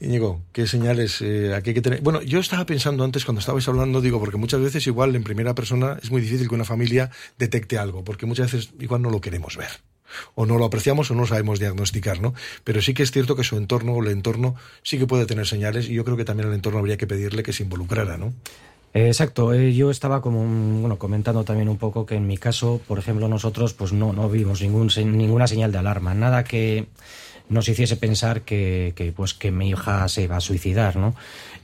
Íñigo, 0.00 0.40
¿qué 0.50 0.66
señales 0.66 1.20
eh, 1.20 1.54
aquí 1.54 1.70
hay 1.70 1.74
que 1.74 1.82
tener? 1.82 2.00
Bueno, 2.00 2.22
yo 2.22 2.40
estaba 2.40 2.64
pensando 2.64 3.04
antes 3.04 3.26
cuando 3.26 3.40
estabais 3.40 3.68
hablando, 3.68 4.00
digo, 4.00 4.18
porque 4.18 4.38
muchas 4.38 4.62
veces 4.62 4.86
igual 4.86 5.14
en 5.14 5.24
primera 5.24 5.54
persona 5.54 5.98
es 6.02 6.10
muy 6.10 6.22
difícil 6.22 6.48
que 6.48 6.54
una 6.54 6.64
familia 6.64 7.10
detecte 7.36 7.76
algo, 7.76 8.02
porque 8.02 8.24
muchas 8.24 8.50
veces 8.50 8.70
igual 8.80 9.02
no 9.02 9.10
lo 9.10 9.20
queremos 9.20 9.58
ver. 9.58 9.68
O 10.34 10.46
no 10.46 10.56
lo 10.56 10.64
apreciamos 10.64 11.10
o 11.10 11.14
no 11.14 11.26
sabemos 11.26 11.58
diagnosticar, 11.58 12.22
¿no? 12.22 12.32
Pero 12.64 12.80
sí 12.80 12.94
que 12.94 13.02
es 13.02 13.10
cierto 13.10 13.36
que 13.36 13.44
su 13.44 13.58
entorno 13.58 13.92
o 13.92 14.02
el 14.02 14.10
entorno 14.10 14.54
sí 14.82 14.96
que 14.98 15.06
puede 15.06 15.26
tener 15.26 15.46
señales 15.46 15.90
y 15.90 15.92
yo 15.92 16.02
creo 16.02 16.16
que 16.16 16.24
también 16.24 16.48
al 16.48 16.54
entorno 16.54 16.78
habría 16.78 16.96
que 16.96 17.06
pedirle 17.06 17.42
que 17.42 17.52
se 17.52 17.64
involucrara, 17.64 18.16
¿no? 18.16 18.32
Exacto, 18.96 19.52
eh, 19.52 19.74
yo 19.74 19.90
estaba 19.90 20.22
como 20.22 20.44
bueno 20.80 20.98
comentando 20.98 21.42
también 21.42 21.68
un 21.68 21.78
poco 21.78 22.06
que 22.06 22.14
en 22.14 22.28
mi 22.28 22.36
caso, 22.38 22.80
por 22.86 23.00
ejemplo, 23.00 23.26
nosotros 23.26 23.74
pues 23.74 23.92
no 23.92 24.12
no 24.12 24.28
vimos 24.30 24.62
ningún 24.62 24.88
ninguna 25.18 25.48
señal 25.48 25.72
de 25.72 25.78
alarma, 25.78 26.14
nada 26.14 26.44
que 26.44 26.86
nos 27.48 27.68
hiciese 27.68 27.96
pensar 27.96 28.42
que, 28.42 28.92
que, 28.96 29.12
pues 29.12 29.34
que 29.34 29.50
mi 29.50 29.70
hija 29.70 30.08
se 30.08 30.26
va 30.26 30.36
a 30.36 30.40
suicidar, 30.40 30.96
¿no? 30.96 31.14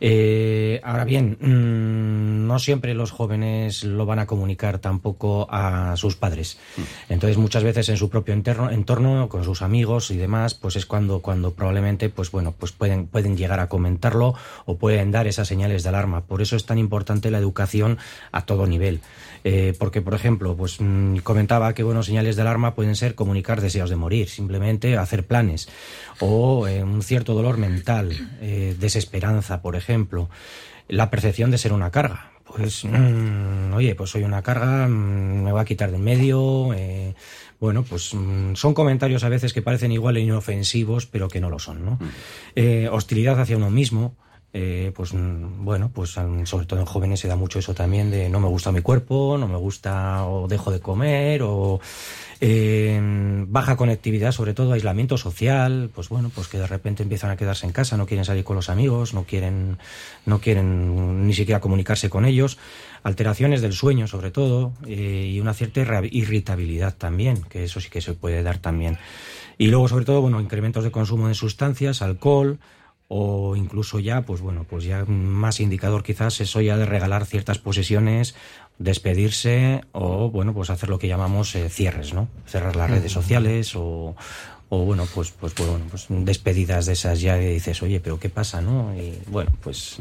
Eh, 0.02 0.80
ahora 0.82 1.04
bien, 1.04 1.36
mmm, 1.40 2.46
no 2.46 2.58
siempre 2.58 2.94
los 2.94 3.10
jóvenes 3.10 3.84
lo 3.84 4.06
van 4.06 4.18
a 4.18 4.26
comunicar 4.26 4.78
tampoco 4.78 5.46
a 5.50 5.94
sus 5.96 6.16
padres. 6.16 6.58
Entonces, 7.08 7.36
muchas 7.36 7.64
veces 7.64 7.88
en 7.90 7.96
su 7.96 8.08
propio 8.08 8.32
entorno, 8.32 8.70
entorno 8.70 9.28
con 9.28 9.44
sus 9.44 9.62
amigos 9.62 10.10
y 10.10 10.16
demás, 10.16 10.54
pues 10.54 10.76
es 10.76 10.86
cuando, 10.86 11.20
cuando 11.20 11.52
probablemente, 11.52 12.08
pues 12.08 12.30
bueno, 12.30 12.54
pues 12.58 12.72
pueden, 12.72 13.06
pueden 13.06 13.36
llegar 13.36 13.60
a 13.60 13.68
comentarlo 13.68 14.34
o 14.64 14.76
pueden 14.76 15.10
dar 15.10 15.26
esas 15.26 15.48
señales 15.48 15.82
de 15.82 15.90
alarma. 15.90 16.22
Por 16.22 16.40
eso 16.40 16.56
es 16.56 16.64
tan 16.64 16.78
importante 16.78 17.30
la 17.30 17.38
educación 17.38 17.98
a 18.32 18.46
todo 18.46 18.66
nivel. 18.66 19.00
Eh, 19.42 19.74
porque, 19.78 20.02
por 20.02 20.14
ejemplo, 20.14 20.54
pues 20.54 20.80
mmm, 20.80 21.16
comentaba 21.18 21.72
que 21.72 21.82
bueno, 21.82 22.02
señales 22.02 22.36
de 22.36 22.42
alarma 22.42 22.74
pueden 22.74 22.94
ser 22.94 23.14
comunicar 23.14 23.60
deseos 23.60 23.88
de 23.88 23.96
morir, 23.96 24.28
simplemente 24.28 24.98
hacer 24.98 25.26
planes, 25.26 25.68
o 26.18 26.68
eh, 26.68 26.84
un 26.84 27.02
cierto 27.02 27.32
dolor 27.34 27.56
mental, 27.56 28.12
eh, 28.42 28.76
desesperanza, 28.78 29.62
por 29.62 29.76
ejemplo, 29.76 30.28
la 30.88 31.08
percepción 31.08 31.50
de 31.50 31.58
ser 31.58 31.72
una 31.72 31.90
carga. 31.90 32.32
Pues, 32.44 32.84
mmm, 32.84 33.72
oye, 33.74 33.94
pues 33.94 34.10
soy 34.10 34.24
una 34.24 34.42
carga, 34.42 34.86
mmm, 34.88 35.42
me 35.44 35.52
va 35.52 35.62
a 35.62 35.64
quitar 35.64 35.90
de 35.90 35.96
en 35.96 36.04
medio. 36.04 36.74
Bueno, 37.60 37.82
pues 37.82 38.12
mmm, 38.12 38.54
son 38.56 38.74
comentarios 38.74 39.24
a 39.24 39.30
veces 39.30 39.52
que 39.54 39.62
parecen 39.62 39.92
igual 39.92 40.18
e 40.18 40.20
inofensivos, 40.20 41.06
pero 41.06 41.28
que 41.28 41.40
no 41.40 41.48
lo 41.48 41.58
son, 41.58 41.84
¿no? 41.84 41.98
Hostilidad 42.92 43.40
hacia 43.40 43.56
uno 43.56 43.70
mismo. 43.70 44.16
Eh, 44.52 44.90
pues 44.96 45.12
bueno, 45.14 45.92
pues 45.94 46.10
sobre 46.10 46.66
todo 46.66 46.80
en 46.80 46.86
jóvenes 46.86 47.20
se 47.20 47.28
da 47.28 47.36
mucho 47.36 47.60
eso 47.60 47.72
también 47.72 48.10
de 48.10 48.28
no 48.28 48.40
me 48.40 48.48
gusta 48.48 48.72
mi 48.72 48.82
cuerpo, 48.82 49.36
no 49.38 49.46
me 49.46 49.56
gusta 49.56 50.26
o 50.26 50.48
dejo 50.48 50.72
de 50.72 50.80
comer 50.80 51.42
o 51.44 51.78
eh, 52.40 52.98
baja 53.46 53.76
conectividad, 53.76 54.32
sobre 54.32 54.52
todo 54.52 54.72
aislamiento 54.72 55.16
social, 55.18 55.90
pues 55.94 56.08
bueno, 56.08 56.32
pues 56.34 56.48
que 56.48 56.58
de 56.58 56.66
repente 56.66 57.04
empiezan 57.04 57.30
a 57.30 57.36
quedarse 57.36 57.64
en 57.64 57.72
casa, 57.72 57.96
no 57.96 58.06
quieren 58.06 58.24
salir 58.24 58.42
con 58.42 58.56
los 58.56 58.70
amigos, 58.70 59.14
no 59.14 59.22
quieren, 59.22 59.78
no 60.26 60.40
quieren 60.40 61.26
ni 61.28 61.34
siquiera 61.34 61.60
comunicarse 61.60 62.10
con 62.10 62.24
ellos, 62.24 62.58
alteraciones 63.04 63.60
del 63.60 63.72
sueño 63.72 64.08
sobre 64.08 64.32
todo 64.32 64.72
eh, 64.84 65.30
y 65.32 65.38
una 65.38 65.54
cierta 65.54 65.80
irritabilidad 66.10 66.96
también, 66.96 67.42
que 67.42 67.62
eso 67.62 67.80
sí 67.80 67.88
que 67.88 68.00
se 68.00 68.14
puede 68.14 68.42
dar 68.42 68.58
también. 68.58 68.98
Y 69.58 69.66
luego 69.68 69.86
sobre 69.86 70.06
todo, 70.06 70.22
bueno, 70.22 70.40
incrementos 70.40 70.82
de 70.82 70.90
consumo 70.90 71.28
de 71.28 71.34
sustancias, 71.34 72.02
alcohol, 72.02 72.58
o 73.12 73.56
incluso 73.56 73.98
ya, 73.98 74.22
pues 74.22 74.40
bueno, 74.40 74.64
pues 74.70 74.84
ya 74.84 75.04
más 75.04 75.58
indicador 75.58 76.04
quizás 76.04 76.40
eso 76.40 76.60
ya 76.60 76.76
de 76.76 76.86
regalar 76.86 77.26
ciertas 77.26 77.58
posesiones, 77.58 78.36
despedirse 78.78 79.80
o 79.90 80.30
bueno, 80.30 80.54
pues 80.54 80.70
hacer 80.70 80.88
lo 80.88 81.00
que 81.00 81.08
llamamos 81.08 81.56
eh, 81.56 81.68
cierres, 81.68 82.14
¿no? 82.14 82.28
Cerrar 82.46 82.76
las 82.76 82.88
redes 82.88 83.10
sociales 83.10 83.74
o, 83.74 84.14
o 84.68 84.84
bueno, 84.84 85.08
pues, 85.12 85.32
pues, 85.32 85.52
pues, 85.54 85.68
bueno, 85.68 85.86
pues 85.90 86.06
despedidas 86.08 86.86
de 86.86 86.92
esas 86.92 87.20
ya 87.20 87.36
y 87.42 87.54
dices, 87.54 87.82
oye, 87.82 87.98
pero 87.98 88.20
¿qué 88.20 88.28
pasa, 88.28 88.60
no? 88.60 88.94
Y 88.96 89.18
bueno, 89.26 89.50
pues 89.60 89.98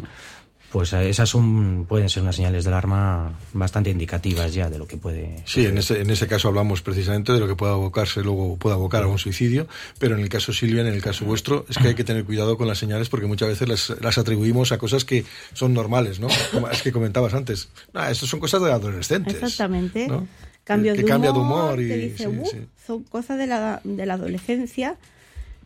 pues 0.71 0.93
esas 0.93 1.27
son, 1.27 1.85
pueden 1.87 2.09
ser 2.09 2.21
unas 2.21 2.35
señales 2.35 2.63
de 2.63 2.69
alarma 2.69 3.31
bastante 3.53 3.89
indicativas 3.89 4.53
ya 4.53 4.69
de 4.69 4.77
lo 4.77 4.85
que 4.87 4.97
puede. 4.97 5.41
Sí, 5.45 5.65
en 5.65 5.77
ese, 5.79 6.01
en 6.01 6.09
ese 6.11 6.27
caso 6.27 6.47
hablamos 6.47 6.81
precisamente 6.83 7.33
de 7.33 7.39
lo 7.39 7.47
que 7.47 7.55
puede 7.55 7.71
abocarse, 7.71 8.21
luego 8.21 8.55
puede 8.57 8.75
abocar 8.75 9.03
a 9.03 9.07
un 9.07 9.17
suicidio, 9.17 9.67
pero 9.97 10.15
en 10.15 10.21
el 10.21 10.29
caso 10.29 10.53
Silvia, 10.53 10.81
en 10.81 10.87
el 10.93 11.01
caso 11.01 11.25
vuestro, 11.25 11.65
es 11.69 11.77
que 11.77 11.87
hay 11.89 11.95
que 11.95 12.03
tener 12.03 12.23
cuidado 12.23 12.57
con 12.57 12.67
las 12.67 12.77
señales 12.77 13.09
porque 13.09 13.25
muchas 13.25 13.49
veces 13.49 13.67
las, 13.67 13.93
las 14.01 14.17
atribuimos 14.19 14.71
a 14.71 14.77
cosas 14.77 15.05
que 15.05 15.25
son 15.53 15.73
normales, 15.73 16.19
¿no? 16.19 16.27
Como 16.51 16.69
es 16.69 16.81
que 16.83 16.91
comentabas 16.91 17.33
antes, 17.33 17.69
no, 17.93 18.05
esto 18.07 18.27
son 18.27 18.39
cosas 18.39 18.61
de 18.61 18.71
adolescentes. 18.71 19.33
Exactamente. 19.33 20.07
¿no? 20.07 20.27
Cambio 20.63 20.93
que 20.93 21.01
de 21.01 21.05
cambia 21.07 21.31
de 21.31 21.39
humor, 21.39 21.63
humor 21.73 21.81
y 21.81 21.87
que 21.87 21.97
dice, 21.97 22.23
sí, 22.25 22.27
"Uh, 22.27 22.45
sí. 22.45 22.57
son 22.85 23.03
cosas 23.05 23.39
de 23.39 23.47
la, 23.47 23.81
de 23.83 24.05
la 24.05 24.13
adolescencia, 24.13 24.97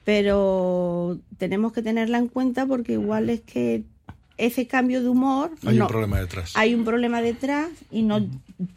pero 0.06 1.18
tenemos 1.38 1.74
que 1.74 1.82
tenerla 1.82 2.18
en 2.18 2.28
cuenta 2.28 2.66
porque 2.66 2.94
igual 2.94 3.30
es 3.30 3.42
que 3.42 3.84
ese 4.38 4.66
cambio 4.68 5.02
de 5.02 5.10
humor 5.10 5.52
Hay 5.66 5.78
no- 5.78 5.86
un 5.86 5.90
problema 5.90 6.20
detrás. 6.20 6.52
hay 6.56 6.74
un 6.74 6.84
problema 6.84 7.22
detrás 7.22 7.70
y 7.92 8.02
no 8.02 8.26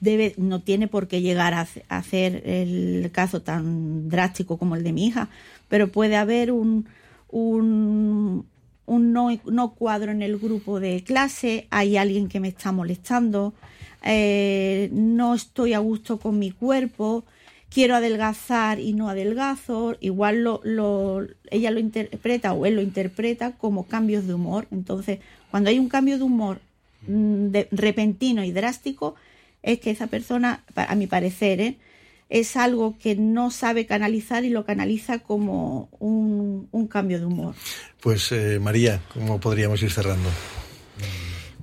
debe 0.00 0.34
no 0.36 0.60
tiene 0.60 0.86
por 0.88 1.08
qué 1.08 1.20
llegar 1.22 1.54
a, 1.54 1.60
hace- 1.62 1.84
a 1.88 1.98
hacer 1.98 2.42
el 2.46 3.10
caso 3.12 3.40
tan 3.42 4.08
drástico 4.08 4.58
como 4.58 4.76
el 4.76 4.82
de 4.84 4.92
mi 4.92 5.06
hija 5.06 5.28
pero 5.68 5.88
puede 5.88 6.16
haber 6.16 6.52
un 6.52 6.86
un, 7.28 8.46
un 8.86 9.12
no, 9.12 9.28
no 9.46 9.70
cuadro 9.74 10.12
en 10.12 10.22
el 10.22 10.38
grupo 10.38 10.78
de 10.80 11.02
clase 11.04 11.66
hay 11.70 11.96
alguien 11.96 12.28
que 12.28 12.40
me 12.40 12.48
está 12.48 12.70
molestando 12.72 13.52
eh, 14.04 14.88
no 14.92 15.34
estoy 15.34 15.72
a 15.72 15.78
gusto 15.78 16.18
con 16.18 16.38
mi 16.38 16.50
cuerpo 16.50 17.24
quiero 17.68 17.96
adelgazar 17.96 18.78
y 18.78 18.92
no 18.92 19.08
adelgazo 19.08 19.96
igual 20.00 20.42
lo, 20.44 20.60
lo 20.64 21.26
ella 21.50 21.70
lo 21.72 21.80
interpreta 21.80 22.52
o 22.52 22.64
él 22.66 22.76
lo 22.76 22.82
interpreta 22.82 23.52
como 23.52 23.86
cambios 23.86 24.26
de 24.26 24.34
humor 24.34 24.66
entonces 24.70 25.18
cuando 25.56 25.70
hay 25.70 25.78
un 25.78 25.88
cambio 25.88 26.18
de 26.18 26.22
humor 26.22 26.60
mm, 27.08 27.46
de- 27.46 27.66
repentino 27.70 28.44
y 28.44 28.52
drástico 28.52 29.14
es 29.62 29.80
que 29.80 29.90
esa 29.90 30.06
persona, 30.06 30.62
a 30.74 30.94
mi 30.96 31.06
parecer, 31.06 31.62
¿eh? 31.62 31.78
es 32.28 32.58
algo 32.58 32.98
que 32.98 33.16
no 33.16 33.50
sabe 33.50 33.86
canalizar 33.86 34.44
y 34.44 34.50
lo 34.50 34.66
canaliza 34.66 35.20
como 35.20 35.88
un, 35.98 36.68
un 36.72 36.86
cambio 36.88 37.18
de 37.18 37.24
humor. 37.24 37.54
Pues 38.00 38.32
eh, 38.32 38.58
María, 38.60 39.00
¿cómo 39.14 39.40
podríamos 39.40 39.82
ir 39.82 39.90
cerrando? 39.90 40.28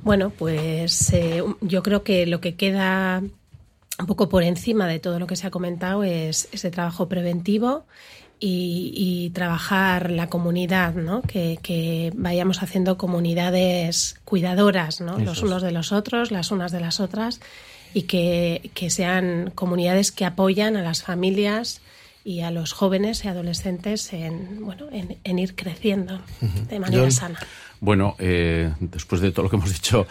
Bueno, 0.02 0.32
pues 0.32 1.14
eh, 1.14 1.44
yo 1.62 1.84
creo 1.84 2.04
que 2.04 2.26
lo 2.26 2.42
que 2.42 2.56
queda 2.56 3.22
un 4.00 4.08
poco 4.08 4.28
por 4.28 4.42
encima 4.42 4.88
de 4.88 4.98
todo 4.98 5.20
lo 5.20 5.28
que 5.28 5.36
se 5.36 5.46
ha 5.46 5.52
comentado 5.52 6.04
es 6.04 6.50
ese 6.52 6.72
trabajo 6.72 7.08
preventivo 7.08 7.86
y, 8.46 8.92
y 8.98 9.30
trabajar 9.30 10.12
la 10.12 10.28
comunidad, 10.28 10.96
¿no? 10.96 11.22
Que, 11.22 11.58
que 11.64 12.12
vayamos 12.14 12.62
haciendo 12.62 12.98
comunidades 12.98 14.20
cuidadoras, 14.26 15.00
¿no? 15.00 15.14
Eso 15.14 15.24
Los 15.24 15.44
unos 15.44 15.62
de 15.62 15.72
los 15.72 15.94
otros, 15.94 16.30
las 16.30 16.52
unas 16.52 16.74
de 16.74 16.82
las 16.82 17.00
otras, 17.00 17.40
y 17.94 18.02
que, 18.02 18.70
que 18.74 18.90
sean 18.90 19.52
comunidades 19.56 20.12
que 20.12 20.26
apoyan 20.26 20.76
a 20.76 20.82
las 20.82 21.04
familias 21.04 21.80
y 22.26 22.42
a 22.42 22.52
los 22.52 22.74
jóvenes 22.74 23.24
y 23.24 23.30
adolescentes 23.30 24.12
en, 24.12 24.66
bueno, 24.66 24.88
en, 24.92 25.18
en 25.24 25.40
ir 25.40 25.56
creciendo 25.56 26.20
de 26.70 26.80
manera 26.80 27.04
John. 27.04 27.12
sana. 27.14 27.40
Bueno, 27.80 28.16
eh, 28.20 28.74
después 28.82 29.22
de 29.22 29.32
todo 29.32 29.44
lo 29.44 29.50
que 29.50 29.56
hemos 29.56 29.72
dicho, 29.72 30.06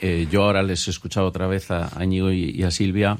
eh, 0.00 0.26
yo 0.28 0.42
ahora 0.42 0.64
les 0.64 0.88
he 0.88 0.90
escuchado 0.90 1.26
otra 1.26 1.46
vez 1.46 1.70
a 1.70 1.88
a 1.94 2.04
Íñigo 2.04 2.32
y, 2.32 2.50
y 2.50 2.64
a 2.64 2.72
Silvia 2.72 3.18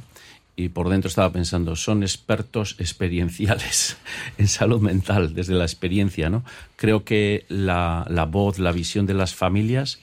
y 0.56 0.70
por 0.70 0.88
dentro 0.88 1.08
estaba 1.08 1.32
pensando, 1.32 1.76
son 1.76 2.02
expertos 2.02 2.76
experienciales 2.78 3.96
en 4.38 4.48
salud 4.48 4.80
mental, 4.80 5.34
desde 5.34 5.54
la 5.54 5.64
experiencia, 5.64 6.30
¿no? 6.30 6.44
Creo 6.76 7.04
que 7.04 7.44
la, 7.48 8.06
la 8.08 8.26
voz, 8.26 8.58
la 8.58 8.72
visión 8.72 9.06
de 9.06 9.14
las 9.14 9.34
familias 9.34 10.00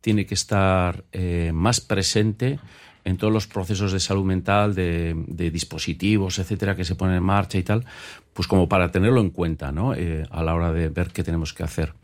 tiene 0.00 0.26
que 0.26 0.34
estar 0.34 1.04
eh, 1.12 1.50
más 1.54 1.80
presente 1.80 2.58
en 3.04 3.16
todos 3.16 3.32
los 3.32 3.46
procesos 3.46 3.92
de 3.92 4.00
salud 4.00 4.24
mental, 4.24 4.74
de, 4.74 5.14
dispositivos, 5.50 6.38
etcétera, 6.38 6.76
que 6.76 6.84
se 6.84 6.94
ponen 6.94 7.16
en 7.16 7.22
marcha 7.22 7.58
y 7.58 7.62
tal, 7.62 7.84
pues 8.34 8.46
como 8.46 8.68
para 8.68 8.90
tenerlo 8.90 9.20
en 9.20 9.30
cuenta, 9.30 9.72
¿no? 9.72 9.94
Eh, 9.94 10.26
a 10.30 10.42
la 10.42 10.54
hora 10.54 10.72
de 10.72 10.88
ver 10.88 11.08
qué 11.08 11.22
tenemos 11.24 11.54
que 11.54 11.62
hacer. 11.62 11.94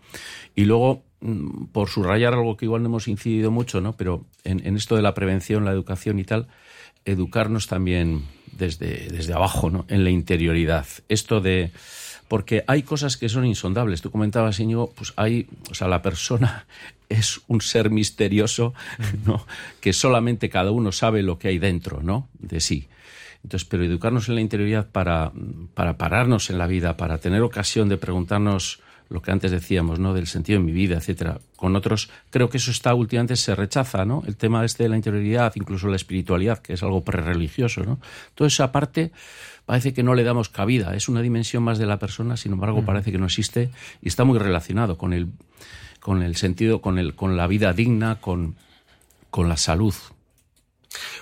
Y 0.55 0.65
luego, 0.65 1.05
mm, 1.21 1.67
por 1.67 1.89
subrayar 1.89 2.33
algo 2.35 2.57
que 2.57 2.65
igual 2.65 2.83
no 2.83 2.89
hemos 2.89 3.09
incidido 3.09 3.51
mucho, 3.51 3.81
¿no? 3.81 3.95
Pero 3.95 4.25
en, 4.45 4.67
en 4.67 4.77
esto 4.77 4.97
de 4.97 5.03
la 5.03 5.15
prevención, 5.15 5.65
la 5.65 5.73
educación 5.73 6.19
y 6.19 6.25
tal, 6.25 6.49
educarnos 7.07 7.67
también 7.67 8.25
desde, 8.53 9.09
desde 9.11 9.33
abajo, 9.33 9.71
¿no? 9.71 9.87
En 9.89 10.05
la 10.05 10.11
interioridad. 10.11 10.87
Esto 11.09 11.41
de 11.41 11.73
porque 12.29 12.65
hay 12.67 12.83
cosas 12.83 13.17
que 13.17 13.29
son 13.29 13.47
insondables. 13.47 14.03
Tú 14.03 14.11
comentabas, 14.11 14.59
Íñigo, 14.59 14.93
pues 14.97 15.13
hay, 15.17 15.47
o 15.71 15.75
sea, 15.75 15.89
la 15.89 16.03
persona 16.03 16.67
es 17.09 17.41
un 17.47 17.61
ser 17.61 17.91
misterioso, 17.91 18.75
¿no? 19.25 19.47
Que 19.81 19.93
solamente 19.93 20.51
cada 20.51 20.71
uno 20.71 20.93
sabe 20.93 21.23
lo 21.23 21.39
que 21.39 21.49
hay 21.49 21.59
dentro, 21.59 22.03
¿no? 22.03 22.29
De 22.39 22.61
sí. 22.61 22.89
Entonces, 23.45 23.69
pero 23.69 23.85
educarnos 23.85 24.29
en 24.29 24.35
la 24.35 24.41
interioridad 24.41 24.89
para, 24.91 25.31
para 25.75 25.97
pararnos 25.97 26.51
en 26.51 26.59
la 26.59 26.67
vida, 26.67 26.97
para 26.97 27.19
tener 27.19 27.43
ocasión 27.43 27.89
de 27.89 27.97
preguntarnos 27.97 28.81
lo 29.09 29.23
que 29.23 29.31
antes 29.31 29.51
decíamos, 29.51 29.99
¿no? 29.99 30.15
Del 30.15 30.27
sentido 30.27 30.59
de 30.59 30.65
mi 30.65 30.73
vida, 30.73 30.97
etcétera. 30.97 31.41
Con 31.57 31.77
otros, 31.77 32.11
creo 32.31 32.51
que 32.51 32.57
eso 32.57 32.71
está 32.71 32.95
últimamente 32.95 33.37
se 33.37 33.55
rechaza, 33.55 34.05
¿no? 34.05 34.23
El 34.27 34.37
tema 34.37 34.65
este 34.65 34.83
de 34.83 34.89
la 34.89 34.97
interioridad, 34.97 35.53
incluso 35.55 35.89
la 35.89 35.97
espiritualidad, 35.97 36.59
que 36.59 36.73
es 36.73 36.83
algo 36.83 37.05
prerreligioso, 37.05 37.85
¿no? 37.85 38.01
Toda 38.35 38.49
esa 38.49 38.73
parte 38.73 39.13
parece 39.65 39.95
que 39.95 40.03
no 40.03 40.15
le 40.15 40.25
damos 40.25 40.49
cabida. 40.49 40.95
Es 40.95 41.09
una 41.09 41.23
dimensión 41.23 41.63
más 41.63 41.79
de 41.79 41.87
la 41.87 41.99
persona, 41.99 42.37
sin 42.37 42.53
embargo, 42.53 42.85
parece 42.85 43.13
que 43.13 43.19
no 43.19 43.27
existe 43.27 43.71
y 44.03 44.09
está 44.09 44.25
muy 44.25 44.39
relacionado 44.39 44.99
con 44.99 45.13
el, 45.13 45.29
con 46.01 46.23
el 46.23 46.37
sentido, 46.37 46.81
con, 46.81 46.99
el, 46.99 47.15
con 47.15 47.37
la 47.37 47.47
vida 47.47 47.73
digna, 47.73 48.17
con, 48.17 48.57
con 49.31 49.49
la 49.49 49.57
salud, 49.57 49.95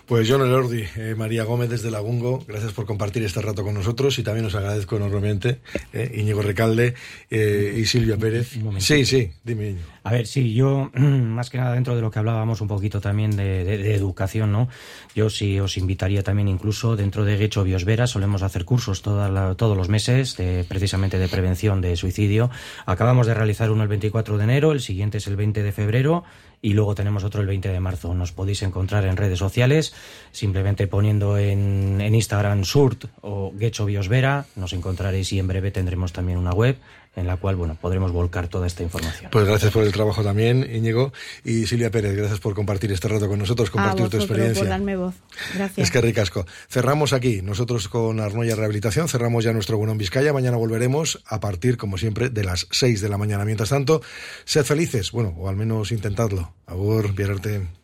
pues 0.07 0.29
John 0.31 0.43
Elordi, 0.43 0.85
eh, 0.97 1.15
María 1.17 1.45
Gómez 1.45 1.71
desde 1.71 1.91
Lagungo, 1.91 2.45
gracias 2.47 2.73
por 2.73 2.85
compartir 2.85 3.23
este 3.25 3.41
rato 3.41 3.63
con 3.63 3.75
nosotros 3.75 4.19
y 4.19 4.23
también 4.23 4.45
os 4.47 4.55
agradezco 4.55 4.97
enormemente 4.97 5.61
eh, 5.93 6.13
Íñigo 6.17 6.43
Recalde 6.43 6.95
eh, 7.31 7.75
y 7.77 7.87
Silvia 7.87 8.17
Pérez. 8.17 8.53
Sí, 8.79 9.07
sí, 9.07 9.31
dime 9.45 9.77
A 10.03 10.13
ver, 10.13 10.27
sí, 10.27 10.53
yo 10.53 10.91
más 10.95 11.49
que 11.49 11.59
nada 11.59 11.73
dentro 11.73 11.97
de 11.97 12.03
lo 12.03 12.11
que 12.11 12.19
hablábamos 12.19 12.61
un 12.61 12.69
poquito 12.69 13.01
también 13.01 13.37
de, 13.37 13.95
educación, 13.95 14.53
¿no? 14.53 14.69
Yo 15.15 15.31
sí 15.31 15.59
os 15.59 15.77
invitaría 15.79 16.23
también 16.23 16.49
incluso 16.49 16.97
dentro 16.97 17.25
de 17.25 17.39
Gecho 17.39 17.65
Biosvera, 17.65 18.07
solemos 18.07 18.43
hacer 18.43 18.65
cursos 18.65 19.01
todos 19.03 19.77
los 19.77 19.89
meses 19.89 20.37
de, 20.37 20.65
precisamente 20.69 21.19
de 21.19 21.29
prevención 21.29 21.81
de 21.81 21.97
suicidio. 21.97 22.51
Acabamos 22.85 23.27
de 23.27 23.35
realizar 23.35 23.71
uno 23.71 23.83
el 23.83 23.89
24 23.89 24.37
de 24.37 24.45
enero, 24.45 24.73
el 24.73 24.81
siguiente 24.81 25.19
es 25.19 25.27
el 25.27 25.37
20 25.37 25.63
de 25.63 25.73
febrero 25.73 26.25
y 26.65 26.73
luego 26.73 26.95
tenemos 26.95 27.25
otro 27.25 27.43
el 27.43 27.47
20 27.47 27.69
de 27.69 27.79
marzo. 27.79 28.15
Nos 28.15 28.33
podéis 28.33 28.63
encontrar 28.63 29.05
en 29.05 29.19
redes 29.19 29.39
sociales, 29.39 29.93
simplemente 30.33 30.87
poniendo 30.87 31.37
en, 31.37 32.01
Instagram 32.01 32.65
Surt 32.65 33.05
o 33.21 33.53
Gecho 33.59 33.85
Biosvera, 33.85 34.47
nos 34.57 34.73
encontraréis 34.73 35.31
y 35.35 35.39
en 35.39 35.47
breve 35.47 35.71
tendremos 35.71 36.15
también 36.15 36.39
una 36.39 36.53
web 36.53 36.79
en 37.17 37.27
la 37.27 37.37
cual 37.37 37.57
bueno 37.57 37.77
podremos 37.81 38.13
volcar 38.13 38.49
toda 38.49 38.67
esta 38.67 38.83
información. 38.83 39.31
Pues 39.31 39.47
gracias 39.47 39.73
por 39.73 39.85
el 39.85 39.93
trabajo 39.93 40.23
también, 40.23 40.69
Íñigo. 40.71 41.13
Y 41.45 41.67
Silvia 41.67 41.91
Pérez, 41.91 42.17
gracias 42.17 42.41
por 42.41 42.55
compartir 42.55 42.93
este 42.93 43.09
rato 43.09 43.29
con 43.29 43.39
nosotros, 43.39 43.71
compartir 43.71 44.09
tu 44.09 44.17
experiencia. 44.17 44.61
por 44.61 44.69
darme 44.69 44.97
voz. 44.97 45.15
Gracias. 45.55 45.87
Es 45.87 45.91
que 45.91 46.01
ricasco. 46.01 46.47
Cerramos 46.69 47.13
aquí, 47.13 47.43
nosotros 47.43 47.89
con 47.89 48.21
Arnoya 48.21 48.57
Rehabilitación, 48.57 49.09
cerramos 49.09 49.45
ya 49.45 49.53
nuestro 49.53 49.79
Bueno 49.79 49.93
en 49.93 49.99
Vizcaya. 49.99 50.33
Mañana 50.33 50.57
volveremos 50.57 51.23
a 51.27 51.41
partir, 51.41 51.77
como 51.77 51.99
siempre, 51.99 52.31
de 52.31 52.45
las 52.45 52.67
6 52.71 53.01
de 53.01 53.09
la 53.09 53.19
mañana. 53.19 53.45
Mientras 53.45 53.69
tanto, 53.69 54.03
sed 54.45 54.65
felices, 54.65 55.13
bueno, 55.13 55.35
o 55.39 55.49
al 55.49 55.57
menos 55.57 55.93
intentadlo. 55.93 56.55
Agur, 56.67 57.15
Pierarte. 57.15 57.84